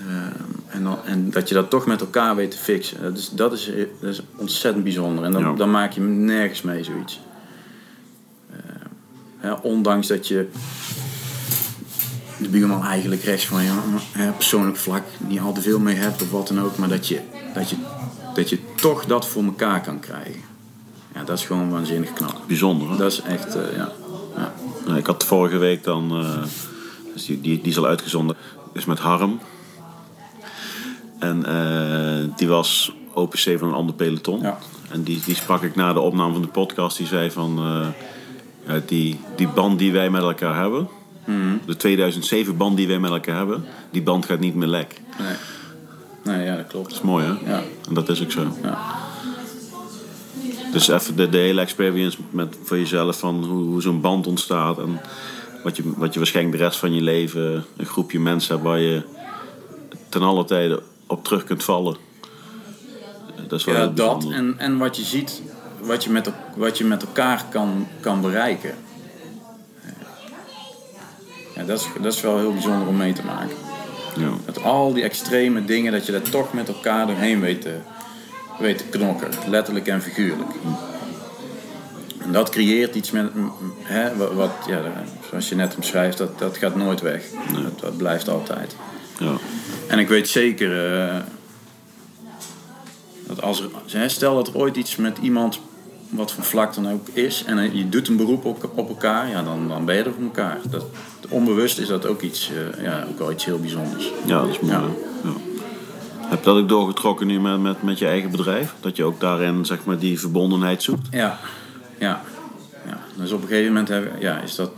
Ehm, 0.00 0.32
en, 0.68 0.82
dan, 0.84 0.98
en 1.04 1.30
dat 1.30 1.48
je 1.48 1.54
dat 1.54 1.70
toch 1.70 1.86
met 1.86 2.00
elkaar 2.00 2.36
weet 2.36 2.50
te 2.50 2.56
fixen. 2.58 3.02
Dat 3.02 3.18
is, 3.18 3.30
dat 3.30 3.52
is, 3.52 3.70
dat 4.00 4.10
is 4.10 4.20
ontzettend 4.36 4.84
bijzonder. 4.84 5.24
En 5.24 5.32
dan, 5.32 5.42
Ja. 5.42 5.52
dan 5.52 5.70
maak 5.70 5.92
je 5.92 6.00
nergens 6.00 6.62
mee 6.62 6.84
zoiets. 6.84 7.20
Ehm, 8.50 8.86
hè, 9.38 9.52
ondanks 9.52 10.06
dat 10.06 10.28
je 10.28 10.46
de 12.38 12.48
buurman 12.48 12.84
eigenlijk 12.84 13.22
rechts 13.22 13.46
van 13.46 13.62
je 13.62 13.70
hè, 14.12 14.32
persoonlijk 14.32 14.76
vlak 14.76 15.04
niet 15.18 15.40
al 15.40 15.52
te 15.52 15.60
veel 15.60 15.78
mee 15.78 15.94
hebt 15.94 16.22
of 16.22 16.30
wat 16.30 16.48
dan 16.48 16.60
ook. 16.60 16.76
Maar 16.76 16.88
dat 16.88 17.08
je, 17.08 17.20
dat 17.54 17.70
je, 17.70 17.76
dat 18.34 18.48
je 18.48 18.58
toch 18.74 19.04
dat 19.04 19.26
voor 19.26 19.44
elkaar 19.44 19.80
kan 19.80 20.00
krijgen. 20.00 20.40
Ja, 21.14 21.24
dat 21.24 21.38
is 21.38 21.44
gewoon 21.44 21.70
waanzinnig 21.70 22.12
knap. 22.12 22.42
bijzonder. 22.46 22.90
Hè? 22.90 22.96
Dat 22.96 23.12
is 23.12 23.20
echt, 23.20 23.54
eh, 23.54 23.76
ja. 23.76 23.92
ja. 24.36 24.52
Nou, 24.86 24.98
ik 24.98 25.06
had 25.06 25.24
vorige 25.24 25.56
week 25.56 25.84
dan, 25.84 26.10
eh, 26.10 26.42
dus 27.12 27.26
die, 27.26 27.40
die, 27.40 27.60
die 27.60 27.70
is 27.70 27.78
al 27.78 27.86
uitgezonden, 27.86 28.36
is 28.72 28.84
met 28.84 28.98
Harm. 28.98 29.40
En 31.18 31.44
eh, 31.44 32.36
die 32.36 32.48
was 32.48 32.92
OPC 33.12 33.54
van 33.58 33.68
een 33.68 33.74
ander 33.74 33.94
peloton. 33.94 34.40
Ja. 34.40 34.58
En 34.90 35.02
die, 35.02 35.20
die 35.24 35.34
sprak 35.34 35.62
ik 35.62 35.74
na 35.74 35.92
de 35.92 36.00
opname 36.00 36.32
van 36.32 36.42
de 36.42 36.48
podcast. 36.48 36.96
Die 36.96 37.06
zei 37.06 37.30
van, 37.30 37.60
ja, 38.66 38.80
die, 38.86 39.20
die 39.36 39.48
band 39.48 39.78
die 39.78 39.92
wij 39.92 40.10
met 40.10 40.22
elkaar 40.22 40.56
hebben, 40.56 40.88
Mhm. 41.28 41.56
de 41.66 41.76
2007 41.76 42.56
band 42.56 42.76
die 42.76 42.88
wij 42.88 42.98
met 42.98 43.10
elkaar 43.10 43.36
hebben, 43.36 43.64
die 43.90 44.02
band 44.02 44.26
gaat 44.26 44.40
niet 44.40 44.54
meer 44.54 44.68
lek. 44.68 45.00
Dat 45.16 45.26
Nee. 45.26 46.36
nee, 46.36 46.46
ja, 46.46 46.56
dat 46.56 46.66
klopt. 46.66 46.92
is 46.92 47.00
mooi 47.00 47.24
hè? 47.24 47.50
Ja. 47.50 47.62
En 47.88 47.94
dat 47.94 48.08
is 48.08 48.22
ook 48.22 48.30
zo. 48.30 48.46
Ja. 48.62 48.78
Dus 50.72 50.88
even 50.88 51.16
de, 51.16 51.28
de 51.28 51.38
hele 51.38 51.60
experience 51.60 52.18
met, 52.30 52.56
voor 52.62 52.78
jezelf 52.78 53.18
van 53.18 53.44
hoe, 53.44 53.64
hoe 53.64 53.82
zo'n 53.82 54.00
band 54.00 54.26
ontstaat. 54.26 54.78
En 54.78 55.00
wat 55.62 55.76
je, 55.76 55.82
wat 55.96 56.12
je 56.12 56.18
waarschijnlijk 56.18 56.56
de 56.58 56.64
rest 56.64 56.78
van 56.78 56.94
je 56.94 57.00
leven 57.00 57.64
een 57.76 57.86
groepje 57.86 58.20
mensen 58.20 58.54
hebt 58.54 58.66
waar 58.66 58.78
je 58.78 59.02
ten 60.08 60.22
alle 60.22 60.44
tijde 60.44 60.82
op 61.06 61.24
terug 61.24 61.44
kunt 61.44 61.64
vallen. 61.64 61.96
Dat 63.48 63.58
is 63.58 63.64
wel 63.64 63.74
Ja, 63.74 63.80
heel 63.80 63.94
dat 63.94 64.26
en, 64.30 64.54
en 64.58 64.78
wat 64.78 64.96
je 64.96 65.04
ziet, 65.04 65.42
wat 65.80 66.04
je 66.04 66.10
met, 66.10 66.32
wat 66.56 66.78
je 66.78 66.84
met 66.84 67.02
elkaar 67.02 67.44
kan, 67.50 67.86
kan 68.00 68.20
bereiken. 68.20 68.74
Ja, 71.58 71.64
dat, 71.64 71.80
is, 71.80 71.86
dat 72.02 72.12
is 72.12 72.20
wel 72.20 72.38
heel 72.38 72.52
bijzonder 72.52 72.88
om 72.88 72.96
mee 72.96 73.12
te 73.12 73.24
maken. 73.24 73.56
Ja. 74.16 74.30
Met 74.46 74.62
al 74.62 74.92
die 74.92 75.02
extreme 75.02 75.64
dingen, 75.64 75.92
dat 75.92 76.06
je 76.06 76.12
daar 76.12 76.22
toch 76.22 76.52
met 76.52 76.68
elkaar 76.68 77.06
doorheen 77.06 77.40
weet 77.40 77.62
te, 77.62 77.74
weet 78.58 78.78
te 78.78 78.84
knokken. 78.84 79.28
Letterlijk 79.46 79.86
en 79.86 80.02
figuurlijk. 80.02 80.50
En 82.18 82.32
dat 82.32 82.50
creëert 82.50 82.94
iets 82.94 83.10
met, 83.10 83.30
hè, 83.82 84.34
wat, 84.34 84.50
ja, 84.66 84.82
zoals 85.28 85.48
je 85.48 85.54
net 85.54 85.76
omschrijft, 85.76 86.18
dat, 86.18 86.38
dat 86.38 86.56
gaat 86.56 86.76
nooit 86.76 87.00
weg. 87.00 87.24
Dat, 87.52 87.80
dat 87.80 87.96
blijft 87.96 88.28
altijd. 88.28 88.76
Ja. 89.18 89.32
En 89.86 89.98
ik 89.98 90.08
weet 90.08 90.28
zeker 90.28 91.00
eh, 91.00 91.16
dat 93.26 93.42
als 93.42 93.62
er, 93.92 94.10
stel 94.10 94.34
dat 94.34 94.48
er 94.48 94.56
ooit 94.56 94.76
iets 94.76 94.96
met 94.96 95.18
iemand, 95.18 95.60
wat 96.08 96.32
voor 96.32 96.44
vlak 96.44 96.74
dan 96.74 96.90
ook 96.90 97.08
is, 97.12 97.44
en 97.44 97.58
eh, 97.58 97.74
je 97.74 97.88
doet 97.88 98.08
een 98.08 98.16
beroep 98.16 98.44
op, 98.44 98.70
op 98.74 98.88
elkaar, 98.88 99.28
ja, 99.28 99.42
dan, 99.42 99.68
dan 99.68 99.84
ben 99.84 99.96
je 99.96 100.02
er 100.02 100.12
voor 100.12 100.22
elkaar. 100.22 100.58
Dat, 100.70 100.84
onbewust 101.28 101.78
is 101.78 101.86
dat 101.86 102.06
ook 102.06 102.22
iets, 102.22 102.50
eh, 102.50 102.84
ja, 102.84 103.04
ook 103.08 103.18
wel 103.18 103.32
iets 103.32 103.44
heel 103.44 103.58
bijzonders. 103.58 104.12
ja, 104.24 104.40
dat 104.40 104.50
is 104.50 104.60
mooi. 104.60 104.72
Ja. 104.72 104.82
Ja. 105.24 105.30
Heb 106.28 106.38
je 106.38 106.44
dat 106.44 106.56
ook 106.56 106.68
doorgetrokken 106.68 107.26
nu 107.26 107.40
met, 107.40 107.60
met, 107.60 107.82
met 107.82 107.98
je 107.98 108.06
eigen 108.06 108.30
bedrijf? 108.30 108.74
Dat 108.80 108.96
je 108.96 109.04
ook 109.04 109.20
daarin 109.20 109.64
zeg 109.64 109.84
maar, 109.84 109.98
die 109.98 110.20
verbondenheid 110.20 110.82
zoekt? 110.82 111.06
Ja, 111.10 111.38
ja. 111.98 112.22
ja. 112.86 112.98
Dus 113.16 113.32
op 113.32 113.42
een 113.42 113.48
gegeven 113.48 113.68
moment 113.72 113.88
heb, 113.88 114.12
ja, 114.20 114.40
is, 114.40 114.54
dat, 114.54 114.70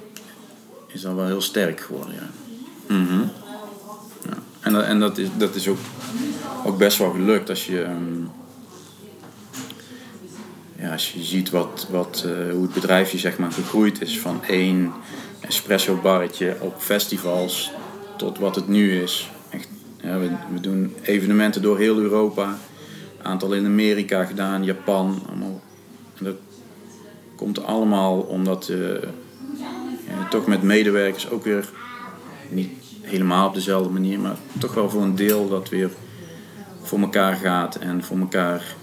is 0.86 1.00
dat 1.00 1.14
wel 1.14 1.26
heel 1.26 1.40
sterk 1.40 1.80
geworden. 1.80 2.14
Ja. 2.14 2.94
Mhm. 2.94 3.20
ja. 4.24 4.36
En, 4.60 4.72
dat, 4.72 4.84
en 4.84 5.00
dat 5.00 5.18
is, 5.18 5.28
dat 5.36 5.54
is 5.54 5.68
ook, 5.68 5.78
ook 6.64 6.78
best 6.78 6.98
wel 6.98 7.10
gelukt 7.10 7.48
als 7.48 7.66
je, 7.66 7.82
ehm, 7.82 8.24
ja, 10.80 10.92
als 10.92 11.12
je 11.12 11.22
ziet 11.22 11.50
wat, 11.50 11.86
wat, 11.90 12.24
eh, 12.26 12.52
hoe 12.52 12.62
het 12.62 12.72
bedrijfje 12.72 13.18
zeg 13.18 13.38
maar, 13.38 13.52
gegroeid 13.52 14.00
is 14.00 14.20
van 14.20 14.44
één 14.44 14.92
espresso 15.40 15.96
barretje 16.02 16.56
op 16.60 16.74
festivals 16.78 17.70
tot 18.16 18.38
wat 18.38 18.54
het 18.54 18.68
nu 18.68 19.02
is. 19.02 19.30
Echt, 19.50 19.68
ja, 20.02 20.18
we, 20.18 20.30
we 20.52 20.60
doen 20.60 20.94
evenementen 21.02 21.62
door 21.62 21.78
heel 21.78 21.98
Europa. 21.98 22.58
Aantal 23.22 23.52
in 23.52 23.64
Amerika 23.64 24.24
gedaan, 24.24 24.64
Japan. 24.64 25.22
Allemaal. 25.28 25.60
En 26.18 26.24
dat 26.24 26.36
komt 27.36 27.64
allemaal 27.64 28.20
omdat 28.20 28.72
ja, 30.08 30.28
toch 30.28 30.46
met 30.46 30.62
medewerkers 30.62 31.30
ook 31.30 31.44
weer 31.44 31.68
niet 32.48 32.70
helemaal 33.00 33.48
op 33.48 33.54
dezelfde 33.54 33.90
manier, 33.90 34.20
maar 34.20 34.36
toch 34.58 34.74
wel 34.74 34.90
voor 34.90 35.02
een 35.02 35.14
deel 35.14 35.48
dat 35.48 35.68
weer 35.68 35.90
voor 36.82 36.98
elkaar 36.98 37.36
gaat 37.36 37.76
en 37.76 38.04
voor 38.04 38.18
elkaar 38.18 38.76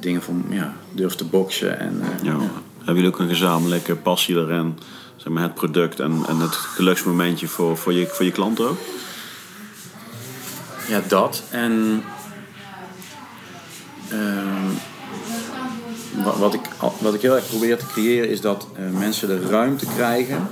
dingen 0.00 0.22
voor, 0.22 0.34
ja, 0.50 0.74
durft 0.92 1.18
te 1.18 1.24
boksen. 1.24 1.78
En, 1.78 2.00
eh, 2.02 2.24
Ja. 2.24 2.36
Hebben 2.76 2.94
jullie 3.04 3.18
ook 3.18 3.18
een 3.18 3.28
gezamenlijke 3.36 3.96
passie 3.96 4.34
daarin? 4.34 4.78
Zeg 5.16 5.32
maar 5.32 5.42
het 5.42 5.54
product 5.54 6.00
en, 6.00 6.22
en 6.28 6.36
het 6.38 6.54
geluksmomentje 6.54 7.48
voor, 7.48 7.76
voor, 7.76 7.92
je, 7.92 8.06
voor 8.06 8.24
je 8.24 8.32
klanten 8.32 8.68
ook? 8.68 8.78
Ja, 10.88 11.00
dat. 11.08 11.42
En 11.50 12.02
ehm, 14.10 14.72
wa- 16.24 16.38
wat, 16.38 16.54
ik, 16.54 16.60
wat 17.00 17.14
ik 17.14 17.20
heel 17.22 17.34
erg 17.36 17.48
probeer 17.48 17.78
te 17.78 17.86
creëren 17.86 18.28
is 18.30 18.40
dat 18.40 18.66
eh, 18.76 18.98
mensen 18.98 19.28
de 19.28 19.48
ruimte 19.48 19.86
krijgen 19.94 20.48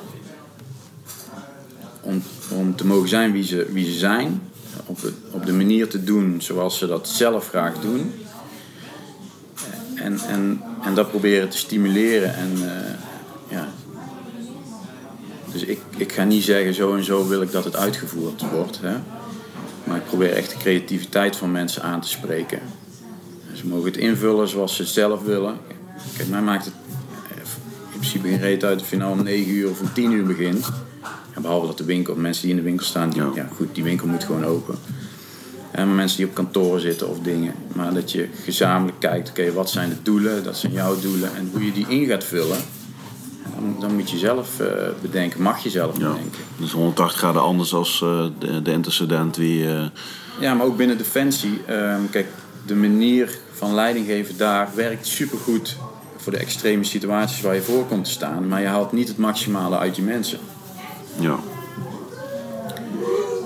om, 2.00 2.22
om 2.48 2.76
te 2.76 2.86
mogen 2.86 3.08
zijn 3.08 3.32
wie 3.32 3.44
ze, 3.44 3.66
wie 3.72 3.92
ze 3.92 3.98
zijn. 3.98 4.42
Op 4.86 5.00
de, 5.00 5.12
op 5.30 5.46
de 5.46 5.52
manier 5.52 5.88
te 5.88 6.04
doen 6.04 6.36
zoals 6.42 6.78
ze 6.78 6.86
dat 6.86 7.08
zelf 7.08 7.48
graag 7.48 7.74
doen. 7.80 8.12
En, 9.96 10.18
en, 10.18 10.60
en 10.82 10.94
dat 10.94 11.10
proberen 11.10 11.48
te 11.48 11.56
stimuleren. 11.56 12.34
En, 12.34 12.52
eh, 12.52 12.92
ja. 13.48 13.68
Dus 15.52 15.62
ik, 15.62 15.80
ik 15.96 16.12
ga 16.12 16.24
niet 16.24 16.44
zeggen 16.44 16.74
zo 16.74 16.96
en 16.96 17.04
zo 17.04 17.28
wil 17.28 17.42
ik 17.42 17.52
dat 17.52 17.64
het 17.64 17.76
uitgevoerd 17.76 18.50
wordt. 18.50 18.80
Hè? 18.80 18.96
Maar 19.84 19.96
ik 19.96 20.04
probeer 20.04 20.32
echt 20.32 20.50
de 20.50 20.56
creativiteit 20.56 21.36
van 21.36 21.52
mensen 21.52 21.82
aan 21.82 22.00
te 22.00 22.08
spreken. 22.08 22.60
Ze 23.52 23.66
mogen 23.66 23.84
het 23.84 23.96
invullen 23.96 24.48
zoals 24.48 24.76
ze 24.76 24.82
het 24.82 24.90
zelf 24.90 25.22
willen. 25.22 25.56
Kijk, 26.16 26.28
mij 26.28 26.42
maakt 26.42 26.64
het 26.64 26.74
in 27.92 27.98
principe 27.98 28.28
geen 28.28 28.38
reet 28.38 28.64
uit 28.64 28.80
of 28.80 28.90
je 28.90 28.96
nou 28.96 29.12
om 29.12 29.22
9 29.22 29.52
uur 29.52 29.70
of 29.70 29.80
om 29.80 29.92
10 29.92 30.12
uur 30.12 30.24
begint. 30.26 30.68
En 31.34 31.42
behalve 31.42 31.66
dat 31.66 31.78
de 31.78 31.84
winkel, 31.84 32.14
mensen 32.14 32.42
die 32.42 32.50
in 32.50 32.56
de 32.56 32.62
winkel 32.62 32.86
staan, 32.86 33.10
die, 33.10 33.22
Ja. 33.22 33.30
ja. 33.34 33.48
goed, 33.54 33.74
die 33.74 33.84
winkel 33.84 34.06
moet 34.06 34.24
gewoon 34.24 34.44
open. 34.44 34.78
En 35.76 35.94
mensen 35.94 36.16
die 36.16 36.26
op 36.26 36.34
kantoor 36.34 36.80
zitten 36.80 37.08
of 37.10 37.18
dingen. 37.18 37.54
Maar 37.72 37.94
dat 37.94 38.12
je 38.12 38.28
gezamenlijk 38.44 38.98
kijkt, 39.00 39.28
oké, 39.30 39.52
wat 39.52 39.70
zijn 39.70 39.88
de 39.88 39.96
doelen? 40.02 40.44
Dat 40.44 40.56
zijn 40.56 40.72
jouw 40.72 41.00
doelen. 41.00 41.36
En 41.36 41.48
hoe 41.52 41.64
je 41.64 41.72
die 41.72 41.86
in 41.88 42.06
gaat 42.06 42.24
vullen, 42.24 42.58
dan, 43.54 43.76
dan 43.80 43.94
moet 43.94 44.10
je 44.10 44.18
zelf 44.18 44.60
eh, 44.60 44.66
bedenken. 45.02 45.42
Mag 45.42 45.62
je 45.62 45.70
zelf 45.70 45.98
Ja. 45.98 46.08
bedenken. 46.08 46.40
Dus 46.56 46.72
180 46.72 47.18
graden 47.18 47.42
anders 47.42 47.74
als 47.74 48.02
eh, 48.02 48.24
de, 48.38 48.62
de 48.62 48.72
intercedent 48.72 49.36
wie... 49.36 49.66
eh, 49.74 49.84
Ja, 50.40 50.54
maar 50.54 50.66
ook 50.66 50.76
binnen 50.76 50.98
Defensie. 50.98 51.60
ehm, 51.66 52.00
kijk, 52.10 52.26
de 52.66 52.74
manier 52.74 53.38
van 53.52 53.74
leidinggeven 53.74 54.36
daar 54.36 54.68
werkt 54.74 55.06
supergoed 55.06 55.76
voor 56.16 56.32
de 56.32 56.38
extreme 56.38 56.84
situaties 56.84 57.40
waar 57.40 57.54
je 57.54 57.62
voor 57.62 57.86
komt 57.86 58.04
te 58.04 58.10
staan. 58.10 58.48
Maar 58.48 58.60
je 58.60 58.66
haalt 58.66 58.92
niet 58.92 59.08
het 59.08 59.18
maximale 59.18 59.78
uit 59.78 59.96
je 59.96 60.02
mensen. 60.02 60.38
ja. 61.20 61.38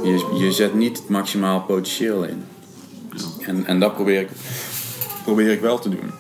Je, 0.03 0.27
je 0.39 0.53
zet 0.53 0.75
niet 0.75 0.97
het 0.99 1.09
maximaal 1.09 1.61
potentieel 1.61 2.25
in. 2.25 2.45
En, 3.41 3.67
en 3.67 3.81
dat 3.81 3.95
probeer 3.95 4.21
ik, 4.21 4.29
probeer 5.25 5.51
ik 5.51 5.61
wel 5.61 5.79
te 5.79 5.89
doen. 5.89 6.11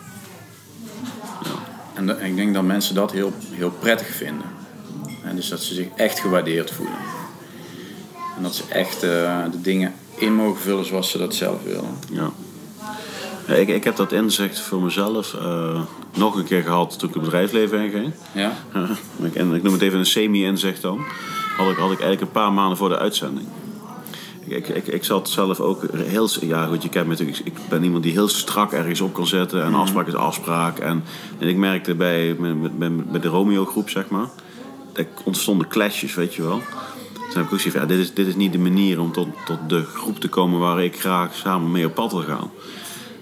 En, 1.94 2.06
dat- 2.06 2.18
en 2.18 2.26
ik 2.26 2.36
denk 2.36 2.54
dat 2.54 2.62
mensen 2.62 2.94
dat 2.94 3.12
heel, 3.12 3.32
heel 3.50 3.70
prettig 3.70 4.06
vinden. 4.06 4.46
En 5.24 5.36
dus 5.36 5.48
dat 5.48 5.60
ze 5.62 5.74
zich 5.74 5.86
echt 5.96 6.18
gewaardeerd 6.20 6.70
voelen. 6.70 6.96
En 8.36 8.42
dat 8.42 8.54
ze 8.54 8.62
echt 8.68 9.02
eh, 9.02 9.42
de 9.50 9.60
dingen 9.60 9.92
in 10.16 10.34
mogen 10.34 10.60
vullen 10.60 10.84
zoals 10.84 11.10
ze 11.10 11.18
dat 11.18 11.34
zelf 11.34 11.62
willen. 11.64 11.96
Ja. 12.12 12.30
Ja, 13.46 13.54
ik, 13.54 13.68
ik 13.68 13.84
heb 13.84 13.96
dat 13.96 14.12
inzicht 14.12 14.60
voor 14.60 14.82
mezelf 14.82 15.34
eh, 15.34 15.80
nog 16.14 16.34
een 16.34 16.44
keer 16.44 16.62
gehad 16.62 16.98
toen 16.98 17.08
ik 17.08 17.14
het 17.14 17.24
bedrijfsleven 17.24 17.80
inging. 17.84 18.12
Ja? 18.32 18.52
Ik- 19.22 19.34
en 19.34 19.54
ik 19.54 19.62
noem 19.62 19.72
het 19.72 19.82
even 19.82 19.98
een 19.98 20.06
semi-inzicht 20.06 20.82
dan. 20.82 21.04
Had 21.56 21.70
ik, 21.70 21.76
had 21.76 21.90
ik 21.92 22.00
eigenlijk 22.00 22.20
een 22.20 22.30
paar 22.30 22.52
maanden 22.52 22.76
voor 22.78 22.88
de 22.88 22.98
uitzending. 22.98 23.46
Ik, 24.44 24.68
ik, 24.68 24.86
ik, 24.86 25.04
zat 25.04 25.28
zelf 25.28 25.60
ook 25.60 25.82
heel... 25.94 26.28
Ja, 26.40 26.66
goed, 26.66 26.82
je 26.82 26.88
kent 26.88 27.06
me 27.06 27.10
natuurlijk. 27.10 27.38
Ik 27.38 27.58
ben 27.68 27.84
iemand 27.84 28.02
die 28.02 28.12
heel 28.12 28.28
strak 28.28 28.72
ergens 28.72 29.00
op 29.00 29.12
kan 29.12 29.26
zetten. 29.26 29.64
En 29.64 29.74
afspraak 29.74 30.06
is 30.06 30.14
afspraak. 30.14 30.78
En, 30.78 31.04
en 31.38 31.48
ik 31.48 31.56
merkte 31.56 31.94
bij, 31.94 32.36
met, 32.38 32.78
met, 32.78 33.10
met 33.10 33.22
de 33.22 33.28
Romeo-groep, 33.28 33.90
zeg 33.90 34.08
maar... 34.08 34.28
Er 34.92 35.06
ontstonden 35.24 35.68
clashes, 35.68 36.14
weet 36.14 36.34
je 36.34 36.42
wel. 36.42 36.60
Toen 37.12 37.38
heb 37.38 37.44
ik 37.44 37.52
ook 37.52 37.60
gezegd, 37.60 37.74
ja, 37.74 37.86
dit, 37.86 37.98
is, 37.98 38.14
dit 38.14 38.26
is 38.26 38.36
niet 38.36 38.52
de 38.52 38.58
manier 38.58 39.00
om 39.00 39.12
tot, 39.12 39.28
tot 39.44 39.58
de 39.68 39.84
groep 39.84 40.20
te 40.20 40.28
komen... 40.28 40.60
waar 40.60 40.82
ik 40.82 41.00
graag 41.00 41.34
samen 41.34 41.70
mee 41.70 41.86
op 41.86 41.94
pad 41.94 42.12
wil 42.12 42.22
gaan. 42.22 42.50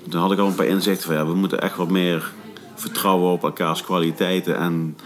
Toen 0.09 0.21
had 0.21 0.33
ik 0.33 0.39
al 0.39 0.47
een 0.47 0.55
paar 0.55 0.66
inzichten 0.66 1.07
van... 1.07 1.14
Ja, 1.14 1.27
we 1.27 1.35
moeten 1.35 1.61
echt 1.61 1.77
wat 1.77 1.91
meer 1.91 2.33
vertrouwen 2.75 3.33
op 3.33 3.43
elkaars 3.43 3.83
kwaliteiten. 3.83 4.59
En 4.59 4.97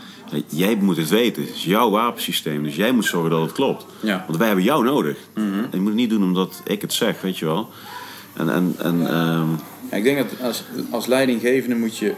jij 0.48 0.76
moet 0.76 0.96
het 0.96 1.08
weten. 1.08 1.42
Het 1.42 1.54
is 1.54 1.64
jouw 1.64 1.90
wapensysteem. 1.90 2.62
Dus 2.62 2.76
jij 2.76 2.92
moet 2.92 3.04
zorgen 3.04 3.30
dat 3.30 3.40
het 3.40 3.52
klopt. 3.52 3.86
Ja. 4.00 4.24
Want 4.26 4.38
wij 4.38 4.46
hebben 4.46 4.64
jou 4.64 4.84
nodig. 4.84 5.16
En 5.34 5.68
je 5.70 5.78
moet 5.78 5.86
het 5.86 5.94
niet 5.94 6.10
doen 6.10 6.22
omdat 6.22 6.60
ik 6.64 6.80
het 6.80 6.92
zeg, 6.92 7.20
weet 7.20 7.38
je 7.38 7.44
wel. 7.44 7.68
En, 8.36 8.52
en, 8.52 8.74
en 8.78 9.06
ehm, 9.06 9.48
Ja, 9.90 9.96
ik 9.96 10.04
denk 10.04 10.16
dat 10.18 10.40
als, 10.40 10.64
als 10.90 11.06
leidinggevende 11.06 11.76
moet 11.76 11.98
je, 11.98 12.14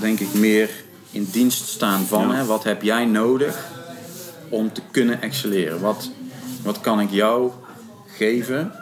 denk 0.00 0.20
ik, 0.20 0.34
meer 0.34 0.70
in 1.10 1.28
dienst 1.32 1.68
staan 1.68 2.00
van 2.04 2.28
Ja. 2.28 2.34
hè, 2.34 2.44
wat 2.44 2.64
heb 2.64 2.82
jij 2.82 3.04
nodig 3.04 3.68
om 4.48 4.72
te 4.72 4.80
kunnen 4.90 5.22
excelleren? 5.22 5.80
Wat, 5.80 6.10
wat 6.62 6.80
kan 6.80 7.00
ik 7.00 7.10
jou 7.10 7.50
geven 8.06 8.72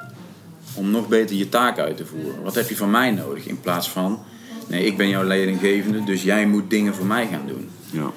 om 0.75 0.91
nog 0.91 1.09
beter 1.09 1.37
je 1.37 1.49
taak 1.49 1.79
uit 1.79 1.97
te 1.97 2.07
voeren? 2.07 2.43
Wat 2.43 2.55
heb 2.55 2.69
je 2.69 2.77
van 2.77 2.91
mij 2.91 3.11
nodig 3.11 3.47
in 3.47 3.61
plaats 3.61 3.89
van, 3.91 4.23
nee, 4.69 4.85
ik 4.85 4.97
ben 4.97 5.09
jouw 5.09 5.25
leidinggevende, 5.25 6.05
dus 6.05 6.23
jij 6.23 6.47
moet 6.47 6.71
dingen 6.71 6.95
voor 6.95 7.07
mij 7.07 7.27
gaan 7.27 7.47
doen. 7.47 7.69
ja. 7.91 8.11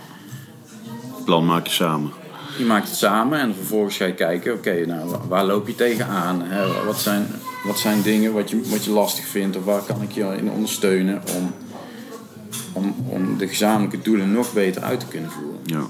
Het 1.15 1.25
plan 1.25 1.45
maak 1.45 1.67
je 1.67 1.73
samen. 1.73 2.11
Je 2.57 2.65
maakt 2.65 2.87
het 2.87 2.97
samen 2.97 3.39
en 3.39 3.55
vervolgens 3.55 3.97
ga 3.97 4.05
je 4.05 4.13
kijken, 4.13 4.53
oké, 4.53 4.85
nou, 4.85 5.09
wa- 5.09 5.27
waar 5.27 5.45
loop 5.45 5.67
je 5.67 5.75
tegenaan? 5.75 6.41
Hè? 6.43 6.85
Wat, 6.85 6.99
zijn, 6.99 7.27
wat 7.63 7.79
zijn 7.79 8.01
dingen 8.01 8.33
wat 8.33 8.49
je, 8.49 8.61
wat 8.69 8.83
je 8.85 8.91
lastig 8.91 9.25
vindt 9.25 9.57
of 9.57 9.63
waar 9.65 9.81
kan 9.81 10.01
ik 10.01 10.11
je 10.11 10.35
in 10.37 10.51
ondersteunen 10.51 11.21
om, 11.37 11.53
om, 12.73 12.95
om 13.07 13.37
de 13.37 13.47
gezamenlijke 13.47 14.01
doelen 14.01 14.31
nog 14.31 14.53
beter 14.53 14.81
uit 14.81 14.99
te 14.99 15.05
kunnen 15.05 15.31
voeren? 15.31 15.59
Ja. 15.63 15.81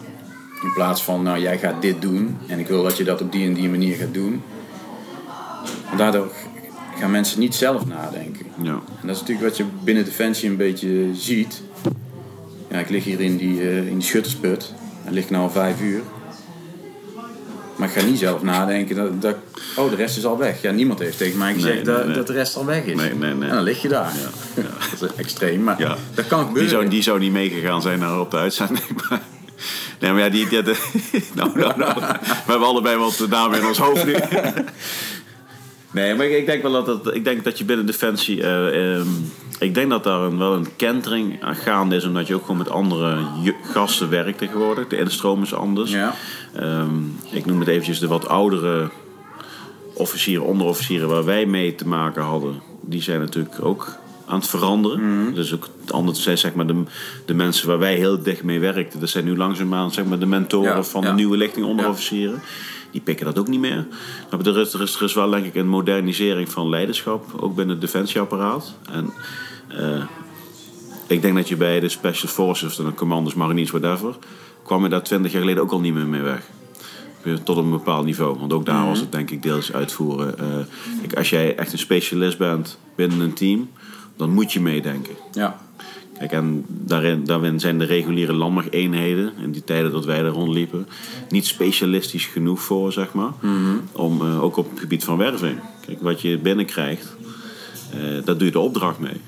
In 0.63 0.73
plaats 0.73 1.03
van, 1.03 1.23
nou, 1.23 1.39
jij 1.39 1.57
gaat 1.57 1.81
dit 1.81 2.01
doen 2.01 2.37
en 2.47 2.59
ik 2.59 2.67
wil 2.67 2.83
dat 2.83 2.97
je 2.97 3.03
dat 3.03 3.21
op 3.21 3.31
die 3.31 3.45
en 3.47 3.53
die 3.53 3.69
manier 3.69 3.95
gaat 3.95 4.13
doen. 4.13 4.41
En 5.91 5.97
daardoor 5.97 6.31
gaan 7.01 7.11
mensen 7.11 7.39
niet 7.39 7.55
zelf 7.55 7.85
nadenken. 7.85 8.45
Ja. 8.61 8.71
En 9.01 9.07
dat 9.07 9.15
is 9.15 9.19
natuurlijk 9.21 9.47
wat 9.47 9.57
je 9.57 9.65
binnen 9.83 10.05
Defensie 10.05 10.49
een 10.49 10.57
beetje 10.57 11.09
ziet. 11.13 11.61
Ja, 12.69 12.77
ik 12.79 12.89
lig 12.89 13.03
hier 13.03 13.19
in 13.19 13.37
die, 13.37 13.61
eh, 13.61 13.77
in 13.87 13.97
die 13.97 14.07
schuttersput. 14.07 14.73
En 15.05 15.13
lig 15.13 15.29
nou 15.29 15.43
al 15.43 15.49
vijf 15.49 15.81
uur. 15.81 16.01
Maar 17.75 17.87
ik 17.87 17.93
ga 17.95 18.05
niet 18.05 18.19
zelf 18.19 18.43
nadenken 18.43 18.95
dat, 18.95 19.21
dat... 19.21 19.35
Oh, 19.75 19.89
de 19.89 19.95
rest 19.95 20.17
is 20.17 20.25
al 20.25 20.37
weg. 20.37 20.61
Ja, 20.61 20.71
niemand 20.71 20.99
heeft 20.99 21.17
tegen 21.17 21.37
mij 21.37 21.53
gezegd 21.53 21.73
Nee, 21.75 21.83
dat, 21.83 22.05
nee, 22.05 22.15
dat 22.15 22.27
de 22.27 22.33
rest 22.33 22.55
al 22.55 22.65
weg 22.65 22.83
is. 22.83 22.95
Nee, 22.95 23.13
nee, 23.13 23.33
nee. 23.33 23.49
En 23.49 23.55
dan 23.55 23.63
lig 23.63 23.81
je 23.81 23.87
daar. 23.87 24.13
dat 24.99 25.09
is 25.11 25.15
extreem, 25.17 25.63
maar 25.63 25.79
Ja. 25.79 25.95
dat 26.13 26.27
kan 26.27 26.37
Die 26.39 26.47
gebeuren. 26.47 26.69
zou, 26.71 26.87
die 26.87 27.01
zou 27.01 27.19
niet 27.19 27.31
meegegaan 27.31 27.81
zijn 27.81 27.99
naar 27.99 28.19
op 28.19 28.31
de 28.31 28.37
uitzending. 28.37 28.85
Maar, 29.09 29.21
nee, 29.99 30.11
maar 30.11 30.21
ja, 30.21 30.29
die... 30.29 30.47
die, 30.49 30.63
die- 30.63 30.75
nou, 31.35 31.59
nou, 31.59 31.77
nou. 31.77 31.93
We 32.45 32.51
hebben 32.51 32.67
allebei 32.67 32.97
wat 32.97 33.25
namen 33.29 33.59
in 33.59 33.65
ons 33.67 33.77
hoofd 33.77 34.05
nu. 34.05 34.15
Nee, 35.91 36.15
maar 36.15 36.25
ik, 36.25 36.37
ik 36.37 36.45
denk 36.45 36.61
wel 36.61 36.71
dat, 36.71 36.85
dat, 37.03 37.15
ik 37.15 37.23
denk 37.23 37.43
dat 37.43 37.57
je 37.57 37.65
binnen 37.65 37.85
Defensie... 37.85 38.43
eh, 38.43 38.95
ehm, 38.95 39.07
ik 39.59 39.73
denk 39.73 39.89
dat 39.89 40.03
daar 40.03 40.21
een, 40.21 40.37
wel 40.37 40.53
een 40.53 40.75
kentering 40.75 41.43
aan 41.43 41.55
gaande 41.55 41.95
is... 41.95 42.05
omdat 42.05 42.27
je 42.27 42.35
ook 42.35 42.41
gewoon 42.41 42.57
met 42.57 42.69
andere 42.69 43.17
gasten 43.63 44.09
werkt 44.09 44.37
tegenwoordig. 44.37 44.87
De 44.87 44.97
instroom 44.97 45.41
is 45.41 45.53
anders. 45.53 45.91
Ja. 45.91 46.15
Ehm, 46.55 46.95
ik 47.31 47.45
noem 47.45 47.59
het 47.59 47.67
eventjes 47.67 47.99
de 47.99 48.07
wat 48.07 48.27
oudere 48.27 48.89
officieren, 49.93 50.45
onderofficieren 50.45 51.07
waar 51.07 51.25
wij 51.25 51.45
mee 51.45 51.75
te 51.75 51.87
maken 51.87 52.23
hadden. 52.23 52.61
Die 52.81 53.01
zijn 53.01 53.19
natuurlijk 53.19 53.65
ook 53.65 53.99
aan 54.25 54.39
het 54.39 54.47
veranderen. 54.47 55.33
Dus 55.33 55.53
ook 55.53 55.67
het 55.81 55.91
andere 55.91 56.17
zijn 56.17 56.37
zeg 56.37 56.53
maar 56.53 56.67
de, 56.67 56.83
de 57.25 57.33
mensen 57.33 57.67
waar 57.67 57.79
wij 57.79 57.95
heel 57.95 58.23
dicht 58.23 58.43
mee 58.43 58.59
werkten. 58.59 58.99
Dat 58.99 59.09
zijn 59.09 59.25
nu 59.25 59.37
langzaamaan 59.37 59.91
zeg 59.91 60.05
maar 60.05 60.19
de 60.19 60.25
mentoren 60.25 60.75
Ja, 60.75 60.83
van 60.83 61.01
ja. 61.01 61.07
de 61.09 61.13
nieuwe 61.15 61.37
lichting 61.37 61.65
onderofficieren. 61.65 62.41
Die 62.91 63.01
pikken 63.01 63.25
dat 63.25 63.39
ook 63.39 63.47
niet 63.47 63.59
meer. 63.59 63.87
Maar 64.31 64.39
er 64.39 64.57
is, 64.57 64.73
er, 64.73 64.81
is, 64.81 64.95
er 64.95 65.03
is 65.03 65.13
wel 65.13 65.29
denk 65.29 65.45
ik 65.45 65.55
een 65.55 65.67
modernisering 65.67 66.49
van 66.49 66.69
leiderschap. 66.69 67.25
Ook 67.39 67.55
binnen 67.55 67.79
het 67.79 67.85
defensieapparaat. 67.85 68.75
En 68.91 69.13
eh, 69.67 70.03
ik 71.07 71.21
denk 71.21 71.35
dat 71.35 71.47
je 71.47 71.55
bij 71.55 71.79
de 71.79 71.89
Special 71.89 72.31
Forces, 72.31 72.75
de 72.75 72.93
commandos, 72.93 73.33
mariniers, 73.33 73.71
whatever... 73.71 74.15
kwam 74.63 74.83
je 74.83 74.89
daar 74.89 75.03
twintig 75.03 75.31
jaar 75.31 75.41
geleden 75.41 75.63
ook 75.63 75.71
al 75.71 75.79
niet 75.79 75.93
meer 75.93 76.07
mee 76.07 76.21
weg. 76.21 76.49
Tot 77.43 77.57
op 77.57 77.63
een 77.63 77.71
bepaald 77.71 78.05
niveau. 78.05 78.39
Want 78.39 78.53
ook 78.53 78.65
daar 78.65 78.85
was 78.85 78.99
het 78.99 79.11
denk 79.11 79.31
ik 79.31 79.43
deels 79.43 79.73
uitvoeren. 79.73 80.39
Eh, 80.39 81.17
als 81.17 81.29
jij 81.29 81.55
echt 81.55 81.71
een 81.71 81.79
specialist 81.79 82.37
bent 82.37 82.79
binnen 82.95 83.19
een 83.19 83.33
team... 83.33 83.69
dan 84.17 84.33
moet 84.33 84.53
je 84.53 84.59
meedenken. 84.59 85.13
Ja. 85.31 85.61
Kijk, 86.21 86.33
en 86.33 86.65
daarin, 86.67 87.25
daarin 87.25 87.59
zijn 87.59 87.79
de 87.79 87.85
reguliere 87.85 88.33
landmachteenheden, 88.33 89.31
in 89.43 89.51
die 89.51 89.63
tijden 89.63 89.91
dat 89.91 90.05
wij 90.05 90.17
er 90.19 90.27
rondliepen, 90.27 90.87
niet 91.29 91.45
specialistisch 91.45 92.25
genoeg 92.25 92.61
voor, 92.61 92.91
zeg 92.91 93.13
maar. 93.13 93.31
Om 93.91 94.21
eh, 94.21 94.43
ook 94.43 94.57
op 94.57 94.69
het 94.69 94.79
gebied 94.79 95.03
van 95.03 95.17
werving. 95.17 95.59
Kijk, 95.85 96.01
wat 96.01 96.21
je 96.21 96.37
binnenkrijgt, 96.37 97.15
eh 97.93 98.25
daar 98.25 98.37
doe 98.37 98.45
je 98.45 98.51
de 98.51 98.59
opdracht 98.59 98.99
mee. 98.99 99.21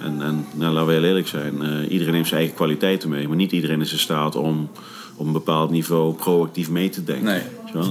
En, 0.00 0.22
en 0.22 0.46
nou, 0.54 0.72
laten 0.72 0.86
we 0.88 0.92
heel 0.94 1.04
eerlijk 1.04 1.28
zijn, 1.28 1.62
eh, 1.62 1.90
iedereen 1.90 2.14
heeft 2.14 2.28
zijn 2.28 2.40
eigen 2.40 2.56
kwaliteiten 2.56 3.08
mee, 3.08 3.28
maar 3.28 3.36
niet 3.36 3.52
iedereen 3.52 3.80
is 3.80 3.92
in 3.92 3.98
staat 3.98 4.36
om 4.36 4.70
op 5.16 5.26
een 5.26 5.32
bepaald 5.32 5.70
niveau 5.70 6.14
proactief 6.14 6.70
mee 6.70 6.88
te 6.88 7.04
denken. 7.04 7.24
Nee. 7.24 7.42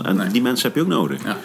En 0.03 0.15
Nee. 0.15 0.27
die 0.31 0.41
mensen 0.41 0.67
heb 0.67 0.75
je 0.75 0.81
ook 0.81 0.87
nodig. 0.87 1.23
Ja. 1.23 1.37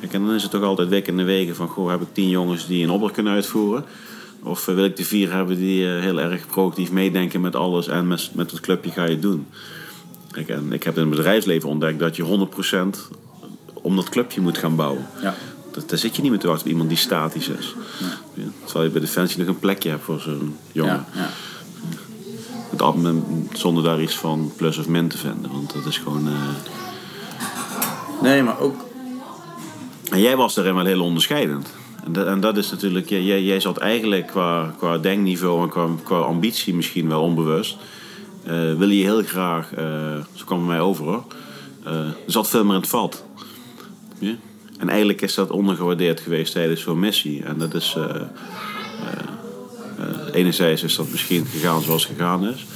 Kijk, 0.00 0.12
en 0.12 0.26
dan 0.26 0.34
is 0.34 0.42
het 0.42 0.50
toch 0.50 0.62
altijd 0.62 0.88
week 0.88 1.06
in 1.06 1.16
de 1.16 1.22
wegen 1.22 1.56
van... 1.56 1.68
Goh, 1.68 1.90
heb 1.90 2.00
ik 2.00 2.08
tien 2.12 2.28
jongens 2.28 2.66
die 2.66 2.84
een 2.84 2.90
opdracht 2.90 3.14
kunnen 3.14 3.32
uitvoeren? 3.32 3.84
Of 4.42 4.68
eh, 4.68 4.74
wil 4.74 4.84
ik 4.84 4.96
de 4.96 5.04
vier 5.04 5.32
hebben 5.32 5.56
die 5.56 5.94
eh, 5.94 6.00
heel 6.00 6.20
erg 6.20 6.46
proactief 6.46 6.90
meedenken 6.90 7.40
met 7.40 7.56
alles... 7.56 7.88
en 7.88 8.06
met, 8.06 8.30
met 8.34 8.50
het 8.50 8.60
clubje 8.60 8.90
ga 8.90 9.04
je 9.04 9.10
het 9.10 9.22
doen? 9.22 9.46
Kijk, 10.30 10.48
en 10.48 10.72
ik 10.72 10.82
heb 10.82 10.94
in 10.94 11.00
het 11.00 11.10
bedrijfsleven 11.10 11.68
ontdekt 11.68 11.98
dat 11.98 12.16
je 12.16 12.48
100% 12.94 12.98
om 13.74 13.96
dat 13.96 14.08
clubje 14.08 14.40
moet 14.40 14.58
gaan 14.58 14.76
bouwen. 14.76 15.06
Ja. 15.22 15.34
Dat, 15.72 15.88
daar 15.88 15.98
zit 15.98 16.16
je 16.16 16.22
niet 16.22 16.30
meer 16.30 16.40
te 16.40 16.46
wachten 16.46 16.64
op 16.66 16.70
iemand 16.72 16.88
die 16.88 16.98
statisch 16.98 17.48
is. 17.48 17.74
Ja, 18.34 18.44
terwijl 18.64 18.84
je 18.84 18.90
bij 18.90 19.00
Defensie 19.00 19.38
nog 19.38 19.48
een 19.48 19.58
plekje 19.58 19.90
hebt 19.90 20.04
voor 20.04 20.20
zo'n 20.20 20.56
jongen. 20.72 21.04
Ja. 21.14 21.20
Ja. 21.20 22.92
Met 22.94 23.14
zonder 23.52 23.84
daar 23.84 24.00
iets 24.02 24.14
van 24.14 24.52
plus 24.56 24.78
of 24.78 24.88
min 24.88 25.08
te 25.08 25.18
vinden. 25.18 25.50
Want 25.52 25.72
dat 25.72 25.86
is 25.86 25.98
gewoon... 25.98 26.28
eh, 26.28 26.34
Nee, 28.22 28.42
maar 28.42 28.58
ook... 28.58 28.84
En 30.10 30.20
jij 30.20 30.36
was 30.36 30.54
daarin 30.54 30.74
wel 30.74 30.84
heel 30.84 31.02
onderscheidend. 31.02 31.68
En 32.04 32.12
dat, 32.12 32.26
en 32.26 32.40
dat 32.40 32.56
is 32.56 32.70
natuurlijk, 32.70 33.08
jij- 33.08 33.42
jij, 33.42 33.60
zat 33.60 33.78
eigenlijk 33.78 34.26
qua, 34.26 34.74
qua 34.78 34.98
denkniveau 34.98 35.62
en 35.62 35.68
qua, 35.68 35.88
qua 36.02 36.18
ambitie 36.18 36.74
misschien 36.74 37.08
wel 37.08 37.22
onbewust. 37.22 37.76
eh, 38.46 38.74
wil 38.74 38.88
je 38.88 39.02
heel 39.04 39.22
graag, 39.22 39.74
eh, 39.74 39.84
zo 40.34 40.44
kwam 40.44 40.58
het 40.58 40.66
mij 40.68 40.80
over 40.80 41.04
hoor, 41.04 41.24
eh, 41.84 41.92
zat 42.26 42.48
veel 42.48 42.64
meer 42.64 42.74
in 42.74 42.80
het 42.80 42.88
vat. 42.88 43.24
En 44.78 44.88
eigenlijk 44.88 45.20
is 45.22 45.34
dat 45.34 45.50
ondergewaardeerd 45.50 46.20
geweest 46.20 46.52
tijdens 46.52 46.80
zo'n 46.82 46.98
missie. 46.98 47.44
En 47.44 47.58
dat 47.58 47.74
is, 47.74 47.96
enerzijds 50.32 50.82
is 50.82 50.96
dat 50.96 51.10
misschien 51.10 51.46
gegaan 51.46 51.82
zoals 51.82 52.02
het 52.08 52.12
gegaan 52.16 52.46
is. 52.48 52.66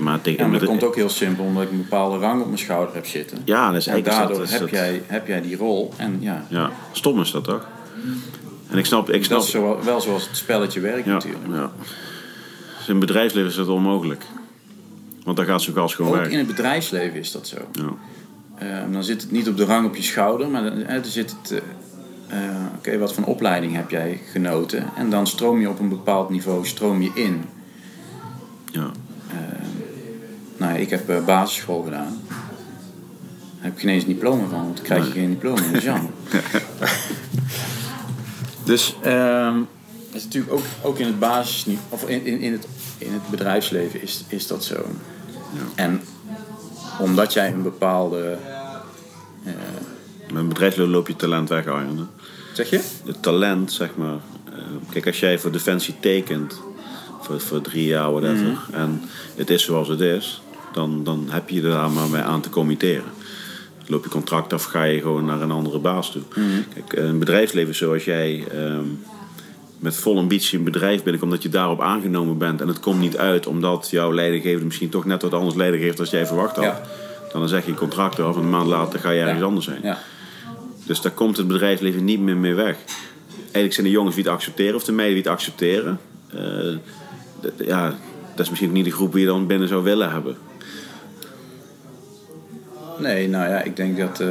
Maar 0.00 0.20
tegen, 0.20 0.38
Ja, 0.38 0.42
maar 0.44 0.50
met 0.50 0.60
dat 0.60 0.68
komt 0.68 0.84
ook 0.84 0.94
heel 0.94 1.08
simpel, 1.08 1.44
omdat 1.44 1.62
ik 1.62 1.70
een 1.70 1.76
bepaalde 1.76 2.18
rang 2.18 2.40
op 2.40 2.46
mijn 2.46 2.58
schouder 2.58 2.94
heb 2.94 3.06
zitten. 3.06 3.38
ja, 3.44 3.66
dat 3.70 3.80
is 3.80 3.86
En 3.86 3.92
eigenlijk 3.92 4.04
dat- 4.20 4.28
daardoor 4.28 4.42
is 4.46 4.50
heb, 4.52 4.60
dat- 4.60 4.70
jij, 4.70 5.02
heb 5.06 5.26
jij 5.26 5.40
die 5.42 5.56
rol. 5.56 5.92
En 5.96 6.16
ja, 6.20 6.46
Ja, 6.48 6.70
stom 6.92 7.20
is 7.20 7.30
dat 7.30 7.44
toch? 7.44 7.66
En 8.74 8.80
ik 8.80 8.86
snap, 8.86 9.10
ik 9.10 9.24
snap, 9.24 9.38
dat 9.38 9.46
is 9.46 9.52
zo, 9.52 9.78
wel 9.84 10.00
zoals 10.00 10.26
het 10.26 10.36
spelletje 10.36 10.80
werkt 10.80 11.04
Ja, 11.04 11.12
natuurlijk. 11.12 11.44
ja. 11.50 11.70
Dus 12.78 12.86
in 12.88 12.96
het 12.96 13.06
bedrijfsleven 13.06 13.50
is 13.50 13.56
dat 13.56 13.68
onmogelijk. 13.68 14.24
Want 15.24 15.36
dan 15.36 15.46
gaat 15.46 15.62
zo'n 15.62 15.74
gas 15.74 15.94
gewoon 15.94 16.12
Ook 16.12 16.18
weg. 16.18 16.28
in 16.30 16.38
het 16.38 16.46
bedrijfsleven 16.46 17.18
is 17.18 17.32
dat 17.32 17.46
zo. 17.48 17.56
Ja. 17.72 17.84
Eh, 18.58 18.92
dan 18.92 19.04
zit 19.04 19.22
het 19.22 19.30
niet 19.30 19.48
op 19.48 19.56
de 19.56 19.64
rang 19.64 19.86
op 19.86 19.96
je 19.96 20.02
schouder, 20.02 20.48
maar 20.48 20.62
dan, 20.62 20.84
dan 20.88 21.04
zit 21.04 21.36
het... 21.42 21.62
eh, 22.28 22.38
eh, 22.38 22.54
Oké, 22.76 22.98
wat 22.98 23.14
voor 23.14 23.24
opleiding 23.24 23.74
heb 23.74 23.90
jij 23.90 24.20
genoten? 24.32 24.90
En 24.96 25.10
dan 25.10 25.26
stroom 25.26 25.60
je 25.60 25.68
op 25.68 25.78
een 25.78 25.88
bepaald 25.88 26.30
niveau 26.30 26.66
stroom 26.66 27.02
je 27.02 27.10
in. 27.14 27.44
Ja. 28.70 28.90
Nou, 30.56 30.72
ja, 30.72 30.78
ik 30.78 30.90
heb 30.90 31.08
eh, 31.08 31.24
basisschool 31.24 31.82
gedaan. 31.82 32.20
Daar 32.28 32.38
heb 33.58 33.72
ik 33.72 33.78
geen 33.80 33.88
eens 33.90 34.02
een 34.02 34.08
diploma 34.08 34.46
van, 34.48 34.58
want 34.64 34.76
dan 34.76 34.84
krijg 34.84 35.06
je 35.06 35.12
geen 35.12 35.28
diploma. 35.28 35.60
Dat 35.60 35.72
is 35.72 35.82
jammer. 35.82 36.10
dus 38.64 38.94
het 39.02 40.12
is 40.12 40.24
natuurlijk 40.24 40.52
ook, 40.52 40.62
ook 40.82 40.98
in 40.98 41.06
het 41.06 41.18
basis 41.18 41.66
of 41.88 42.08
in, 42.08 42.26
in, 42.26 42.40
in, 42.40 42.52
het, 42.52 42.66
in 42.98 43.12
het 43.12 43.30
bedrijfsleven 43.30 44.02
is, 44.02 44.24
is 44.28 44.46
dat 44.46 44.64
zo. 44.64 44.86
En 45.74 46.00
omdat 46.98 47.32
jij 47.32 47.52
een 47.52 47.62
bepaalde. 47.62 48.36
eh, 49.44 49.52
Met 50.26 50.36
een 50.36 50.48
bedrijfsleven 50.48 50.92
loop 50.92 51.08
je 51.08 51.16
talent 51.16 51.48
weg, 51.48 51.66
Arjen. 51.66 51.96
hè? 51.98 52.04
zeg 52.52 52.70
je? 52.70 52.80
Het 53.04 53.22
talent, 53.22 53.72
zeg 53.72 53.90
maar. 53.96 54.18
eh, 54.52 54.58
Kijk, 54.90 55.06
als 55.06 55.20
jij 55.20 55.38
voor 55.38 55.50
Defensie 55.52 55.94
tekent, 56.00 56.60
voor, 57.20 57.40
voor 57.40 57.60
drie 57.60 57.84
jaar, 57.86 58.10
whatever, 58.12 58.58
en 58.72 59.02
het 59.36 59.50
is 59.50 59.64
zoals 59.64 59.88
het 59.88 60.00
is, 60.00 60.42
dan, 60.72 61.04
dan 61.04 61.26
heb 61.30 61.48
je 61.48 61.62
er 61.62 61.68
daar 61.70 61.90
maar 61.90 62.08
mee 62.08 62.22
aan 62.22 62.40
te 62.40 62.48
committeren. 62.50 63.04
Loop 63.86 64.04
je 64.04 64.10
contract 64.10 64.52
af, 64.52 64.64
ga 64.64 64.82
je 64.84 65.00
gewoon 65.00 65.24
naar 65.24 65.40
een 65.40 65.50
andere 65.50 65.78
baas 65.78 66.10
toe. 66.12 66.22
Kijk, 66.74 66.92
een 67.06 67.18
bedrijfsleven 67.18 67.74
zoals 67.74 68.04
jij 68.04 68.44
ehm, 68.52 68.84
met 69.78 69.96
vol 69.96 70.18
ambitie 70.18 70.58
een 70.58 70.64
bedrijf 70.64 71.02
binnenkomt, 71.02 71.32
dat 71.32 71.42
je 71.42 71.48
daarop 71.48 71.80
aangenomen 71.80 72.38
bent 72.38 72.60
en 72.60 72.68
het 72.68 72.80
komt 72.80 73.00
niet 73.00 73.16
uit 73.16 73.46
omdat 73.46 73.88
jouw 73.90 74.12
leidinggever 74.14 74.64
misschien 74.66 74.88
toch 74.88 75.04
net 75.04 75.22
wat 75.22 75.34
anders 75.34 75.54
leiding 75.54 75.82
geeft 75.82 75.96
dan 75.96 76.06
jij 76.10 76.26
verwacht 76.26 76.56
had. 76.56 76.64
Ja. 76.64 76.82
Dan 77.32 77.48
zeg 77.48 77.66
je 77.66 77.74
contract 77.74 78.20
af 78.20 78.36
en 78.36 78.42
een 78.42 78.50
maand 78.50 78.66
later 78.66 78.98
ga 79.00 79.10
je 79.10 79.20
ergens 79.20 79.38
Ja. 79.40 79.44
anders 79.44 79.66
heen. 79.66 79.78
Ja. 79.82 79.98
Dus 80.86 81.00
daar 81.00 81.12
komt 81.12 81.36
het 81.36 81.46
bedrijfsleven 81.48 82.04
niet 82.04 82.20
meer 82.20 82.36
mee 82.36 82.54
weg. 82.54 82.76
Eigenlijk 83.42 83.74
zijn 83.74 83.86
de 83.86 83.92
jongens 83.92 84.14
die 84.14 84.24
het 84.24 84.32
accepteren 84.32 84.74
of 84.74 84.84
de 84.84 84.92
meiden 84.92 85.14
die 85.16 85.24
het 85.24 85.32
accepteren. 85.32 85.98
eh, 86.34 86.40
dat- 87.40 87.52
ja, 87.66 87.94
dat 88.30 88.40
is 88.44 88.48
misschien 88.48 88.72
niet 88.72 88.84
de 88.84 88.90
groep 88.90 89.12
die 89.12 89.20
je 89.20 89.26
dan 89.26 89.46
binnen 89.46 89.68
zou 89.68 89.82
willen 89.82 90.10
hebben. 90.10 90.36
Nee, 92.98 93.28
nou 93.28 93.48
ja, 93.50 93.62
ik 93.62 93.76
denk 93.76 93.98
dat. 93.98 94.20
eh, 94.20 94.28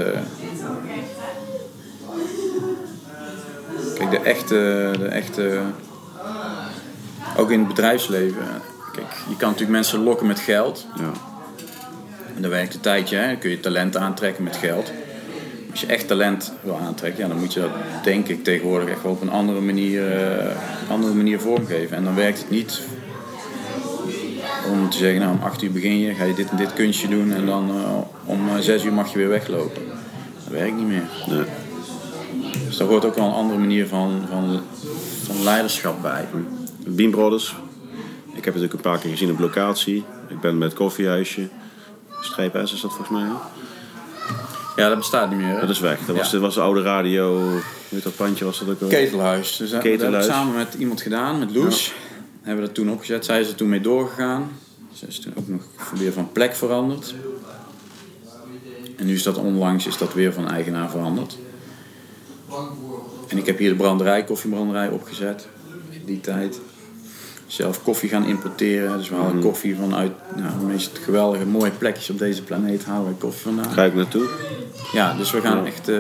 Kijk, 3.95 4.11
de 4.11 4.18
echte, 4.20 4.91
de 4.99 5.05
echte. 5.07 5.59
Ook 7.38 7.51
in 7.51 7.59
het 7.59 7.68
bedrijfsleven. 7.68 8.45
Kijk, 8.93 9.05
je 9.30 9.36
kan 9.38 9.47
natuurlijk 9.49 9.70
mensen 9.78 10.03
lokken 10.03 10.28
met 10.28 10.39
geld. 10.39 10.88
Ja. 10.95 11.11
En 12.36 12.41
dat 12.41 12.51
werkt 12.51 12.74
een 12.74 12.80
tijdje, 12.80 13.16
hè. 13.18 13.28
Dan 13.28 13.38
kun 13.38 13.49
je 13.49 13.59
talent 13.59 13.97
aantrekken 13.97 14.43
met 14.43 14.55
geld. 14.55 14.91
Als 15.72 15.82
je 15.82 15.88
echt 15.88 16.07
talent 16.07 16.53
wil 16.61 16.78
aantrekken, 16.78 17.24
ja, 17.24 17.30
dan 17.30 17.39
moet 17.39 17.53
je 17.53 17.59
dat 17.59 17.70
denk 18.03 18.28
ik 18.28 18.43
tegenwoordig 18.43 18.89
echt 18.89 19.03
wel 19.03 19.11
op 19.11 19.22
een 19.22 19.30
andere 19.32 19.61
manier, 19.61 20.22
eh, 20.22 20.55
andere 20.89 21.14
manier 21.14 21.39
vormgeven. 21.39 21.97
En 21.97 22.03
dan 22.03 22.16
werkt 22.16 22.38
het 22.38 22.49
niet 22.49 22.82
om 24.72 24.89
te 24.89 24.97
zeggen, 24.97 25.20
nou 25.22 25.34
om 25.34 25.43
8 25.43 25.61
uur 25.61 25.72
begin 25.72 25.99
je, 25.99 26.14
ga 26.14 26.24
je 26.24 26.34
dit 26.34 26.49
en 26.49 26.57
dit 26.57 26.74
kunstje 26.74 27.07
doen 27.07 27.32
en 27.34 27.45
dan 27.45 27.70
eh, 27.70 27.97
om 28.26 28.49
eh, 28.49 28.57
6 28.59 28.84
uur 28.84 28.93
mag 28.93 29.11
je 29.11 29.18
weer 29.18 29.30
weglopen. 29.30 29.82
Dat 30.43 30.53
werkt 30.53 30.76
niet 30.76 30.88
meer. 30.88 31.03
Nee. 31.28 31.43
Dus 32.66 32.78
daar 32.78 32.88
hoort 32.88 33.05
ook 33.05 33.16
wel 33.16 33.26
een 33.26 33.34
andere 33.34 33.59
manier 33.59 33.88
van, 33.88 34.22
van, 34.30 34.61
van 35.26 35.43
leiderschap 35.43 36.01
bij. 36.01 36.28
Bean 36.88 37.11
Brothers. 37.11 37.55
Ik 38.34 38.45
heb 38.45 38.53
het 38.53 38.64
ook 38.64 38.74
een 38.74 38.80
paar 38.80 38.99
keer 38.99 39.09
gezien 39.11 39.32
op 39.32 39.39
locatie. 39.39 40.03
Ik 40.28 40.39
ben 40.39 40.57
met 40.57 40.68
het 40.70 40.78
koffiehuisje. 40.78 41.47
Strijp 42.22 42.59
S 42.64 42.74
is 42.74 42.82
dat 42.82 42.93
volgens 42.93 43.09
mij. 43.09 43.28
Ja, 44.76 44.89
dat 44.89 44.97
bestaat 44.97 45.30
niet 45.30 45.39
meer. 45.39 45.53
hè? 45.53 45.59
Dat 45.59 45.70
is 45.70 45.80
weg. 45.80 45.99
Dat 46.05 46.16
was, 46.16 46.32
dat 46.32 46.41
was 46.41 46.53
de 46.53 46.61
oude 46.61 46.82
radio. 46.82 47.38
Hoe 47.39 47.61
heet 47.89 48.03
dat 48.03 48.16
pandje? 48.16 48.45
Was 48.45 48.59
dat 48.59 48.70
ook 48.70 48.82
al? 48.82 48.88
Ketelhuis. 48.88 49.57
Dus 49.57 49.57
dat 49.57 49.70
dat 49.70 49.84
heb 49.84 49.91
ik 49.91 49.97
Ketelhuis. 49.99 50.26
samen 50.26 50.55
met 50.55 50.74
iemand 50.78 51.01
gedaan, 51.01 51.39
met 51.39 51.55
Loes. 51.55 51.93
Hebben 52.44 52.62
we 52.62 52.68
dat 52.68 52.76
toen 52.76 52.91
opgezet. 52.91 53.26
Zij 53.26 53.39
is 53.39 53.48
er 53.50 53.56
toen 53.56 53.70
mee 53.70 53.82
doorgegaan. 53.82 54.52
Ze 54.94 55.08
is 55.08 55.20
toen 55.20 55.34
ook 55.36 55.48
nog 55.48 55.64
weer 55.98 56.14
van 56.14 56.32
plek 56.32 56.56
veranderd. 56.56 57.16
En 58.98 59.06
nu 59.06 59.14
is 59.14 59.24
dat 59.24 59.38
onlangs 59.38 59.88
is 59.88 59.98
dat 59.98 60.14
weer 60.14 60.34
van 60.34 60.50
eigenaar 60.50 60.89
veranderd. 60.89 61.38
En 63.28 63.38
ik 63.38 63.46
heb 63.46 63.58
hier 63.58 63.70
de 63.70 63.76
branderij, 63.76 64.24
koffiebranderij 64.24 64.89
opgezet. 64.89 65.48
In 65.89 66.02
die 66.06 66.22
tijd. 66.22 66.60
Zelf 67.48 67.84
koffie 67.84 68.10
gaan 68.10 68.26
importeren. 68.26 68.98
Dus 68.98 69.10
we 69.10 69.16
halen 69.16 69.41
koffie 69.41 69.76
vanuit 69.76 70.12
nou, 70.36 70.60
de 70.60 70.66
meest 70.66 70.98
geweldige, 70.98 71.46
mooie 71.46 71.72
plekjes 71.72 72.10
op 72.10 72.18
deze 72.20 72.44
planeet. 72.44 72.86
Halen 72.86 73.08
we 73.08 73.14
koffie 73.16 73.41
vandaan. 73.41 73.72
Ga 73.74 73.84
ik 73.84 73.94
naartoe? 73.96 74.30
Ja, 74.94 75.14
dus 75.14 75.32
we 75.32 75.41
gaan 75.41 75.66
echt... 75.66 75.88
eh 75.89 75.96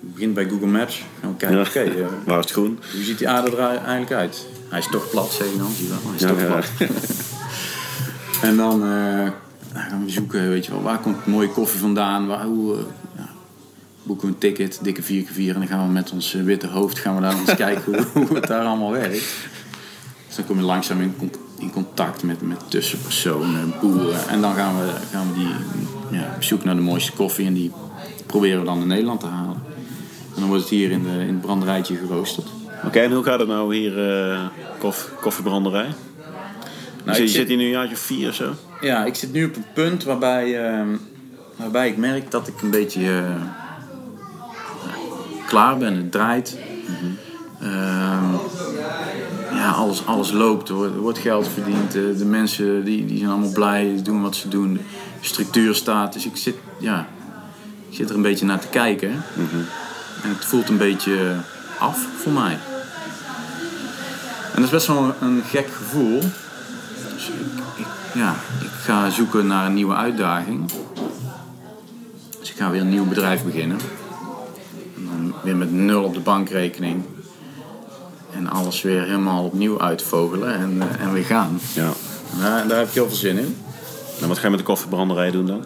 het 0.00 0.12
begint 0.14 0.34
bij 0.34 0.48
Google 0.48 0.66
Maps. 0.66 1.04
Gaan 1.20 1.30
we 1.30 1.36
kijken, 1.36 1.58
Ja. 1.58 1.62
oké, 1.62 1.80
eh, 2.00 2.06
Waar 2.26 2.38
is 2.38 2.44
het 2.44 2.52
groen? 2.52 2.78
hoe 2.92 3.02
ziet 3.02 3.18
die 3.18 3.28
aarde 3.28 3.50
er 3.56 3.58
eigenlijk 3.58 4.12
uit? 4.12 4.46
Hij 4.74 4.82
is 4.82 4.88
toch 4.90 5.10
plat, 5.10 5.32
zeg 5.32 5.50
je 5.52 5.58
dan. 5.58 5.70
Zie 5.76 5.84
je 5.86 5.90
wel? 5.90 5.98
Hij 6.04 6.14
is 6.14 6.20
Ja, 6.20 6.28
toch 6.28 6.40
ja. 6.40 6.46
plat. 6.46 6.88
en 8.48 8.56
dan 8.56 8.84
eh, 8.84 9.30
dan 9.72 9.82
gaan 9.82 10.04
we 10.04 10.10
zoeken, 10.10 10.48
weet 10.48 10.64
je 10.66 10.70
wel, 10.72 10.82
waar 10.82 10.98
komt 10.98 11.26
mooie 11.26 11.48
koffie 11.48 11.80
vandaan? 11.80 12.26
Waar, 12.26 12.44
hoe, 12.44 12.74
eh, 12.74 12.80
ja, 13.16 13.28
boeken 14.02 14.26
we 14.26 14.32
een 14.32 14.38
ticket, 14.38 14.78
dikke 14.82 15.02
4x4 15.02 15.36
en 15.36 15.52
dan 15.54 15.66
gaan 15.66 15.86
we 15.86 15.92
met 15.92 16.12
ons 16.12 16.34
eh, 16.34 16.42
witte 16.42 16.66
hoofd 16.68 16.98
gaan 16.98 17.14
we 17.14 17.20
daar 17.20 17.38
eens 17.38 17.54
kijken 17.66 17.82
hoe, 18.12 18.26
hoe 18.26 18.36
het 18.36 18.46
daar 18.46 18.64
allemaal 18.64 18.90
werkt. 18.90 19.24
Dus 20.26 20.36
dan 20.36 20.44
kom 20.46 20.56
je 20.56 20.62
langzaam 20.64 21.00
in, 21.00 21.14
con- 21.18 21.32
in 21.58 21.70
contact 21.70 22.22
met, 22.22 22.40
met 22.42 22.60
tussenpersonen, 22.70 23.74
boeren. 23.80 24.28
En 24.28 24.40
dan 24.40 24.54
gaan 24.54 24.74
we, 24.78 24.90
gaan 25.12 25.28
we 25.32 25.34
die 25.38 25.48
ja, 26.18 26.32
op 26.36 26.42
zoek 26.42 26.64
naar 26.64 26.74
de 26.74 26.80
mooiste 26.80 27.12
koffie 27.12 27.46
en 27.46 27.54
die 27.54 27.72
proberen 28.26 28.58
we 28.60 28.64
dan 28.66 28.80
in 28.80 28.86
Nederland 28.86 29.20
te 29.20 29.26
halen. 29.26 29.62
En 30.34 30.40
dan 30.40 30.48
wordt 30.48 30.62
het 30.62 30.72
hier 30.72 30.90
in, 30.90 31.02
de, 31.02 31.08
in 31.08 31.34
het 31.34 31.40
branderijtje 31.40 31.96
geroosterd. 31.96 32.46
Oké, 32.86 33.00
en 33.00 33.12
hoe 33.12 33.24
gaat 33.24 33.38
het 33.38 33.48
nou 33.48 33.74
hier, 33.76 34.20
eh 34.30 34.40
koff, 34.78 35.10
koffiebranderij? 35.20 35.88
Nou, 37.04 37.16
je 37.16 37.22
ik 37.22 37.28
zit 37.28 37.30
zit- 37.30 37.48
hier 37.48 37.56
nu 37.56 37.64
een 37.64 37.70
jaartje 37.70 37.96
vier 37.96 38.28
of 38.28 38.34
zo? 38.34 38.52
Ja, 38.80 39.04
ik 39.04 39.14
zit 39.14 39.32
nu 39.32 39.44
op 39.44 39.56
een 39.56 39.64
punt 39.74 40.04
waarbij, 40.04 40.66
ehm, 40.68 40.88
waarbij 41.56 41.88
ik 41.88 41.96
merk 41.96 42.30
dat 42.30 42.48
ik 42.48 42.62
een 42.62 42.70
beetje 42.70 43.08
eh, 43.08 43.42
klaar 45.46 45.76
ben. 45.78 45.96
Het 45.96 46.12
draait. 46.12 46.58
Ehm, 47.60 48.32
ja, 49.54 49.70
alles, 49.70 50.06
alles 50.06 50.30
loopt. 50.32 50.68
Er 50.68 50.74
wordt, 50.74 50.94
er 50.94 51.00
wordt 51.00 51.18
geld 51.18 51.48
verdiend. 51.48 51.92
De, 51.92 52.14
de 52.18 52.24
mensen 52.24 52.84
die, 52.84 53.06
die 53.06 53.18
zijn 53.18 53.30
allemaal 53.30 53.52
blij, 53.52 53.82
die 53.84 54.02
doen 54.02 54.22
wat 54.22 54.36
ze 54.36 54.48
doen. 54.48 54.72
De 54.74 54.80
structuur 55.20 55.74
staat. 55.74 56.12
Dus 56.12 56.26
ik 56.26 56.36
zit, 56.36 56.54
ja, 56.78 57.06
ik 57.88 57.96
zit 57.96 58.10
er 58.10 58.16
een 58.16 58.22
beetje 58.22 58.46
naar 58.46 58.58
te 58.60 58.68
kijken. 58.68 59.10
En 60.22 60.28
het 60.28 60.44
voelt 60.44 60.68
een 60.68 60.76
beetje 60.78 61.34
af 61.78 62.06
voor 62.16 62.32
mij. 62.32 62.58
En 64.54 64.60
dat 64.60 64.64
is 64.64 64.70
best 64.70 64.86
wel 64.86 65.14
een 65.20 65.42
gek 65.46 65.66
gevoel. 65.66 66.20
Dus 67.14 67.28
ik, 67.28 67.34
ik, 67.76 67.86
ja, 68.14 68.34
ik 68.60 68.70
ga 68.70 69.10
zoeken 69.10 69.46
naar 69.46 69.66
een 69.66 69.74
nieuwe 69.74 69.94
uitdaging. 69.94 70.70
Dus 72.40 72.50
ik 72.50 72.56
ga 72.56 72.70
weer 72.70 72.80
een 72.80 72.88
nieuw 72.88 73.08
bedrijf 73.08 73.44
beginnen. 73.44 73.78
En 74.96 75.06
dan 75.06 75.34
weer 75.42 75.56
met 75.56 75.72
nul 75.72 76.04
op 76.04 76.14
de 76.14 76.20
bankrekening. 76.20 77.04
En 78.32 78.48
alles 78.48 78.82
weer 78.82 79.02
helemaal 79.02 79.44
opnieuw 79.44 79.80
uitvogelen 79.80 80.54
en, 80.54 80.82
eh, 80.82 81.04
en 81.06 81.12
weer 81.12 81.24
gaan. 81.24 81.60
Ja. 81.74 81.90
En 82.42 82.68
Daar, 82.68 82.78
heb 82.78 82.88
ik 82.88 82.94
heel 82.94 83.06
veel 83.08 83.16
zin 83.16 83.38
in. 83.38 83.56
En 84.20 84.28
wat 84.28 84.38
ga 84.38 84.44
je 84.44 84.50
met 84.50 84.58
de 84.58 84.64
koffiebranderij 84.64 85.30
doen 85.30 85.46
dan? 85.46 85.64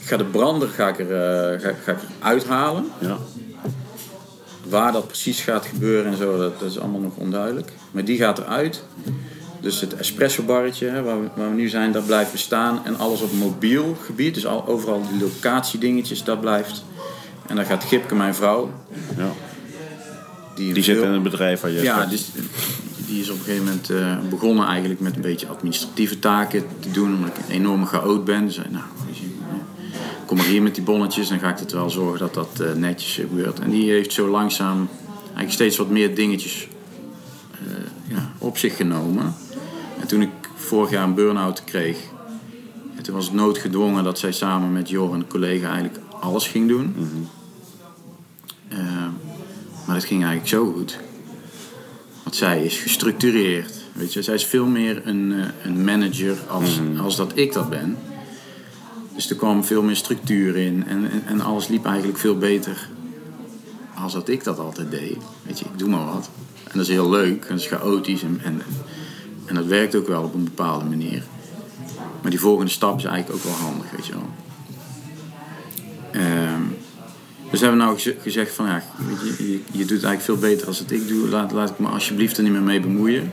Ik 0.00 0.06
ga 0.06 0.16
de 0.16 0.24
brander 0.24 0.68
ga 0.68 0.88
ik 0.88 0.98
er, 0.98 1.12
eh, 1.52 1.60
ga, 1.60 1.72
ga 1.84 1.92
ik 1.92 1.98
er 1.98 2.08
uithalen. 2.18 2.90
Ja. 2.98 3.16
Waar 4.68 4.92
dat 4.92 5.06
precies 5.06 5.40
gaat 5.40 5.66
gebeuren 5.66 6.12
en 6.12 6.16
zo, 6.16 6.38
dat, 6.38 6.60
dat 6.60 6.70
is 6.70 6.78
allemaal 6.78 7.00
nog 7.00 7.16
onduidelijk. 7.16 7.72
Maar 7.90 8.04
die 8.04 8.18
gaat 8.18 8.38
eruit. 8.38 8.82
Dus 9.60 9.80
het 9.80 9.94
espresso 9.96 10.42
barretje 10.42 10.86
hè, 10.88 11.02
waar, 11.02 11.20
we, 11.20 11.28
waar 11.36 11.48
we 11.50 11.54
nu 11.56 11.68
zijn, 11.68 11.92
dat 11.92 12.06
blijft 12.06 12.32
bestaan. 12.32 12.80
En 12.84 12.98
alles 12.98 13.20
op 13.20 13.32
mobiel 13.32 13.96
gebied, 14.04 14.34
dus 14.34 14.46
al, 14.46 14.66
overal 14.66 15.02
die 15.10 15.20
locatiedingetjes, 15.20 16.24
dat 16.24 16.40
blijft. 16.40 16.84
En 17.46 17.56
dan 17.56 17.64
gaat 17.64 17.84
Gipke, 17.84 18.14
mijn 18.14 18.34
vrouw, 18.34 18.70
ja. 19.16 19.32
die, 20.54 20.72
Die 20.72 20.82
zit 20.82 20.96
veel- 20.96 21.04
in 21.04 21.12
het 21.12 21.22
bedrijf 21.22 21.60
waar 21.60 21.70
je... 21.70 21.82
Ja, 21.82 22.06
die 23.06 23.20
is 23.20 23.30
op 23.30 23.38
een 23.38 23.44
gegeven 23.44 23.64
moment 23.64 23.90
eh, 23.90 24.18
begonnen 24.30 24.66
eigenlijk 24.66 25.00
met 25.00 25.14
een 25.14 25.20
beetje 25.20 25.46
administratieve 25.46 26.18
taken 26.18 26.64
te 26.80 26.90
doen. 26.90 27.14
Omdat 27.14 27.28
ik 27.28 27.36
een 27.48 27.54
enorme 27.54 27.86
chaot 27.86 28.24
ben. 28.24 28.44
Dus 28.44 28.54
zei, 28.54 28.66
nou, 28.70 28.84
eh, 28.84 28.95
kom 30.26 30.36
maar 30.36 30.46
hier 30.46 30.62
met 30.62 30.74
die 30.74 30.84
bonnetjes. 30.84 31.28
Dan 31.28 31.38
ga 31.38 31.50
ik 31.50 31.58
het 31.58 31.72
wel 31.72 31.90
zorgen 31.90 32.18
dat 32.18 32.34
dat 32.34 32.60
eh, 32.60 32.72
netjes 32.72 33.14
gebeurt. 33.14 33.58
En 33.58 33.70
die 33.70 33.90
heeft 33.90 34.12
zo 34.12 34.28
langzaam 34.28 34.88
eigenlijk 35.24 35.52
steeds 35.52 35.76
wat 35.76 35.88
meer 35.88 36.14
dingetjes 36.14 36.68
eh, 37.52 38.16
ja, 38.16 38.32
op 38.38 38.58
zich 38.58 38.76
genomen. 38.76 39.34
En 40.00 40.06
toen 40.06 40.22
ik 40.22 40.30
vorig 40.54 40.90
jaar 40.90 41.04
een 41.04 41.14
burn-out 41.14 41.64
kreeg... 41.64 41.98
en 42.96 43.02
toen 43.02 43.14
was 43.14 43.24
het 43.24 43.34
noodgedwongen 43.34 44.04
dat 44.04 44.18
zij 44.18 44.32
samen 44.32 44.72
met 44.72 44.88
Jor, 44.88 45.14
een 45.14 45.26
collega, 45.26 45.70
eigenlijk 45.70 46.04
alles 46.20 46.48
ging 46.48 46.68
doen. 46.68 46.94
Eh, 48.68 48.78
maar 49.86 49.94
dat 49.94 50.04
ging 50.04 50.24
eigenlijk 50.24 50.48
zo 50.48 50.72
goed. 50.72 50.98
Want 52.22 52.36
zij 52.36 52.64
is 52.64 52.78
gestructureerd. 52.78 53.72
Weet 53.92 54.12
je, 54.12 54.22
zij 54.22 54.34
is 54.34 54.44
veel 54.44 54.66
meer 54.66 55.06
een, 55.06 55.32
eh, 55.32 55.46
een 55.62 55.84
manager 55.84 56.36
als, 56.48 56.80
als 57.00 57.16
dat 57.16 57.32
ik 57.34 57.52
dat 57.52 57.70
ben. 57.70 57.96
Dus 59.16 59.30
er 59.30 59.36
kwam 59.36 59.64
veel 59.64 59.82
meer 59.82 59.96
structuur 59.96 60.56
in 60.56 60.84
en, 60.86 61.10
en, 61.10 61.22
en 61.26 61.40
alles 61.40 61.68
liep 61.68 61.84
eigenlijk 61.86 62.18
veel 62.18 62.38
beter 62.38 62.88
als 63.94 64.12
dat 64.12 64.28
ik 64.28 64.44
dat 64.44 64.58
altijd 64.58 64.90
deed. 64.90 65.16
Weet 65.42 65.58
je, 65.58 65.64
ik 65.64 65.78
doe 65.78 65.88
maar 65.88 66.04
wat. 66.04 66.30
En 66.64 66.72
dat 66.72 66.82
is 66.82 66.88
heel 66.88 67.10
leuk 67.10 67.42
en 67.44 67.48
dat 67.48 67.58
is 67.58 67.66
chaotisch 67.66 68.22
en, 68.22 68.40
en, 68.44 68.62
en 69.44 69.54
dat 69.54 69.64
werkt 69.66 69.94
ook 69.94 70.06
wel 70.06 70.22
op 70.22 70.34
een 70.34 70.44
bepaalde 70.44 70.84
manier. 70.84 71.22
Maar 72.22 72.30
die 72.30 72.40
volgende 72.40 72.70
stap 72.70 72.98
is 72.98 73.04
eigenlijk 73.04 73.36
ook 73.38 73.44
wel 73.52 73.68
handig, 73.68 73.90
weet 73.90 74.06
je 74.06 74.12
wel. 74.12 74.28
Ehm, 76.12 76.62
dus 77.50 77.60
hebben 77.60 77.78
we 77.78 77.84
nou 77.84 77.96
geze- 77.96 78.16
gezegd 78.22 78.54
van 78.54 78.66
ja, 78.66 78.82
je, 79.24 79.34
je, 79.38 79.60
je 79.70 79.84
doet 79.84 80.04
eigenlijk 80.04 80.22
veel 80.22 80.36
beter 80.38 80.66
als 80.66 80.78
het 80.78 80.90
ik 80.90 81.08
doe. 81.08 81.28
Laat, 81.28 81.52
laat 81.52 81.70
ik 81.70 81.78
me 81.78 81.88
alsjeblieft 81.88 82.36
er 82.36 82.42
niet 82.42 82.52
meer 82.52 82.62
mee 82.62 82.80
bemoeien. 82.80 83.32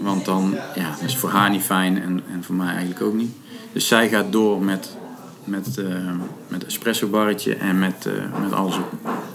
Want 0.00 0.24
dan 0.24 0.54
ja, 0.74 0.90
dat 0.90 1.08
is 1.08 1.16
voor 1.16 1.30
haar 1.30 1.50
niet 1.50 1.62
fijn 1.62 2.02
en, 2.02 2.22
en 2.32 2.44
voor 2.44 2.54
mij 2.54 2.68
eigenlijk 2.68 3.02
ook 3.02 3.14
niet. 3.14 3.32
Dus 3.72 3.86
zij 3.88 4.08
gaat 4.08 4.32
door 4.32 4.62
met, 4.62 4.96
met, 5.44 5.78
eh 5.78 6.10
met 6.48 6.64
espresso 6.64 7.06
barretje 7.06 7.54
en 7.54 7.78
met, 7.78 8.06
eh, 8.06 8.40
met 8.42 8.52
alles 8.52 8.76
op, 8.76 8.92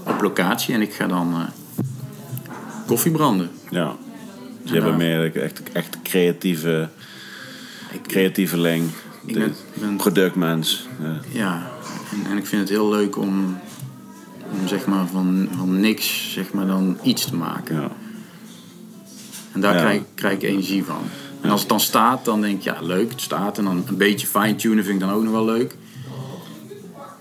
op 0.07 0.21
locatie. 0.21 0.73
En 0.73 0.81
ik 0.81 0.93
ga 0.93 1.07
dan 1.07 1.33
eh, 1.33 1.83
koffie 2.85 3.11
branden. 3.11 3.49
Ja. 3.69 3.95
Dus 4.61 4.71
je 4.71 4.81
hebt 4.81 4.97
meer 4.97 5.35
echt, 5.41 5.61
echt 5.71 5.97
creatieve, 6.03 6.89
creatieve 8.07 8.57
leng. 8.57 8.89
Ik 9.25 9.33
de 9.33 9.39
ben- 9.39 9.55
ben- 9.73 9.95
productmens. 9.97 10.87
Ja. 11.01 11.19
Ja, 11.31 11.71
en, 12.11 12.31
en 12.31 12.37
ik 12.37 12.45
vind 12.45 12.61
het 12.61 12.69
heel 12.69 12.89
leuk 12.89 13.17
om, 13.17 13.57
om 14.51 14.67
zeg 14.67 14.85
maar 14.85 15.07
van, 15.07 15.47
van 15.57 15.79
niks 15.79 16.31
zeg 16.33 16.53
maar 16.53 16.67
dan 16.67 16.97
iets 17.03 17.25
te 17.25 17.35
maken. 17.35 17.75
Ja. 17.81 17.89
En 19.51 19.61
daar 19.61 19.73
Ja. 19.75 19.79
krijg, 19.81 20.01
krijg 20.15 20.33
ik 20.35 20.43
energie 20.43 20.83
van. 20.83 21.01
En 21.45 21.51
als 21.51 21.59
het 21.59 21.69
dan 21.69 21.79
staat, 21.79 22.25
dan 22.25 22.41
denk 22.41 22.57
ik, 22.57 22.63
ja, 22.63 22.77
leuk, 22.81 23.09
het 23.11 23.21
staat. 23.21 23.57
En 23.57 23.63
dan 23.63 23.83
een 23.87 23.97
beetje 23.97 24.27
fine-tunen 24.27 24.83
vind 24.83 25.01
ik 25.01 25.07
dan 25.07 25.15
ook 25.15 25.23
nog 25.23 25.31
wel 25.31 25.45
leuk. 25.45 25.77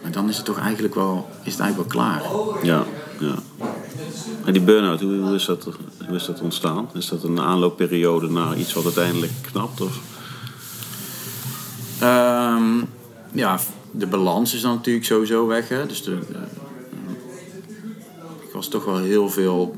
Maar 0.03 0.13
dan 0.13 0.29
is 0.29 0.37
het 0.37 0.45
toch 0.45 0.59
eigenlijk 0.59 0.95
wel, 0.95 1.29
is 1.43 1.53
het 1.53 1.61
eigenlijk 1.61 1.93
wel 1.93 2.03
klaar. 2.03 2.23
Ja, 2.63 2.85
ja. 3.19 3.35
En 4.45 4.53
die 4.53 4.63
burn-out, 4.63 5.01
hoe, 5.01 5.15
hoe, 5.17 5.35
is 5.35 5.45
dat, 5.45 5.69
hoe 6.07 6.17
is 6.17 6.25
dat 6.25 6.41
ontstaan? 6.41 6.89
Is 6.95 7.09
dat 7.09 7.23
een 7.23 7.41
aanloopperiode 7.41 8.31
naar 8.31 8.57
iets 8.57 8.73
wat 8.73 8.85
uiteindelijk 8.85 9.33
knapt? 9.53 9.81
Of? 9.81 9.99
Ehm, 12.01 12.83
ja, 13.33 13.59
de 13.91 14.07
balans 14.07 14.55
is 14.55 14.61
dan 14.61 14.75
natuurlijk 14.75 15.05
sowieso 15.07 15.47
weg. 15.47 15.69
Hè? 15.69 15.87
Dus 15.87 16.03
de, 16.03 16.19
de- 16.19 16.63
ik 18.47 18.53
was 18.53 18.69
toch 18.69 18.85
wel 18.85 18.99
heel 18.99 19.31
veel 19.31 19.75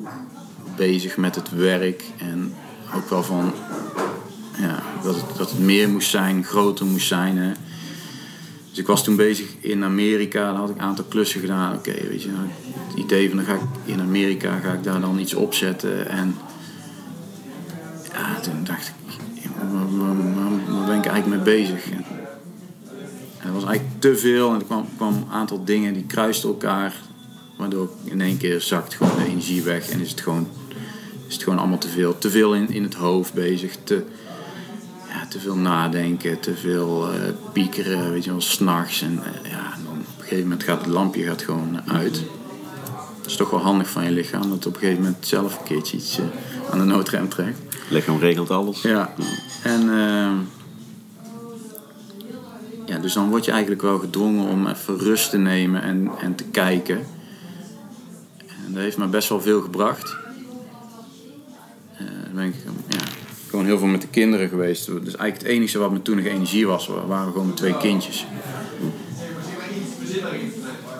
bezig 0.77 1.17
met 1.17 1.35
het 1.35 1.51
werk. 1.51 2.05
En 2.19 2.55
ook 2.97 3.11
wel 3.11 3.23
van 3.23 3.53
ja, 4.59 4.83
dat, 5.03 5.15
het, 5.15 5.37
dat 5.37 5.51
het 5.51 5.59
meer 5.59 5.89
moest 5.89 6.11
zijn, 6.11 6.45
groter 6.45 6.87
moest 6.87 7.07
zijn. 7.07 7.57
Dus 8.77 8.85
ik 8.85 8.91
was 8.91 9.05
toen 9.05 9.17
bezig 9.17 9.47
in 9.61 9.85
Amerika, 9.85 10.45
daar 10.45 10.61
had 10.61 10.71
ik 10.71 10.75
een 10.75 10.83
aantal 10.83 11.05
klussen 11.05 11.41
gedaan. 11.41 11.75
Oké, 11.75 11.95
weet 12.09 12.23
je, 12.23 12.31
nou, 12.31 12.49
het 12.89 12.99
idee 12.99 13.29
van 13.29 13.37
dan 13.37 13.47
ga 13.47 13.55
ik 13.55 13.61
in 13.85 14.01
Amerika 14.01 14.59
ga 14.59 14.73
ik 14.73 14.83
daar 14.85 15.01
dan 15.01 15.19
iets 15.19 15.35
opzetten. 15.35 16.09
En 16.09 16.37
ja, 18.13 18.41
toen 18.41 18.65
dacht 18.65 18.87
ik, 18.87 19.15
waar, 20.69 20.87
ben 20.87 20.99
ik 20.99 21.07
eigenlijk 21.07 21.27
mee 21.27 21.57
bezig? 21.57 21.91
En, 21.91 22.05
was 23.53 23.65
eigenlijk 23.65 24.01
te 24.01 24.17
veel 24.17 24.53
en 24.53 24.59
er 24.59 24.65
kwam, 24.65 24.87
kwam 24.97 25.15
een 25.15 25.31
aantal 25.31 25.65
dingen 25.65 25.95
die 25.95 26.05
kruisten 26.05 26.49
elkaar. 26.49 26.95
Waardoor 27.57 27.91
in 28.05 28.21
één 28.21 28.37
keer 28.37 28.61
zakt 28.61 28.95
gewoon 28.95 29.17
de 29.17 29.25
energie 29.25 29.63
weg 29.63 29.91
en 29.91 30.01
is 30.01 30.11
het 30.11 30.21
gewoon, 30.21 30.49
is 31.27 31.35
het 31.35 31.43
gewoon 31.43 31.59
allemaal 31.59 31.79
te 31.79 31.89
veel. 31.89 32.19
Te 32.19 32.31
veel 32.31 32.55
in, 32.55 32.71
in 32.71 32.83
het 32.83 32.95
hoofd 32.95 33.33
bezig, 33.33 33.77
te, 33.85 34.05
te 35.37 35.43
veel 35.43 35.57
nadenken, 35.57 36.41
te 36.41 36.55
veel 36.55 37.13
eh, 37.13 37.21
piekeren, 37.53 38.13
weet 38.13 38.25
je 38.25 38.31
wel, 38.31 38.41
s'nachts. 38.41 39.03
En 39.03 39.23
eh, 39.25 39.51
ja, 39.51 39.75
dan 39.85 39.93
op 39.93 39.99
een 39.99 40.23
gegeven 40.23 40.43
moment 40.43 40.63
gaat 40.63 40.79
het 40.79 40.87
lampje 40.87 41.23
gaat 41.23 41.43
gewoon 41.43 41.81
uit. 41.91 42.23
Dat 43.17 43.27
is 43.27 43.37
toch 43.37 43.51
wel 43.51 43.61
handig 43.61 43.91
van 43.91 44.05
je 44.05 44.11
lichaam, 44.11 44.49
dat 44.51 44.67
op 44.67 44.75
een 44.75 44.81
gegeven 44.81 45.03
moment 45.03 45.27
zelf 45.27 45.59
een 45.59 45.65
keertje 45.65 45.97
iets 45.97 46.19
eh, 46.19 46.25
aan 46.71 46.79
de 46.79 46.85
noodrem 46.85 47.29
trekt. 47.29 47.59
Lichaam 47.91 48.19
regelt 48.19 48.51
alles. 48.51 48.83
Ja. 48.83 49.15
En 49.63 49.81
ehm, 49.81 50.37
ja, 52.87 52.99
dus 52.99 53.13
dan 53.13 53.29
word 53.29 53.45
je 53.45 53.51
eigenlijk 53.51 53.83
wel 53.83 53.99
gedwongen 53.99 54.49
om 54.49 54.67
even 54.67 54.99
rust 54.99 55.31
te 55.31 55.39
nemen 55.39 55.83
en, 55.83 56.11
en 56.21 56.35
te 56.35 56.45
kijken. 56.45 56.99
En 58.67 58.73
dat 58.73 58.83
heeft 58.83 58.99
me 58.99 59.07
best 59.07 59.29
wel 59.29 59.41
veel 59.41 59.61
gebracht. 59.61 60.17
Ben 62.35 62.45
ik 62.45 62.55
ja, 62.89 62.99
gewoon 63.49 63.65
heel 63.65 63.79
veel 63.79 63.87
met 63.87 64.01
de 64.01 64.09
kinderen 64.09 64.49
geweest. 64.49 64.87
Dus 64.87 64.97
eigenlijk 65.17 65.37
het 65.37 65.47
enige 65.47 65.79
wat 65.79 65.91
me 65.91 66.03
toen 66.03 66.17
nog 66.17 66.25
energie 66.25 66.67
was, 66.67 66.91
waren 67.07 67.33
gewoon 67.33 67.45
mijn 67.45 67.57
twee 67.57 67.77
kindjes. 67.77 68.27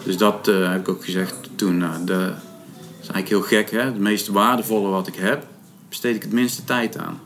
Dus 0.05 0.17
dat 0.17 0.49
eh, 0.49 0.71
heb 0.71 0.81
ik 0.81 0.89
ook 0.89 1.05
gezegd 1.05 1.35
toen. 1.55 1.77
Nou, 1.79 2.05
dat 2.05 2.21
is 3.01 3.09
eigenlijk 3.09 3.29
heel 3.29 3.43
gek, 3.43 3.71
hè? 3.71 3.81
Het 3.81 3.99
meest 3.99 4.27
waardevolle 4.27 4.89
wat 4.89 5.07
ik 5.07 5.15
heb, 5.15 5.47
besteed 5.89 6.17
ik 6.17 6.23
het 6.23 6.33
minste 6.33 6.65
tijd 6.65 6.99
aan. 6.99 7.21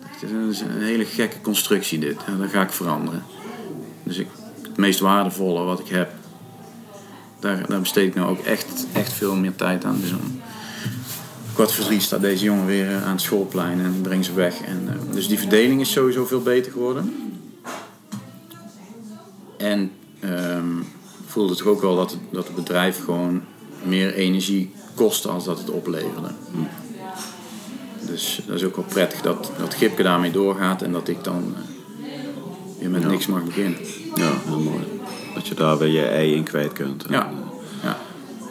Het 0.00 0.30
is 0.50 0.60
een 0.60 0.82
hele 0.82 1.04
gekke 1.04 1.40
constructie 1.40 1.98
dit. 1.98 2.16
En 2.26 2.38
dat 2.38 2.50
ga 2.50 2.62
ik 2.62 2.70
veranderen. 2.70 3.22
Dus 4.02 4.18
ik, 4.18 4.26
het 4.62 4.76
meest 4.76 5.00
waardevolle 5.00 5.64
wat 5.64 5.80
ik 5.80 5.88
heb, 5.88 6.10
daar, 7.40 7.66
daar 7.66 7.80
besteed 7.80 8.06
ik 8.06 8.14
nou 8.14 8.30
ook 8.30 8.44
echt, 8.44 8.86
echt 8.92 9.12
veel 9.12 9.34
meer 9.34 9.54
tijd 9.54 9.84
aan. 9.84 10.00
Dus 10.00 10.12
kwart 11.60 11.74
voor 11.74 11.84
drie 11.84 12.00
staat 12.00 12.20
deze 12.20 12.44
jongen 12.44 12.66
weer 12.66 12.88
eh, 12.88 13.04
aan 13.04 13.12
het 13.12 13.20
schoolplein 13.20 13.80
en 13.80 13.94
ik 13.94 14.02
breng 14.02 14.24
ze 14.24 14.34
weg. 14.34 14.60
En, 14.60 14.88
eh, 14.88 15.14
dus 15.14 15.28
die 15.28 15.38
verdeling 15.38 15.80
is 15.80 15.90
sowieso 15.90 16.24
veel 16.24 16.42
beter 16.42 16.72
geworden. 16.72 17.32
En 19.56 19.90
ik 20.20 21.26
voelde 21.26 21.56
toch 21.56 21.66
ook 21.66 21.80
wel 21.80 21.96
dat, 21.96 22.10
het, 22.10 22.20
dat 22.30 22.46
het 22.46 22.54
bedrijf 22.54 23.04
gewoon 23.04 23.42
meer 23.82 24.14
energie 24.14 24.70
kostte 24.94 25.28
als 25.28 25.44
dat 25.44 25.58
het 25.58 25.70
opleverde. 25.70 26.28
Dus 28.06 28.42
dat 28.46 28.56
is 28.56 28.64
ook 28.64 28.76
wel 28.76 28.84
prettig 28.88 29.20
dat, 29.20 29.52
dat 29.58 29.74
Gipke 29.74 30.02
daarmee 30.02 30.30
doorgaat 30.30 30.82
en 30.82 30.92
dat 30.92 31.08
ik 31.08 31.24
dan 31.24 31.54
eh, 32.02 32.10
weer 32.78 32.90
met 32.90 33.06
niks 33.06 33.26
mag 33.26 33.44
beginnen. 33.44 33.78
Ja, 34.14 34.32
heel 34.46 34.60
mooi. 34.60 34.84
Dat 35.34 35.46
je 35.46 35.54
daar 35.54 35.78
weer 35.78 35.92
je 35.92 36.04
ei 36.04 36.34
in 36.34 36.44
kwijt 36.44 36.72
kunt. 36.72 37.04
Ja, 37.08 37.14
ja. 37.14 37.49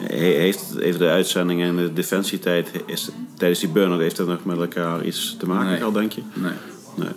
He- 0.02 0.16
Heeft, 0.16 0.74
heeft 0.78 0.98
de 0.98 1.08
uitzending 1.08 1.62
en 1.62 1.76
de 1.76 1.92
defensietijd, 1.92 2.70
is, 2.86 3.08
tijdens 3.36 3.60
die 3.60 3.68
burn-out, 3.68 4.00
heeft 4.00 4.16
dat 4.16 4.26
nog 4.26 4.44
met 4.44 4.58
elkaar 4.58 5.04
iets 5.04 5.36
te 5.38 5.46
maken 5.46 5.66
Nee. 5.68 5.76
gehad, 5.76 5.94
denk 5.94 6.12
je? 6.12 6.22
Nee. 6.34 6.52
Nee. 6.94 7.08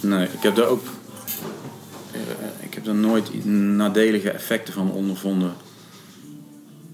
Nee, 0.00 0.24
ik 0.26 0.42
heb 0.42 0.54
daar 0.54 0.66
ook. 0.66 0.82
eh, 2.12 2.20
Ik 2.60 2.74
heb 2.74 2.84
daar 2.84 2.94
nooit 2.94 3.44
nadelige 3.44 4.30
effecten 4.30 4.74
van 4.74 4.90
ondervonden. 4.92 5.52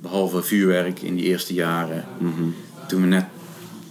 Behalve 0.03 0.43
vuurwerk 0.43 1.01
in 1.03 1.15
die 1.17 1.25
eerste 1.25 1.55
jaren. 1.55 2.05
Toen 2.89 3.01
we 3.01 3.07
net 3.07 3.25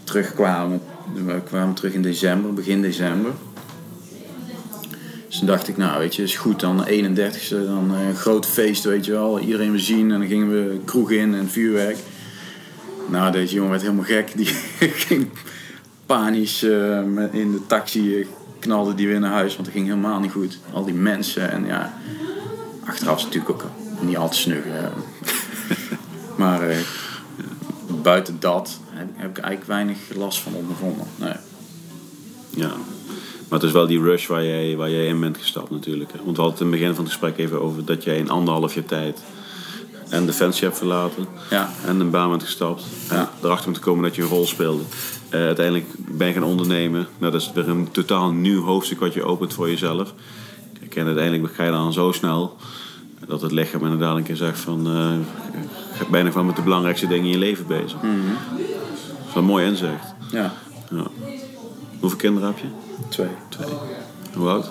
terugkwamen. 0.03 0.81
We 1.25 1.41
kwamen 1.45 1.75
terug 1.75 1.93
in 1.93 2.01
december, 2.01 2.53
begin 2.53 2.81
december. 2.81 3.31
Dus 5.37 5.45
toen 5.45 5.55
dacht 5.55 5.67
ik, 5.67 5.77
nou 5.77 5.99
weet 5.99 6.15
je, 6.15 6.23
is 6.23 6.35
goed 6.35 6.59
dan 6.59 6.85
31ste, 6.87 7.49
dan 7.49 7.95
eh, 7.95 8.07
een 8.07 8.15
groot 8.15 8.45
feest, 8.45 8.83
weet 8.83 9.05
je 9.05 9.11
wel. 9.11 9.39
Iedereen 9.39 9.71
we 9.71 9.79
zien 9.79 10.11
en 10.11 10.19
dan 10.19 10.27
gingen 10.27 10.49
we 10.49 10.79
kroeg 10.85 11.11
in 11.11 11.35
en 11.35 11.49
vuurwerk. 11.49 11.97
Nou, 13.09 13.31
deze 13.31 13.53
jongen 13.53 13.69
werd 13.69 13.81
helemaal 13.81 14.03
gek. 14.03 14.31
Die 14.35 14.45
ging 15.07 15.29
panisch 16.05 16.63
eh, 16.63 16.97
in 17.31 17.51
de 17.51 17.61
taxi, 17.67 18.19
eh, 18.19 18.27
knalde 18.59 18.95
die 18.95 19.07
weer 19.07 19.19
naar 19.19 19.31
huis, 19.31 19.53
want 19.53 19.65
het 19.65 19.75
ging 19.75 19.87
helemaal 19.87 20.19
niet 20.19 20.31
goed. 20.31 20.59
Al 20.73 20.85
die 20.85 20.93
mensen 20.93 21.51
en 21.51 21.65
ja, 21.65 21.93
achteraf 22.85 23.17
is 23.17 23.23
natuurlijk 23.23 23.51
ook 23.51 23.65
niet 23.99 24.17
al 24.17 24.29
te 24.29 24.37
snug. 24.37 24.63
maar 26.37 26.61
buiten 28.01 28.39
dat 28.39 28.79
heb 28.93 29.37
ik 29.37 29.43
eigenlijk 29.43 29.67
weinig 29.67 29.97
last 30.15 30.39
van 30.39 30.53
ondervonden. 30.53 31.05
Nee. 31.15 31.35
Ja. 32.49 32.71
Maar 33.49 33.59
het 33.59 33.67
is 33.67 33.73
wel 33.73 33.87
die 33.87 34.01
rush 34.01 34.27
waar 34.27 34.45
jij, 34.45 34.75
waar 34.75 34.89
jij 34.89 35.05
in 35.05 35.19
bent 35.19 35.37
gestapt 35.37 35.69
natuurlijk. 35.71 36.11
Want 36.23 36.35
we 36.37 36.41
hadden 36.41 36.51
het 36.51 36.59
in 36.59 36.67
het 36.71 36.79
begin 36.79 36.95
van 36.95 37.03
het 37.03 37.13
gesprek 37.13 37.37
even 37.37 37.61
over 37.61 37.85
dat 37.85 38.03
jij 38.03 38.17
in 38.17 38.29
anderhalf 38.29 38.73
jaar 38.73 38.85
tijd 38.85 39.23
en 40.09 40.25
Defensie 40.25 40.63
hebt 40.63 40.77
verlaten 40.77 41.25
Ja. 41.49 41.69
en 41.85 41.99
een 41.99 42.09
baan 42.09 42.29
bent 42.29 42.43
gestapt. 42.43 42.83
En 43.09 43.15
Ja. 43.15 43.31
erachter 43.43 43.71
te 43.73 43.79
komen 43.79 44.03
dat 44.03 44.15
je 44.15 44.21
een 44.21 44.27
rol 44.27 44.45
speelde. 44.45 44.83
Eh, 45.29 45.39
uiteindelijk 45.39 45.85
ben 45.97 46.27
je 46.27 46.33
gaan 46.33 46.43
ondernemen. 46.43 47.07
Nou, 47.17 47.31
dat 47.31 47.41
is 47.41 47.51
weer 47.53 47.69
een 47.69 47.91
totaal 47.91 48.31
nieuw 48.31 48.63
hoofdstuk 48.63 48.99
wat 48.99 49.13
je 49.13 49.23
opent 49.23 49.53
voor 49.53 49.69
jezelf. 49.69 50.13
Kijk, 50.79 50.95
en 50.95 51.05
uiteindelijk 51.05 51.53
ga 51.55 51.63
je 51.63 51.71
dan 51.71 51.93
zo 51.93 52.11
snel 52.11 52.55
dat 53.27 53.41
het 53.41 53.51
lichaam 53.51 53.83
inderdaad 53.83 54.15
een 54.17 54.23
keer 54.23 54.35
zegt 54.35 54.59
van... 54.59 54.87
ga 55.93 56.05
bijna 56.11 56.31
van 56.31 56.45
met 56.45 56.55
de 56.55 56.61
belangrijkste 56.61 57.07
dingen 57.07 57.25
in 57.25 57.31
je 57.31 57.37
leven 57.37 57.67
bezig. 57.67 57.91
Dat 57.91 58.01
is 59.27 59.33
wel 59.33 59.43
een 59.43 59.49
mooi 59.49 59.65
inzicht. 59.65 60.13
Ja, 60.31 60.53
Ja. 60.89 61.07
Hoeveel 61.99 62.17
kinderen 62.19 62.47
heb 62.47 62.57
je? 62.57 62.67
twee. 63.09 63.27
Twee. 63.49 63.67
Hoe 64.33 64.49
oud? 64.49 64.69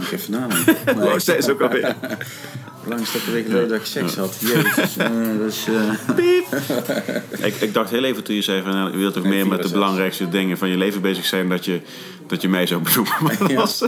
Ik 0.00 0.12
even 0.12 0.32
nadenken. 0.32 0.76
Nee, 0.98 1.06
Oh, 1.12 1.18
steeds 1.18 1.48
ook 1.48 1.60
alweer. 1.60 1.96
Hoe 2.82 2.94
lang 2.94 3.00
is 3.00 3.12
dat 3.12 3.22
alweer 3.26 3.42
geleden 3.44 3.68
dat 3.68 3.78
ik 3.78 3.84
seks 3.86 4.14
had? 4.16 4.36
Jezus. 4.40 4.96
eh, 4.96 5.08
dat 5.38 5.48
is, 5.52 5.66
eh, 5.68 7.46
Ik, 7.48 7.54
ik 7.54 7.74
dacht 7.74 7.90
heel 7.90 8.04
even 8.04 8.22
toen 8.24 8.34
je 8.34 8.42
zei 8.42 8.62
van 8.62 8.70
nou, 8.72 8.90
je 8.90 8.96
wilt 8.96 9.14
toch 9.14 9.22
meer 9.22 9.32
met 9.32 9.62
de 9.62 9.68
64. 9.68 9.72
belangrijkste 9.72 10.28
dingen 10.28 10.58
van 10.58 10.68
je 10.68 10.76
leven 10.76 11.00
bezig 11.00 11.24
zijn 11.24 11.48
dat 11.48 11.64
je, 11.64 11.80
dat 12.26 12.42
je 12.42 12.48
mij 12.48 12.66
zou 12.66 12.82
benoemen. 12.82 13.14
Maar 13.22 13.36
dat 13.38 13.50
Ja. 13.50 13.56
was- 13.56 13.84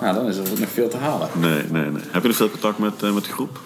nou, 0.00 0.14
dan 0.14 0.26
is 0.28 0.36
er 0.36 0.42
nog 0.58 0.68
veel 0.72 0.88
te 0.88 0.96
halen. 0.96 1.28
Nee, 1.38 1.62
nee, 1.70 1.90
nee. 1.90 2.02
Heb 2.10 2.22
je 2.22 2.28
nog 2.28 2.36
veel 2.36 2.50
contact 2.50 2.78
met, 2.78 3.02
eh, 3.02 3.12
met 3.14 3.24
de 3.24 3.30
groep? 3.32 3.60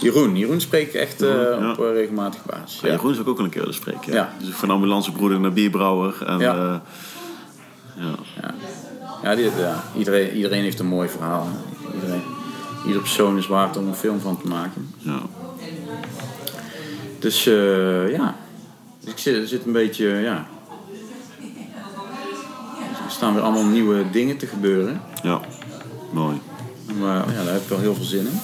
Jeroen, 0.00 0.36
Jeroen 0.36 0.60
spreek 0.60 0.86
ik 0.88 0.94
echt 0.94 1.22
eh, 1.22 1.28
Ja. 1.28 1.70
op 1.70 1.78
eh, 1.84 1.92
regelmatige 1.92 2.42
basis. 2.46 2.80
Ja. 2.80 2.88
Jeroen 2.88 3.10
is 3.10 3.18
ook, 3.18 3.28
ook 3.28 3.38
al 3.38 3.44
een 3.44 3.50
keer 3.50 3.60
willen 3.60 3.74
spreken. 3.74 4.12
Ja. 4.12 4.32
Dus 4.38 4.48
van 4.54 4.70
ambulancebroeder 4.70 5.40
naar 5.40 5.52
bierbrouwer. 5.52 6.22
En, 6.26 6.38
Ja. 6.38 6.82
ja. 7.96 8.14
ja. 8.42 8.54
Ja, 9.22 9.36
iedereen, 9.96 10.32
iedereen 10.36 10.62
heeft 10.62 10.78
een 10.78 10.86
mooi 10.86 11.08
verhaal. 11.08 11.48
Iedereen, 11.94 12.22
ieder 12.86 13.00
persoon 13.00 13.38
is 13.38 13.46
waard 13.46 13.76
om 13.76 13.86
een 13.86 13.94
film 13.94 14.20
van 14.20 14.40
te 14.40 14.48
maken. 14.48 14.94
ja. 14.98 15.20
Dus 17.18 17.46
eh, 17.46 18.10
ja, 18.12 18.36
Dus 19.00 19.10
ik 19.12 19.18
zit, 19.18 19.48
zit 19.48 19.64
een 19.66 19.72
beetje, 19.72 20.06
ja... 20.08 20.46
Er 23.04 23.12
staan 23.12 23.34
weer 23.34 23.42
allemaal 23.42 23.64
nieuwe 23.64 24.10
dingen 24.10 24.36
te 24.36 24.46
gebeuren. 24.46 25.00
Ja, 25.22 25.40
mooi. 26.12 26.40
Maar 27.00 27.32
ja, 27.32 27.44
daar 27.44 27.52
heb 27.52 27.62
ik 27.62 27.68
wel 27.68 27.78
heel 27.78 27.94
veel 27.94 28.04
zin 28.04 28.26
in. 28.26 28.40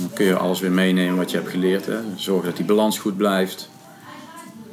Dan 0.00 0.10
kun 0.14 0.26
je 0.26 0.36
alles 0.36 0.60
weer 0.60 0.70
meenemen 0.70 1.16
wat 1.16 1.30
je 1.30 1.36
hebt 1.36 1.50
geleerd. 1.50 1.86
Hè. 1.86 1.98
Zorg 2.16 2.44
dat 2.44 2.56
die 2.56 2.64
balans 2.64 2.98
goed 2.98 3.16
blijft. 3.16 3.70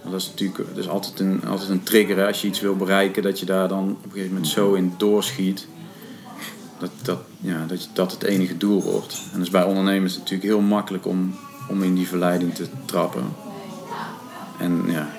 Dat 0.03 0.21
is 0.21 0.27
natuurlijk 0.27 0.75
dat 0.75 0.87
altijd, 0.87 1.19
een, 1.19 1.41
altijd 1.47 1.69
een 1.69 1.83
trigger. 1.83 2.17
Hè. 2.17 2.27
Als 2.27 2.41
je 2.41 2.47
iets 2.47 2.59
wil 2.59 2.75
bereiken, 2.75 3.23
dat 3.23 3.39
je 3.39 3.45
daar 3.45 3.67
dan 3.67 3.89
op 3.89 4.03
een 4.03 4.11
gegeven 4.11 4.33
moment 4.33 4.47
zo 4.47 4.73
in 4.73 4.93
doorschiet. 4.97 5.67
Dat, 6.79 6.91
dat, 7.01 7.19
ja, 7.39 7.65
dat, 7.65 7.89
dat 7.93 8.11
het 8.11 8.23
enige 8.23 8.57
doel 8.57 8.81
wordt. 8.81 9.21
En 9.23 9.37
dat 9.37 9.41
is 9.41 9.49
bij 9.49 9.63
ondernemers 9.63 10.17
natuurlijk 10.17 10.43
heel 10.43 10.61
makkelijk 10.61 11.05
om, 11.05 11.35
om 11.69 11.83
in 11.83 11.95
die 11.95 12.07
verleiding 12.07 12.55
te 12.55 12.67
trappen. 12.85 13.23
En 14.59 14.83
ja, 14.87 15.09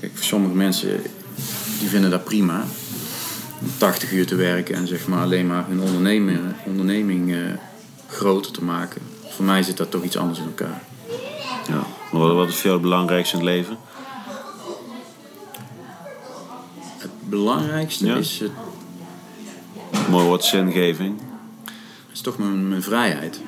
kijk, 0.00 0.12
voor 0.14 0.24
sommige 0.24 0.54
mensen 0.54 1.00
die 1.78 1.88
vinden 1.88 2.10
dat 2.10 2.24
prima. 2.24 2.64
Om 3.60 3.68
80 3.78 4.12
uur 4.12 4.26
te 4.26 4.34
werken 4.34 4.74
en 4.74 4.86
zeg 4.86 5.06
maar 5.08 5.22
alleen 5.22 5.46
maar 5.46 5.64
hun 5.68 5.80
onderneming, 5.80 6.40
onderneming 6.66 7.32
eh, 7.32 7.38
groter 8.12 8.52
te 8.52 8.64
maken. 8.64 9.02
Voor 9.28 9.44
mij 9.44 9.62
zit 9.62 9.76
dat 9.76 9.90
toch 9.90 10.02
iets 10.02 10.16
anders 10.16 10.38
in 10.38 10.44
elkaar. 10.44 10.82
Ja. 11.68 11.82
Maar 12.12 12.20
Wat, 12.20 12.34
wat 12.34 12.48
is 12.48 12.54
voor 12.54 12.62
jou 12.62 12.72
het 12.74 12.82
belangrijkste 12.82 13.36
in 13.36 13.42
het 13.42 13.50
leven? 13.54 13.78
Het 16.98 17.10
belangrijkste 17.20 18.06
Ja. 18.06 18.16
is, 18.16 18.38
het, 18.40 18.50
Mooi 20.10 20.26
woord 20.26 20.44
zingeving. 20.44 21.20
is 22.12 22.20
toch 22.20 22.38
mijn, 22.38 22.68
mijn 22.68 22.82
vrijheid. 22.82 23.40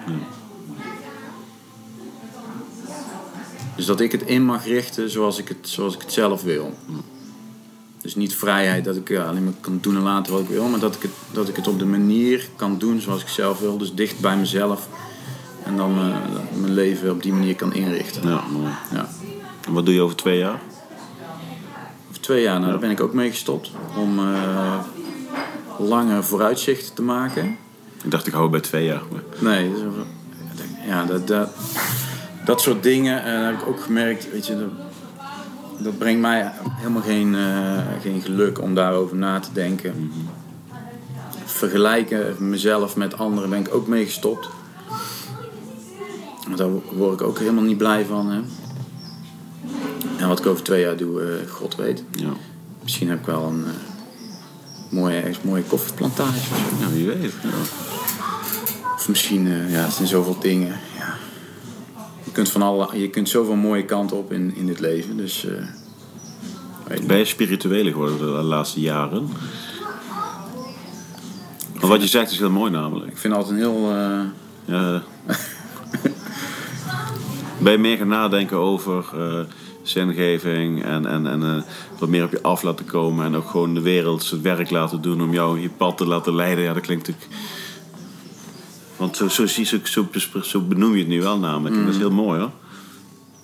Dus 3.77 3.87
dat 3.87 4.01
ik 4.01 4.13
het 4.13 4.23
in 4.23 4.45
mag 4.45 4.65
richten 4.67 5.11
zoals 5.11 5.39
ik 5.39 5.49
het, 5.49 5.59
zoals 5.69 5.95
ik 5.95 6.01
het 6.01 6.13
zelf 6.13 6.43
wil. 6.43 6.75
Dus 8.05 8.15
niet 8.15 8.35
vrijheid 8.35 8.85
dat 8.85 8.97
ik 8.97 9.09
ja, 9.09 9.25
alleen 9.25 9.45
maar 9.45 9.53
kan 9.61 9.79
doen 9.81 9.97
en 9.97 10.03
laten 10.03 10.33
wat 10.33 10.43
ik 10.43 10.49
wil, 10.49 10.69
maar 10.69 10.81
dat 10.81 10.95
ik, 10.95 11.03
het, 11.03 11.11
dat 11.33 11.49
ik 11.49 11.57
het 11.57 11.69
op 11.69 11.79
de 11.79 11.85
manier 11.85 12.49
kan 12.57 12.79
doen 12.79 13.01
zoals 13.01 13.23
ik 13.23 13.29
zelf 13.29 13.61
wil. 13.61 13.79
Dus 13.79 13.95
dicht 13.95 14.21
bij 14.21 14.37
mezelf. 14.37 14.89
En 15.63 15.77
dan 15.77 15.99
eh, 15.99 16.61
mijn 16.61 16.75
leven 16.75 17.11
op 17.11 17.23
die 17.23 17.33
manier 17.33 17.55
kan 17.55 17.75
inrichten. 17.75 18.29
Ja, 18.29 18.45
mooi. 18.53 18.73
Ja. 18.93 19.09
En 19.67 19.73
wat 19.73 19.85
doe 19.85 19.95
je 19.95 20.01
over 20.01 20.17
twee 20.17 20.39
jaar? 20.39 20.61
Over 22.09 22.21
twee 22.21 22.43
jaar, 22.43 22.59
nou, 22.59 22.71
daar 22.71 22.81
ben 22.81 22.91
ik 22.91 23.01
ook 23.01 23.13
mee 23.13 23.31
gestopt. 23.31 23.71
Om 23.97 24.19
eh, 24.19 24.79
lange 25.79 26.23
vooruitzichten 26.23 26.95
te 26.95 27.03
maken. 27.03 27.57
Ik 28.05 28.11
dacht, 28.11 28.27
ik 28.27 28.33
hou 28.33 28.51
bij 28.51 28.61
twee 28.61 28.85
jaar. 28.85 29.03
Maar... 29.11 29.23
Nee, 29.39 29.71
ja, 30.87 31.05
dat, 31.05 31.27
dat, 31.27 31.51
dat 32.45 32.61
soort 32.61 32.83
dingen 32.83 33.25
eh, 33.25 33.45
heb 33.45 33.61
ik 33.61 33.67
ook 33.67 33.81
gemerkt. 33.81 34.31
Weet 34.31 34.47
je, 34.47 34.69
dat, 35.79 35.99
brengt 35.99 36.21
mij 36.21 36.53
helemaal 36.55 37.03
geen, 37.03 37.35
eh, 37.35 37.79
geen 38.01 38.21
geluk 38.21 38.61
om 38.61 38.75
daarover 38.75 39.17
na 39.17 39.41
te 39.41 39.53
denken. 39.53 40.13
Vergelijken 41.45 42.49
mezelf 42.49 42.97
met 42.97 43.19
anderen 43.19 43.51
ben 43.51 43.61
ik 43.61 43.75
ook 43.75 43.87
mee 43.87 44.05
gestopt. 44.05 44.49
Daar 46.57 46.69
word 46.93 47.21
ik 47.21 47.27
ook 47.27 47.39
helemaal 47.39 47.63
niet 47.63 47.79
blij 47.79 48.05
van. 48.05 48.31
Hè. 48.31 48.41
En 50.17 50.29
wat 50.29 50.39
ik 50.39 50.47
over 50.47 50.65
twee 50.65 50.81
jaar 50.81 50.97
doe, 50.97 51.23
eh, 51.23 51.51
God 51.51 51.77
weet. 51.77 52.05
Ja. 52.11 52.33
Misschien 52.83 53.09
heb 53.09 53.19
ik 53.19 53.27
wel 53.27 53.43
een 53.43 53.65
eh, 53.65 53.71
mooie, 54.89 55.17
ergens 55.17 55.41
mooie 55.43 55.63
koffieplantage 55.63 56.39
of 56.39 56.45
zo. 56.45 56.85
ja, 56.85 56.93
wie 56.93 57.07
weet. 57.07 57.33
Ja. 57.43 57.49
Of 58.95 59.09
misschien, 59.09 59.47
ja, 59.47 59.83
het 59.83 59.93
zijn 59.93 60.09
zoveel 60.09 60.39
dingen. 60.41 60.81
Kunt 62.35 62.51
van 62.51 62.63
alle, 62.63 62.99
je 62.99 63.11
kunt 63.11 63.29
zoveel 63.29 63.55
mooie 63.55 63.85
kanten 63.85 64.17
op 64.17 64.33
in, 64.33 64.55
in 64.57 64.67
dit 64.67 64.81
leven. 64.81 65.17
Dus, 65.17 65.47
niet. 66.89 67.07
Ben 67.07 67.19
je 67.19 67.25
spiritueler 67.25 67.93
geworden 67.93 68.19
de 68.19 68.25
laatste 68.25 68.81
jaren? 68.81 69.29
Maar 71.81 71.89
wat 71.89 72.03
je 72.03 72.09
zegt 72.09 72.31
is 72.31 72.39
heel 72.39 72.51
mooi 72.51 72.71
namelijk. 72.71 73.11
Ik 73.11 73.17
vind 73.19 73.35
altijd 73.35 73.53
een 73.53 73.59
heel... 73.59 73.91
eh, 73.91 74.21
Ja. 74.65 75.03
ben 77.63 77.73
je 77.73 77.79
meer 77.79 77.97
gaan 77.97 78.09
nadenken 78.09 78.57
over 78.57 79.05
eh, 79.15 79.41
zingeving 79.83 80.85
en, 80.85 81.07
en, 81.07 81.27
en 81.27 81.65
wat 81.99 82.09
meer 82.09 82.25
op 82.25 82.31
je 82.31 82.43
af 82.43 82.63
laten 82.63 82.85
komen 82.87 83.25
en 83.25 83.37
ook 83.37 83.49
gewoon 83.49 83.75
de 83.75 83.81
wereld 83.83 84.31
het 84.31 84.41
werk 84.41 84.71
laten 84.71 85.03
doen 85.03 85.23
om 85.23 85.33
jou 85.33 85.61
je 85.61 85.71
pad 85.71 85.97
te 85.97 86.07
laten 86.07 86.35
leiden? 86.35 86.65
Ja, 86.65 86.73
dat 86.73 86.83
klinkt 86.83 87.07
natuurlijk. 87.07 87.41
Want 89.05 89.17
zo, 89.17 89.29
zo, 89.29 89.47
zo, 89.47 89.79
zo, 89.85 90.41
zo 90.43 90.61
benoem 90.61 90.93
je 90.93 90.99
het 90.99 91.09
nu 91.09 91.23
wel 91.23 91.39
namelijk. 91.39 91.77
En 91.77 91.85
dat 91.85 91.93
is 91.93 91.99
heel 92.01 92.11
mooi 92.11 92.41
hoor. 92.41 92.51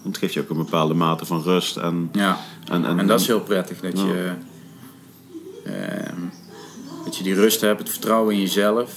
Want 0.03 0.15
het 0.15 0.19
geeft 0.19 0.35
je 0.35 0.41
ook 0.41 0.51
een 0.51 0.57
bepaalde 0.57 0.95
mate 0.95 1.27
van 1.27 1.43
rust 1.43 1.77
en. 1.77 2.09
ja. 2.13 2.39
En, 2.71 2.85
en, 2.85 2.99
En 2.99 3.07
dat 3.07 3.21
is 3.21 3.27
heel 3.27 3.41
prettig. 3.41 3.81
Dat, 3.81 4.01
je, 4.01 4.33
ehm, 5.65 6.21
dat 7.05 7.17
je 7.17 7.25
die 7.25 7.35
rust 7.35 7.61
hebt, 7.61 7.79
het 7.79 7.89
vertrouwen 7.91 8.35
in 8.35 8.41
jezelf. 8.41 8.93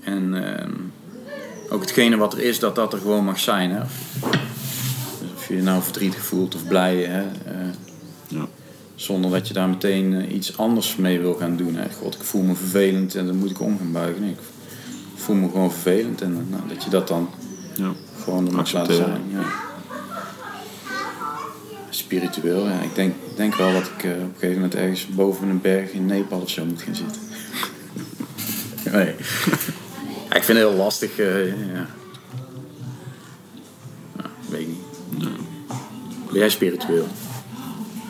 En 0.00 0.54
ehm, 0.58 0.70
ook 1.70 1.80
hetgene 1.80 2.16
wat 2.16 2.32
er 2.32 2.40
is, 2.42 2.58
dat 2.58 2.74
dat 2.74 2.92
er 2.92 2.98
gewoon 2.98 3.24
mag 3.24 3.38
zijn. 3.38 3.70
Hè. 3.70 3.80
Of 5.34 5.48
je 5.48 5.54
je 5.56 5.62
nou 5.62 5.82
verdrietig 5.82 6.22
voelt 6.24 6.54
of 6.54 6.66
blij. 6.68 6.96
Hè, 6.96 7.22
eh, 7.22 7.68
Ja. 8.28 8.46
Zonder 8.94 9.30
dat 9.30 9.48
je 9.48 9.54
daar 9.54 9.68
meteen 9.68 10.14
eh, 10.14 10.34
iets 10.34 10.56
anders 10.58 10.96
mee 10.96 11.20
wil 11.20 11.34
gaan 11.34 11.56
doen. 11.56 11.74
Hè. 11.74 11.84
God, 12.00 12.14
ik 12.14 12.22
voel 12.22 12.42
me 12.42 12.54
vervelend 12.54 13.14
en 13.14 13.26
dan 13.26 13.36
moet 13.36 13.50
ik 13.50 13.60
om 13.60 13.78
gaan 13.78 13.92
buigen. 13.92 14.22
Nee, 14.22 14.30
ik 14.30 14.38
voel 15.22 15.36
me 15.36 15.48
gewoon 15.50 15.72
vervelend. 15.72 16.20
En 16.20 16.30
eh, 16.46 16.56
nou, 16.58 16.68
dat 16.74 16.84
je 16.84 16.90
dat 16.90 17.08
dan 17.08 17.28
Ja. 17.74 17.92
gewoon 18.24 18.46
er 18.46 18.54
mag 18.54 18.72
laten 18.72 18.94
zijn. 18.94 19.20
Ja. 19.32 19.42
Spiritueel, 21.90 22.68
ja. 22.68 22.80
Ik 22.80 22.94
denk, 22.94 23.14
denk 23.36 23.54
wel 23.54 23.72
dat 23.72 23.86
ik 23.96 24.04
eh, 24.04 24.10
op 24.10 24.16
een 24.18 24.30
gegeven 24.34 24.54
moment 24.54 24.74
ergens 24.74 25.06
boven 25.06 25.48
een 25.48 25.60
berg 25.60 25.90
in 25.90 26.06
Nepal 26.06 26.40
of 26.40 26.50
zo 26.50 26.64
moet 26.64 26.82
gaan 26.82 26.94
zitten. 26.94 27.20
nee. 28.92 29.14
Ja, 30.28 30.36
ik 30.36 30.42
vind 30.44 30.58
het 30.58 30.68
heel 30.68 30.72
lastig. 30.76 31.18
eh, 31.18 31.46
ja. 31.48 31.86
Ja, 34.16 34.24
weet 34.48 34.60
ik 34.60 34.66
niet. 34.68 35.28
Ben 36.30 36.40
jij 36.40 36.48
spiritueel? 36.50 37.06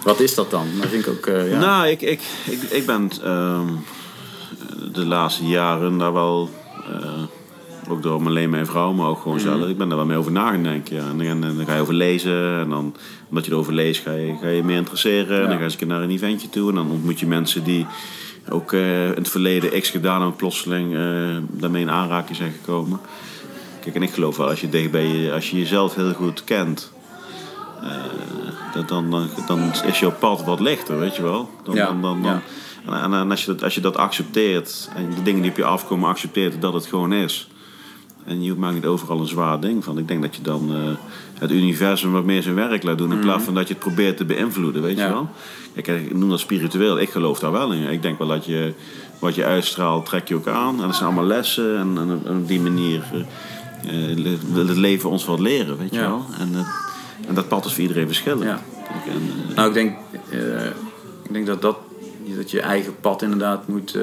Wat 0.02 0.20
is 0.20 0.34
dat 0.34 0.50
dan? 0.50 0.66
Dat 0.80 0.88
vind 0.90 1.06
ik 1.06 1.12
ook, 1.12 1.26
ja. 1.48 1.58
Nou, 1.58 1.86
ik, 1.88 2.02
ik, 2.02 2.20
ik, 2.46 2.62
ik 2.62 2.86
ben 2.86 3.10
ehm, 3.22 3.68
de 4.92 5.04
laatste 5.06 5.44
jaren 5.46 5.98
daar 5.98 6.12
wel, 6.12 6.50
ook 7.88 8.02
door 8.02 8.26
alleen 8.26 8.50
mijn 8.50 8.66
vrouw, 8.66 8.92
maar 8.92 9.06
ook 9.06 9.20
gewoon 9.22 9.40
zelf, 9.40 9.68
ik 9.68 9.76
ben 9.78 9.88
daar 9.88 9.96
wel 9.96 10.06
mee 10.06 10.16
over 10.16 10.32
na 10.32 10.50
gaan 10.50 10.62
denken. 10.62 10.96
Ja. 10.96 11.02
En, 11.28 11.40
dan- 11.40 11.56
dan 11.56 11.66
ga 11.66 11.74
je 11.74 11.80
over 11.80 11.94
lezen 11.94 12.58
en 12.60 12.68
dan, 12.68 12.94
omdat 13.28 13.44
je 13.44 13.52
erover 13.52 13.72
leest, 13.72 14.02
ga 14.02 14.12
je, 14.12 14.34
ga 14.40 14.48
je 14.48 14.64
meer 14.64 14.76
interesseren. 14.76 15.36
En 15.36 15.42
dan 15.42 15.50
ga 15.52 15.58
je 15.58 15.64
eens 15.64 15.78
naar 15.78 16.02
een 16.02 16.10
eventje 16.10 16.48
toe 16.48 16.68
en 16.68 16.74
dan 16.74 16.90
ontmoet 16.90 17.20
je 17.20 17.26
mensen 17.26 17.64
die 17.64 17.86
ook 18.48 18.72
eh, 18.72 19.06
in 19.06 19.14
het 19.14 19.28
verleden 19.28 19.80
x 19.80 19.90
gedaan 19.90 20.16
hebben, 20.20 20.36
plotseling 20.36 20.94
eh, 20.94 21.36
daarmee 21.50 21.82
in 21.82 21.90
aanraking 21.90 22.36
zijn 22.36 22.52
gekomen. 22.52 23.00
Kijk, 23.80 23.94
en 23.94 24.02
ik 24.02 24.10
geloof 24.10 24.36
wel, 24.36 24.48
als 24.48 24.60
je, 24.60 24.68
dicht 24.68 24.90
bij 24.90 25.06
je, 25.06 25.32
als 25.32 25.50
je 25.50 25.58
jezelf 25.58 25.94
heel 25.94 26.12
goed 26.12 26.44
kent, 26.44 26.92
dat 28.74 28.88
dan, 28.88 29.10
dan, 29.10 29.28
dan 29.46 29.70
is 29.86 30.00
jouw 30.00 30.12
pad 30.12 30.44
wat 30.44 30.60
lichter, 30.60 30.98
weet 30.98 31.16
je 31.16 31.22
wel. 31.22 31.50
Dan, 31.64 31.74
Ja, 31.74 31.86
dan, 31.86 32.00
dan- 32.00 32.22
en, 32.86 33.12
en 33.14 33.30
als, 33.30 33.40
je 33.44 33.46
dat, 33.52 33.62
als 33.62 33.74
je 33.74 33.80
dat 33.80 33.96
accepteert 33.96 34.88
en 34.96 35.10
de 35.14 35.22
dingen 35.22 35.42
die 35.42 35.50
op 35.50 35.56
je 35.56 35.64
afkomen 35.64 36.08
accepteert 36.08 36.60
dat 36.60 36.72
het 36.74 36.86
gewoon 36.86 37.12
is. 37.12 37.46
En 38.24 38.42
je 38.42 38.54
maakt 38.54 38.74
niet 38.74 38.84
overal 38.86 39.20
een 39.20 39.26
zwaar 39.26 39.60
ding 39.60 39.84
van. 39.84 39.98
Ik 39.98 40.08
denk 40.08 40.22
dat 40.22 40.36
je 40.36 40.42
dan 40.42 40.70
eh, 40.74 40.78
het 41.38 41.50
universum 41.50 42.12
wat 42.12 42.24
meer 42.24 42.42
zijn 42.42 42.54
werk 42.54 42.82
laat 42.82 42.98
doen 42.98 43.12
in 43.12 43.18
plaats 43.18 43.44
van 43.44 43.54
dat 43.54 43.68
je 43.68 43.74
het 43.74 43.82
probeert 43.82 44.16
te 44.16 44.24
beïnvloeden, 44.24 44.82
weet 44.82 44.92
Mhm. 44.96 45.00
Ja. 45.00 45.06
je 45.06 45.12
wel. 45.12 45.28
Kijk, 45.82 46.02
ik 46.02 46.14
noem 46.14 46.28
dat 46.30 46.40
spiritueel. 46.40 46.98
Ik 47.00 47.10
geloof 47.10 47.38
daar 47.38 47.52
wel 47.52 47.72
in. 47.72 47.90
Ik 47.90 48.02
denk 48.02 48.18
wel 48.18 48.28
dat 48.28 48.44
je 48.44 48.72
wat 49.18 49.34
je 49.34 49.44
uitstraalt, 49.44 50.06
trek 50.06 50.28
je 50.28 50.34
ook 50.34 50.46
aan. 50.48 50.80
En 50.80 50.86
dat 50.86 50.94
zijn 50.94 51.06
allemaal 51.06 51.24
lessen. 51.26 51.78
En, 51.78 51.94
en, 51.98 52.20
en 52.26 52.36
op 52.36 52.48
die 52.48 52.60
manier 52.60 53.02
eh, 53.86 54.10
eh, 54.10 54.38
wil 54.52 54.66
het 54.68 54.76
leven 54.76 55.10
ons 55.10 55.24
wat 55.24 55.40
leren, 55.40 55.78
weet 55.78 55.90
je 55.94 56.00
Ja. 56.00 56.08
wel. 56.08 56.24
En, 56.38 56.48
eh, 56.54 57.28
en 57.28 57.34
dat 57.34 57.48
pad 57.48 57.64
is 57.64 57.72
voor 57.72 57.82
iedereen 57.82 58.06
verschillend. 58.06 58.42
Ja. 58.42 58.60
Kijk, 58.88 59.14
en, 59.16 59.22
eh, 59.50 59.56
Nou, 59.56 59.68
ik 59.68 59.74
denk, 59.74 59.96
eh, 60.30 60.66
ik 61.22 61.32
denk 61.32 61.46
dat, 61.46 61.62
dat, 61.62 61.76
dat 62.36 62.50
je 62.50 62.60
eigen 62.60 63.00
pad 63.00 63.22
inderdaad 63.22 63.68
moet 63.68 63.94
eh, 63.94 64.02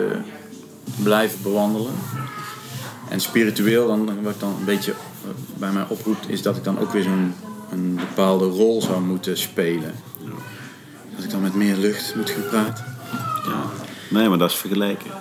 blijven 1.03 1.41
bewandelen. 1.41 1.93
En 3.09 3.19
spiritueel, 3.19 3.87
dan, 3.87 4.23
wat 4.23 4.33
ik 4.33 4.39
dan 4.39 4.55
een 4.59 4.65
beetje 4.65 4.91
eh, 4.91 5.29
bij 5.57 5.71
mij 5.71 5.85
oproept, 5.87 6.29
is 6.29 6.41
dat 6.41 6.57
ik 6.57 6.63
dan 6.63 6.79
ook 6.79 6.91
weer 6.91 7.03
zo'n 7.03 7.33
een 7.71 7.95
bepaalde 7.95 8.45
rol 8.45 8.81
zou 8.81 9.01
moeten 9.01 9.37
spelen. 9.37 9.93
Dat 11.15 11.23
ik 11.23 11.29
dan 11.31 11.41
met 11.41 11.55
meer 11.55 11.75
lucht 11.75 12.15
moet 12.15 12.29
gaan 12.29 12.47
praten. 12.49 12.85
ja. 13.45 13.63
Nee, 14.09 14.29
maar 14.29 14.37
dat 14.37 14.49
is 14.49 14.55
vergelijken. 14.55 15.11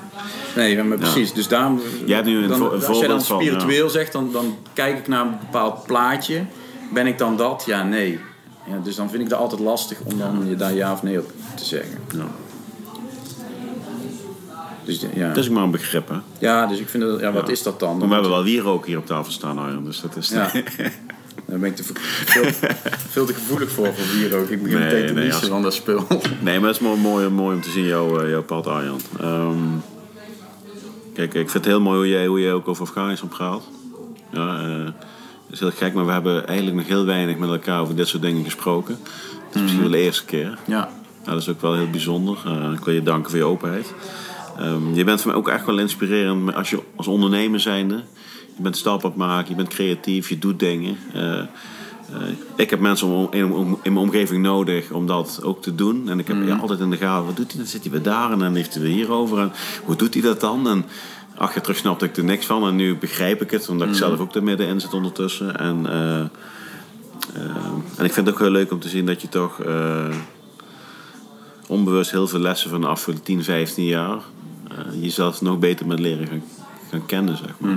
Nee, 0.57 0.83
maar 0.83 0.99
precies. 0.99 1.33
Dus 1.33 1.49
daarom, 1.49 1.81
Jij 2.07 2.15
hebt 2.15 2.29
nu 2.29 2.43
een 2.43 2.49
dan, 2.49 2.71
als 2.87 2.99
jij 2.99 3.09
dan 3.09 3.23
van, 3.23 3.41
spiritueel 3.41 3.91
zegt, 3.91 4.13
dan, 4.13 4.33
dan 4.33 4.57
kijk 4.73 4.99
ik 4.99 5.09
naar 5.09 5.27
een 5.27 5.39
bepaald 5.39 5.87
plaatje. 5.87 6.45
Ben 6.93 7.07
ik 7.07 7.19
dan 7.19 7.37
dat? 7.37 7.63
Ja, 7.67 7.83
nee. 7.83 8.21
Ja, 8.67 8.79
dus 8.83 8.97
dan 8.97 9.11
vind 9.11 9.23
ik 9.23 9.29
het 9.29 9.39
altijd 9.39 9.61
lastig 9.61 10.01
om 10.01 10.19
dan 10.19 10.49
je 10.49 10.57
daar 10.57 10.75
ja 10.75 10.93
of 10.93 11.03
nee 11.03 11.19
op 11.19 11.33
te 11.55 11.65
zeggen. 11.65 11.99
Ja. 12.15 12.27
Dus 14.89 15.05
ja. 15.15 15.29
Dat 15.29 15.37
is 15.37 15.47
ook 15.49 15.55
maar 15.55 15.63
een 15.63 15.71
begrip, 15.71 16.09
hè. 16.09 16.17
Ja, 16.39 16.67
dus 16.67 16.79
ik 16.79 16.89
vind 16.89 17.03
dat, 17.03 17.21
ja, 17.21 17.33
wat 17.33 17.49
is 17.49 17.63
dat 17.63 17.81
dan? 17.81 17.99
Maar 17.99 18.07
we 18.09 18.13
hebben 18.13 18.31
wel 18.33 18.43
wierook 18.43 18.87
hier 18.87 18.99
op 18.99 19.07
tafel 19.07 19.33
staan, 19.33 19.59
Arjan. 19.59 19.85
Dus 19.85 20.01
dat 20.01 20.17
is... 20.17 20.29
Ja. 20.29 20.51
Daar 21.47 21.59
ben 21.59 21.69
ik 21.71 21.77
te 21.77 21.83
veel, 21.85 22.45
veel 23.09 23.27
te 23.27 23.35
gevoelig 23.35 23.71
voor, 23.71 23.87
voor 23.95 24.17
bier 24.19 24.37
ook. 24.37 24.49
Ik 24.49 24.63
begin 24.63 24.79
Nee, 24.79 24.87
meteen 24.93 25.07
te 25.07 25.13
nee, 25.13 25.33
als- 25.35 25.47
van 25.47 25.63
dat 25.63 25.75
spul. 25.75 26.07
Nee, 26.41 26.59
maar 26.61 26.69
het 26.69 26.77
is 26.81 26.83
mooi, 26.87 27.01
mooi, 27.01 27.29
mooi 27.29 27.55
om 27.57 27.63
te 27.63 27.71
zien, 27.71 27.85
jouw, 27.85 28.21
eh, 28.21 28.31
jouw 28.31 28.43
pad, 28.43 28.67
Arjan. 28.67 29.01
Ehm, 29.21 29.57
kijk, 31.15 31.35
ik 31.35 31.51
vind 31.51 31.53
het 31.53 31.65
heel 31.65 31.81
mooi 31.81 31.97
hoe 31.99 32.09
jij, 32.09 32.27
hoe 32.27 32.41
jij 32.41 32.53
ook 32.53 32.69
over 32.69 32.83
Afghanistan 32.83 33.29
praat. 33.29 33.63
Ja, 34.33 34.57
het 34.65 34.95
is 35.51 35.61
heel 35.61 35.71
gek, 35.71 35.95
maar 35.95 36.07
we 36.07 36.13
hebben 36.13 36.47
eigenlijk 36.47 36.77
nog 36.79 36.87
heel 36.87 37.05
weinig 37.05 37.37
met 37.39 37.49
elkaar 37.51 37.81
over 37.81 37.97
dit 37.97 38.09
soort 38.09 38.23
dingen 38.23 38.45
gesproken. 38.45 38.99
Het 39.47 39.55
is 39.55 39.61
misschien 39.61 39.83
wel 39.83 39.91
de 39.91 39.99
eerste 39.99 40.25
keer. 40.25 40.59
Ja, 40.67 40.89
Ja, 41.25 41.33
dat 41.33 41.43
is 41.43 41.49
ook 41.49 41.61
wel 41.61 41.75
heel 41.75 41.91
bijzonder. 41.91 42.39
Eh, 42.47 42.73
ik 42.73 42.85
wil 42.85 42.95
je 42.95 43.03
danken 43.03 43.31
voor 43.31 43.39
je 43.39 43.45
openheid. 43.45 43.95
Ehm, 44.59 44.95
je 44.95 45.05
bent 45.05 45.21
voor 45.21 45.31
mij 45.31 45.41
ook 45.41 45.49
echt 45.49 45.67
wel 45.67 45.79
inspirerend 45.79 46.55
als 46.55 46.71
je 46.71 46.79
als 46.97 47.07
ondernemer 47.07 47.61
zijnde. 47.61 47.95
Je 48.57 48.63
bent 48.63 48.77
stappen 48.77 49.13
maken, 49.17 49.51
je 49.51 49.57
bent 49.57 49.69
creatief, 49.69 50.29
je 50.29 50.39
doet 50.39 50.59
dingen. 50.59 50.97
Eh, 51.13 51.39
eh, 51.39 51.47
ik 52.57 52.71
heb 52.71 52.81
mensen 52.81 53.07
om, 53.09 53.29
in, 53.31 53.53
om- 53.53 53.79
in 53.83 53.93
mijn 53.93 54.05
omgeving 54.05 54.43
nodig 54.43 54.91
om 54.91 55.07
dat 55.07 55.41
ook 55.43 55.63
te 55.63 55.75
doen. 55.75 56.09
En 56.09 56.19
ik 56.19 56.27
heb 56.29 56.37
ja, 56.47 56.57
altijd 56.57 56.81
in 56.81 56.91
de 56.91 56.97
gaten, 56.97 57.27
wat 57.27 57.37
doet 57.37 57.49
hij? 57.53 57.57
Dan 57.61 57.67
zit 57.71 57.83
hij 57.83 57.91
weer 57.93 58.03
daar 58.03 58.33
en 58.33 58.39
dan 58.39 58.55
heeft 58.55 58.75
hij 58.75 58.83
weer 58.83 58.93
hierover. 58.93 59.39
En 59.39 59.53
hoe 59.85 59.97
doet 59.97 60.15
hij 60.15 60.23
dat 60.23 60.41
dan? 60.41 60.69
En 60.69 60.85
acht 61.37 61.55
jaar 61.55 61.63
terug 61.63 61.79
snapte 61.79 62.05
ik 62.05 62.17
er 62.17 62.25
niks 62.25 62.47
van. 62.47 62.67
En 62.67 62.77
nu 62.77 62.97
begrijp 62.97 63.43
ik 63.43 63.51
het, 63.51 63.69
omdat 63.69 63.89
ik 63.89 63.95
zelf 63.95 64.19
ook 64.21 64.35
er 64.35 64.43
middenin 64.43 64.81
zit 64.81 64.95
ondertussen. 64.95 65.57
En, 65.59 65.87
eh, 65.87 66.21
en 67.97 68.05
ik 68.05 68.13
vind 68.13 68.27
het 68.27 68.31
ook 68.31 68.39
heel 68.41 68.51
leuk 68.51 68.73
om 68.73 68.81
te 68.81 68.89
zien 68.89 69.07
dat 69.07 69.23
je 69.23 69.29
toch... 69.29 69.61
onbewust 71.67 72.11
heel 72.11 72.29
veel 72.29 72.39
lessen 72.39 72.71
van 72.71 72.81
de 72.81 72.87
afgelopen 72.87 73.25
10, 73.25 73.45
15 73.45 73.85
jaar. 73.85 74.19
Eh, 74.87 75.03
jezelf 75.03 75.41
nog 75.41 75.59
beter 75.59 75.87
met 75.87 75.99
leren 75.99 76.27
gaan, 76.27 76.43
gaan 76.91 77.07
kennen, 77.07 77.37
zeg 77.37 77.55
maar. 77.59 77.77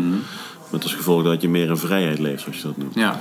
Met 0.71 0.83
als 0.83 0.93
gevolg 0.93 1.23
dat 1.23 1.41
je 1.41 1.49
meer 1.49 1.69
in 1.69 1.77
vrijheid 1.77 2.19
leeft, 2.19 2.41
zoals 2.41 2.57
je 2.57 2.63
dat 2.63 2.77
noemt. 2.77 2.93
ja. 2.95 3.19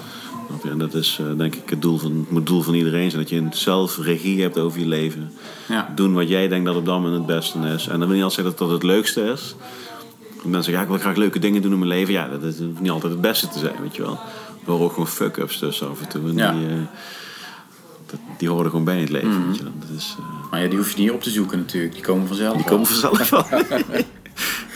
En 0.71 0.79
dat 0.79 0.95
is 0.95 1.19
eh, 1.21 1.27
denk 1.39 1.55
ik 1.55 1.71
het 1.71 1.83
doel 1.83 1.99
van, 1.99 2.27
het 2.35 2.47
doel 2.47 2.63
van 2.63 2.75
iedereen 2.75 3.11
zijn. 3.11 3.23
Dat 3.23 3.31
je 3.31 3.37
een 3.37 3.53
zelf 3.53 3.99
regie 3.99 4.43
hebt 4.43 4.59
over 4.59 4.81
je 4.81 4.87
leven. 4.87 5.33
ja. 5.69 5.93
Doen 5.95 6.13
wat 6.15 6.29
jij 6.29 6.49
denkt 6.49 6.67
dat 6.67 6.77
op 6.77 6.85
dat 6.87 6.95
moment 7.01 7.15
het 7.17 7.27
beste 7.27 7.59
is. 7.59 7.87
En 7.87 7.99
dan 7.99 8.09
wil 8.09 8.17
niet 8.17 8.23
altijd 8.25 8.33
zeggen 8.33 8.51
dat 8.59 8.59
dat 8.59 8.71
het 8.71 8.83
leukste 8.83 9.21
is. 9.23 9.55
Mensen 10.35 10.53
zeggen, 10.53 10.73
ja, 10.73 10.81
ik 10.83 10.89
wil 10.89 10.99
graag 10.99 11.17
leuke 11.17 11.39
dingen 11.39 11.63
doen 11.63 11.73
in 11.73 11.79
mijn 11.79 11.91
leven. 11.91 12.13
Ja, 12.13 12.29
dat 12.29 12.43
is 12.43 12.55
niet 12.79 12.91
altijd 12.91 13.13
het 13.13 13.21
beste 13.21 13.49
te 13.49 13.59
zijn, 13.59 13.75
weet 13.83 13.97
je 13.97 14.03
wel. 14.03 14.13
Er 14.65 14.71
horen 14.71 14.85
ook 14.85 14.91
gewoon 14.93 15.07
fuck-ups 15.09 15.59
tussen 15.59 15.91
af 15.91 16.01
en 16.01 16.09
toe. 16.09 16.29
En 16.29 16.37
Ja. 16.37 16.53
die, 16.53 16.67
eh, 16.67 16.73
dat, 18.11 18.21
die 18.39 18.49
horen 18.49 18.71
gewoon 18.71 18.85
bij 18.85 18.95
in 18.97 19.01
het 19.03 19.11
leven, 19.11 19.47
weet 19.47 19.57
je. 19.57 19.63
Dat 19.63 19.97
is... 19.97 20.17
eh, 20.19 20.51
Maar 20.51 20.63
ja, 20.63 20.69
die 20.69 20.79
hoef 20.79 20.91
je 20.93 21.01
niet 21.01 21.11
op 21.11 21.23
te 21.23 21.31
zoeken 21.31 21.59
natuurlijk. 21.59 21.93
Die 21.95 22.03
komen 22.03 22.27
vanzelf 22.27 22.57
die 22.57 22.65
komen 22.65 22.87
vanzelf 22.87 23.31
wel. 23.31 23.45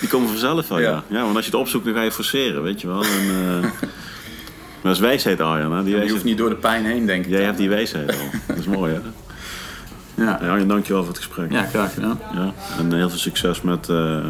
Die 0.01 0.09
komen 0.09 0.29
vanzelf 0.29 0.69
wel, 0.69 0.79
ja. 0.81 0.91
Ja. 0.91 1.03
ja. 1.09 1.23
want 1.23 1.37
als 1.37 1.45
je 1.45 1.51
het 1.51 1.61
opzoekt, 1.61 1.85
dan 1.85 1.95
ga 1.95 2.03
je 2.03 2.13
forceren, 2.13 2.63
weet 2.63 2.81
je 2.81 2.87
wel. 2.87 3.03
En, 3.03 3.11
eh, 3.29 3.61
maar 3.61 4.83
dat 4.83 4.93
is 4.93 4.99
wijsheid, 4.99 5.41
Arjan. 5.41 5.73
Hè? 5.73 5.77
Die 5.79 5.85
Je 5.85 5.91
wijsheid- 5.91 6.11
hoeft 6.11 6.25
niet 6.25 6.39
door 6.39 6.49
de 6.49 6.57
pijn 6.57 6.85
heen, 6.85 7.07
denk 7.07 7.25
ik. 7.25 7.31
Jij 7.31 7.43
hebt 7.43 7.59
die 7.59 7.69
wijsheid 7.69 8.11
al. 8.11 8.17
Dat 8.47 8.57
is 8.57 8.67
mooi, 8.67 8.93
hè? 8.95 9.01
Ja, 10.25 10.39
Ja, 10.43 10.49
Arjan, 10.51 10.69
dankjewel 10.69 11.03
voor 11.05 11.13
het 11.13 11.23
gesprek. 11.23 11.53
ja 11.53 11.63
graag 11.63 11.95
gedaan. 11.95 12.21
Ja, 12.35 12.53
En 12.79 12.93
heel 12.93 13.09
veel 13.11 13.19
succes 13.19 13.61
met, 13.63 13.89
eh, 13.89 14.25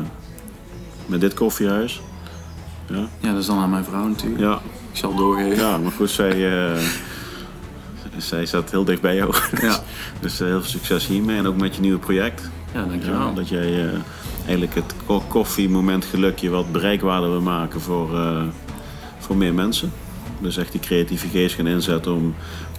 met 1.06 1.20
dit 1.20 1.34
koffiehuis. 1.34 2.00
Ja, 2.86 3.08
Ja, 3.20 3.30
dat 3.32 3.40
is 3.40 3.46
dan 3.46 3.58
aan 3.58 3.70
mijn 3.70 3.84
vrouw 3.84 4.06
natuurlijk. 4.08 4.40
ja, 4.40 4.60
Ik 4.92 4.98
zal 4.98 5.14
doorgeven. 5.14 5.56
ja 5.64 5.78
maar 5.78 5.92
goed, 5.92 6.10
zij, 6.10 6.30
eh, 6.74 6.80
zij 8.16 8.46
staat 8.46 8.70
heel 8.70 8.84
dicht 8.84 9.00
bij 9.00 9.14
jou. 9.14 9.34
Ja. 9.60 9.82
dus 10.20 10.40
eh, 10.40 10.46
heel 10.46 10.60
veel 10.60 10.70
succes 10.70 11.06
hiermee 11.06 11.36
en 11.38 11.46
ook 11.46 11.56
met 11.56 11.74
je 11.74 11.80
nieuwe 11.80 11.98
project. 11.98 12.50
Ja, 12.74 12.84
dankjewel. 12.84 13.20
Ja, 13.20 13.32
dat 13.34 13.48
jij 13.48 13.84
eh, 13.86 13.92
eigenlijk 14.42 14.74
het 14.74 14.94
ko- 15.06 15.22
koffiemoment 15.28 16.04
gelukje 16.04 16.50
wat 16.50 16.72
bereikbaarder 16.72 17.30
wil 17.30 17.40
maken 17.40 17.80
voor, 17.80 18.14
eh, 18.18 18.42
voor 19.18 19.36
meer 19.36 19.54
mensen. 19.54 19.92
Dus 20.40 20.56
echt 20.56 20.72
die 20.72 20.80
creatieve 20.80 21.28
geest 21.28 21.54
gaan 21.54 21.66
inzetten 21.66 22.14
om 22.14 22.34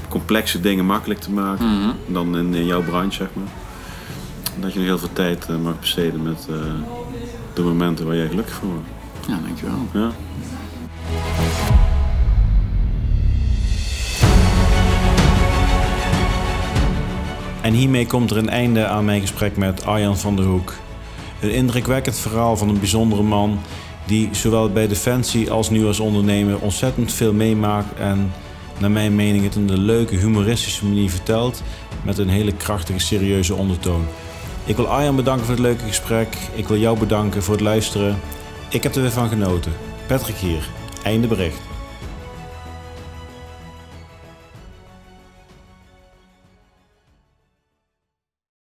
complexe 0.09 0.59
dingen 0.61 0.85
makkelijk 0.85 1.19
te 1.19 1.31
maken. 1.31 1.65
Mhm. 1.79 1.89
Dan 2.07 2.37
in, 2.37 2.53
in 2.53 2.65
jouw 2.65 2.81
branche, 2.83 3.15
zeg 3.17 3.27
maar. 3.33 3.47
Dat 4.59 4.73
je 4.73 4.79
nog 4.79 4.87
heel 4.87 4.97
veel 4.97 5.13
tijd 5.13 5.47
mag 5.63 5.79
besteden 5.79 6.23
met 6.23 6.47
de 7.53 7.61
momenten 7.61 8.05
waar 8.05 8.15
jij 8.15 8.27
gelukkig 8.27 8.53
van 8.53 8.67
wordt. 8.67 8.87
Ja, 9.27 9.39
dankjewel. 9.45 9.87
Ja. 9.93 10.11
En 17.65 17.73
hiermee 17.73 18.07
komt 18.07 18.31
er 18.31 18.37
een 18.37 18.49
einde 18.49 18.85
aan 18.85 19.05
mijn 19.05 19.21
gesprek 19.21 19.57
met 19.57 19.85
Arjan 19.85 20.17
van 20.17 20.35
der 20.35 20.45
Hoek. 20.45 20.73
Een 21.41 21.51
indrukwekkend 21.51 22.17
verhaal 22.17 22.57
van 22.57 22.69
een 22.69 22.79
bijzondere 22.79 23.23
man 23.23 23.59
die 24.05 24.29
zowel 24.31 24.71
bij 24.71 24.87
Defensie 24.87 25.51
als 25.51 25.69
nu 25.69 25.85
als 25.85 25.99
ondernemer 25.99 26.59
ontzettend 26.59 27.13
veel 27.13 27.33
meemaakt 27.33 27.99
en 27.99 28.33
naar 28.77 28.91
mijn 28.91 29.15
mening 29.15 29.43
het 29.43 29.57
op 29.57 29.69
een 29.69 29.79
leuke 29.79 30.15
humoristische 30.15 30.85
manier 30.85 31.09
vertelt 31.09 31.63
met 32.01 32.17
een 32.17 32.29
hele 32.29 32.53
krachtige 32.53 32.99
serieuze 32.99 33.55
ondertoon. 33.55 34.05
Ik 34.65 34.75
wil 34.75 34.87
Arjan 34.87 35.15
bedanken 35.15 35.45
voor 35.45 35.55
het 35.55 35.63
leuke 35.63 35.85
gesprek. 35.87 36.37
Ik 36.53 36.67
wil 36.67 36.77
jou 36.77 36.99
bedanken 36.99 37.43
voor 37.43 37.53
het 37.53 37.63
luisteren. 37.63 38.19
Ik 38.69 38.83
heb 38.83 38.95
er 38.95 39.01
weer 39.01 39.11
van 39.11 39.29
genoten. 39.29 39.73
Patrick 40.07 40.35
hier. 40.35 40.69
Einde 41.03 41.27
bericht. 41.27 41.74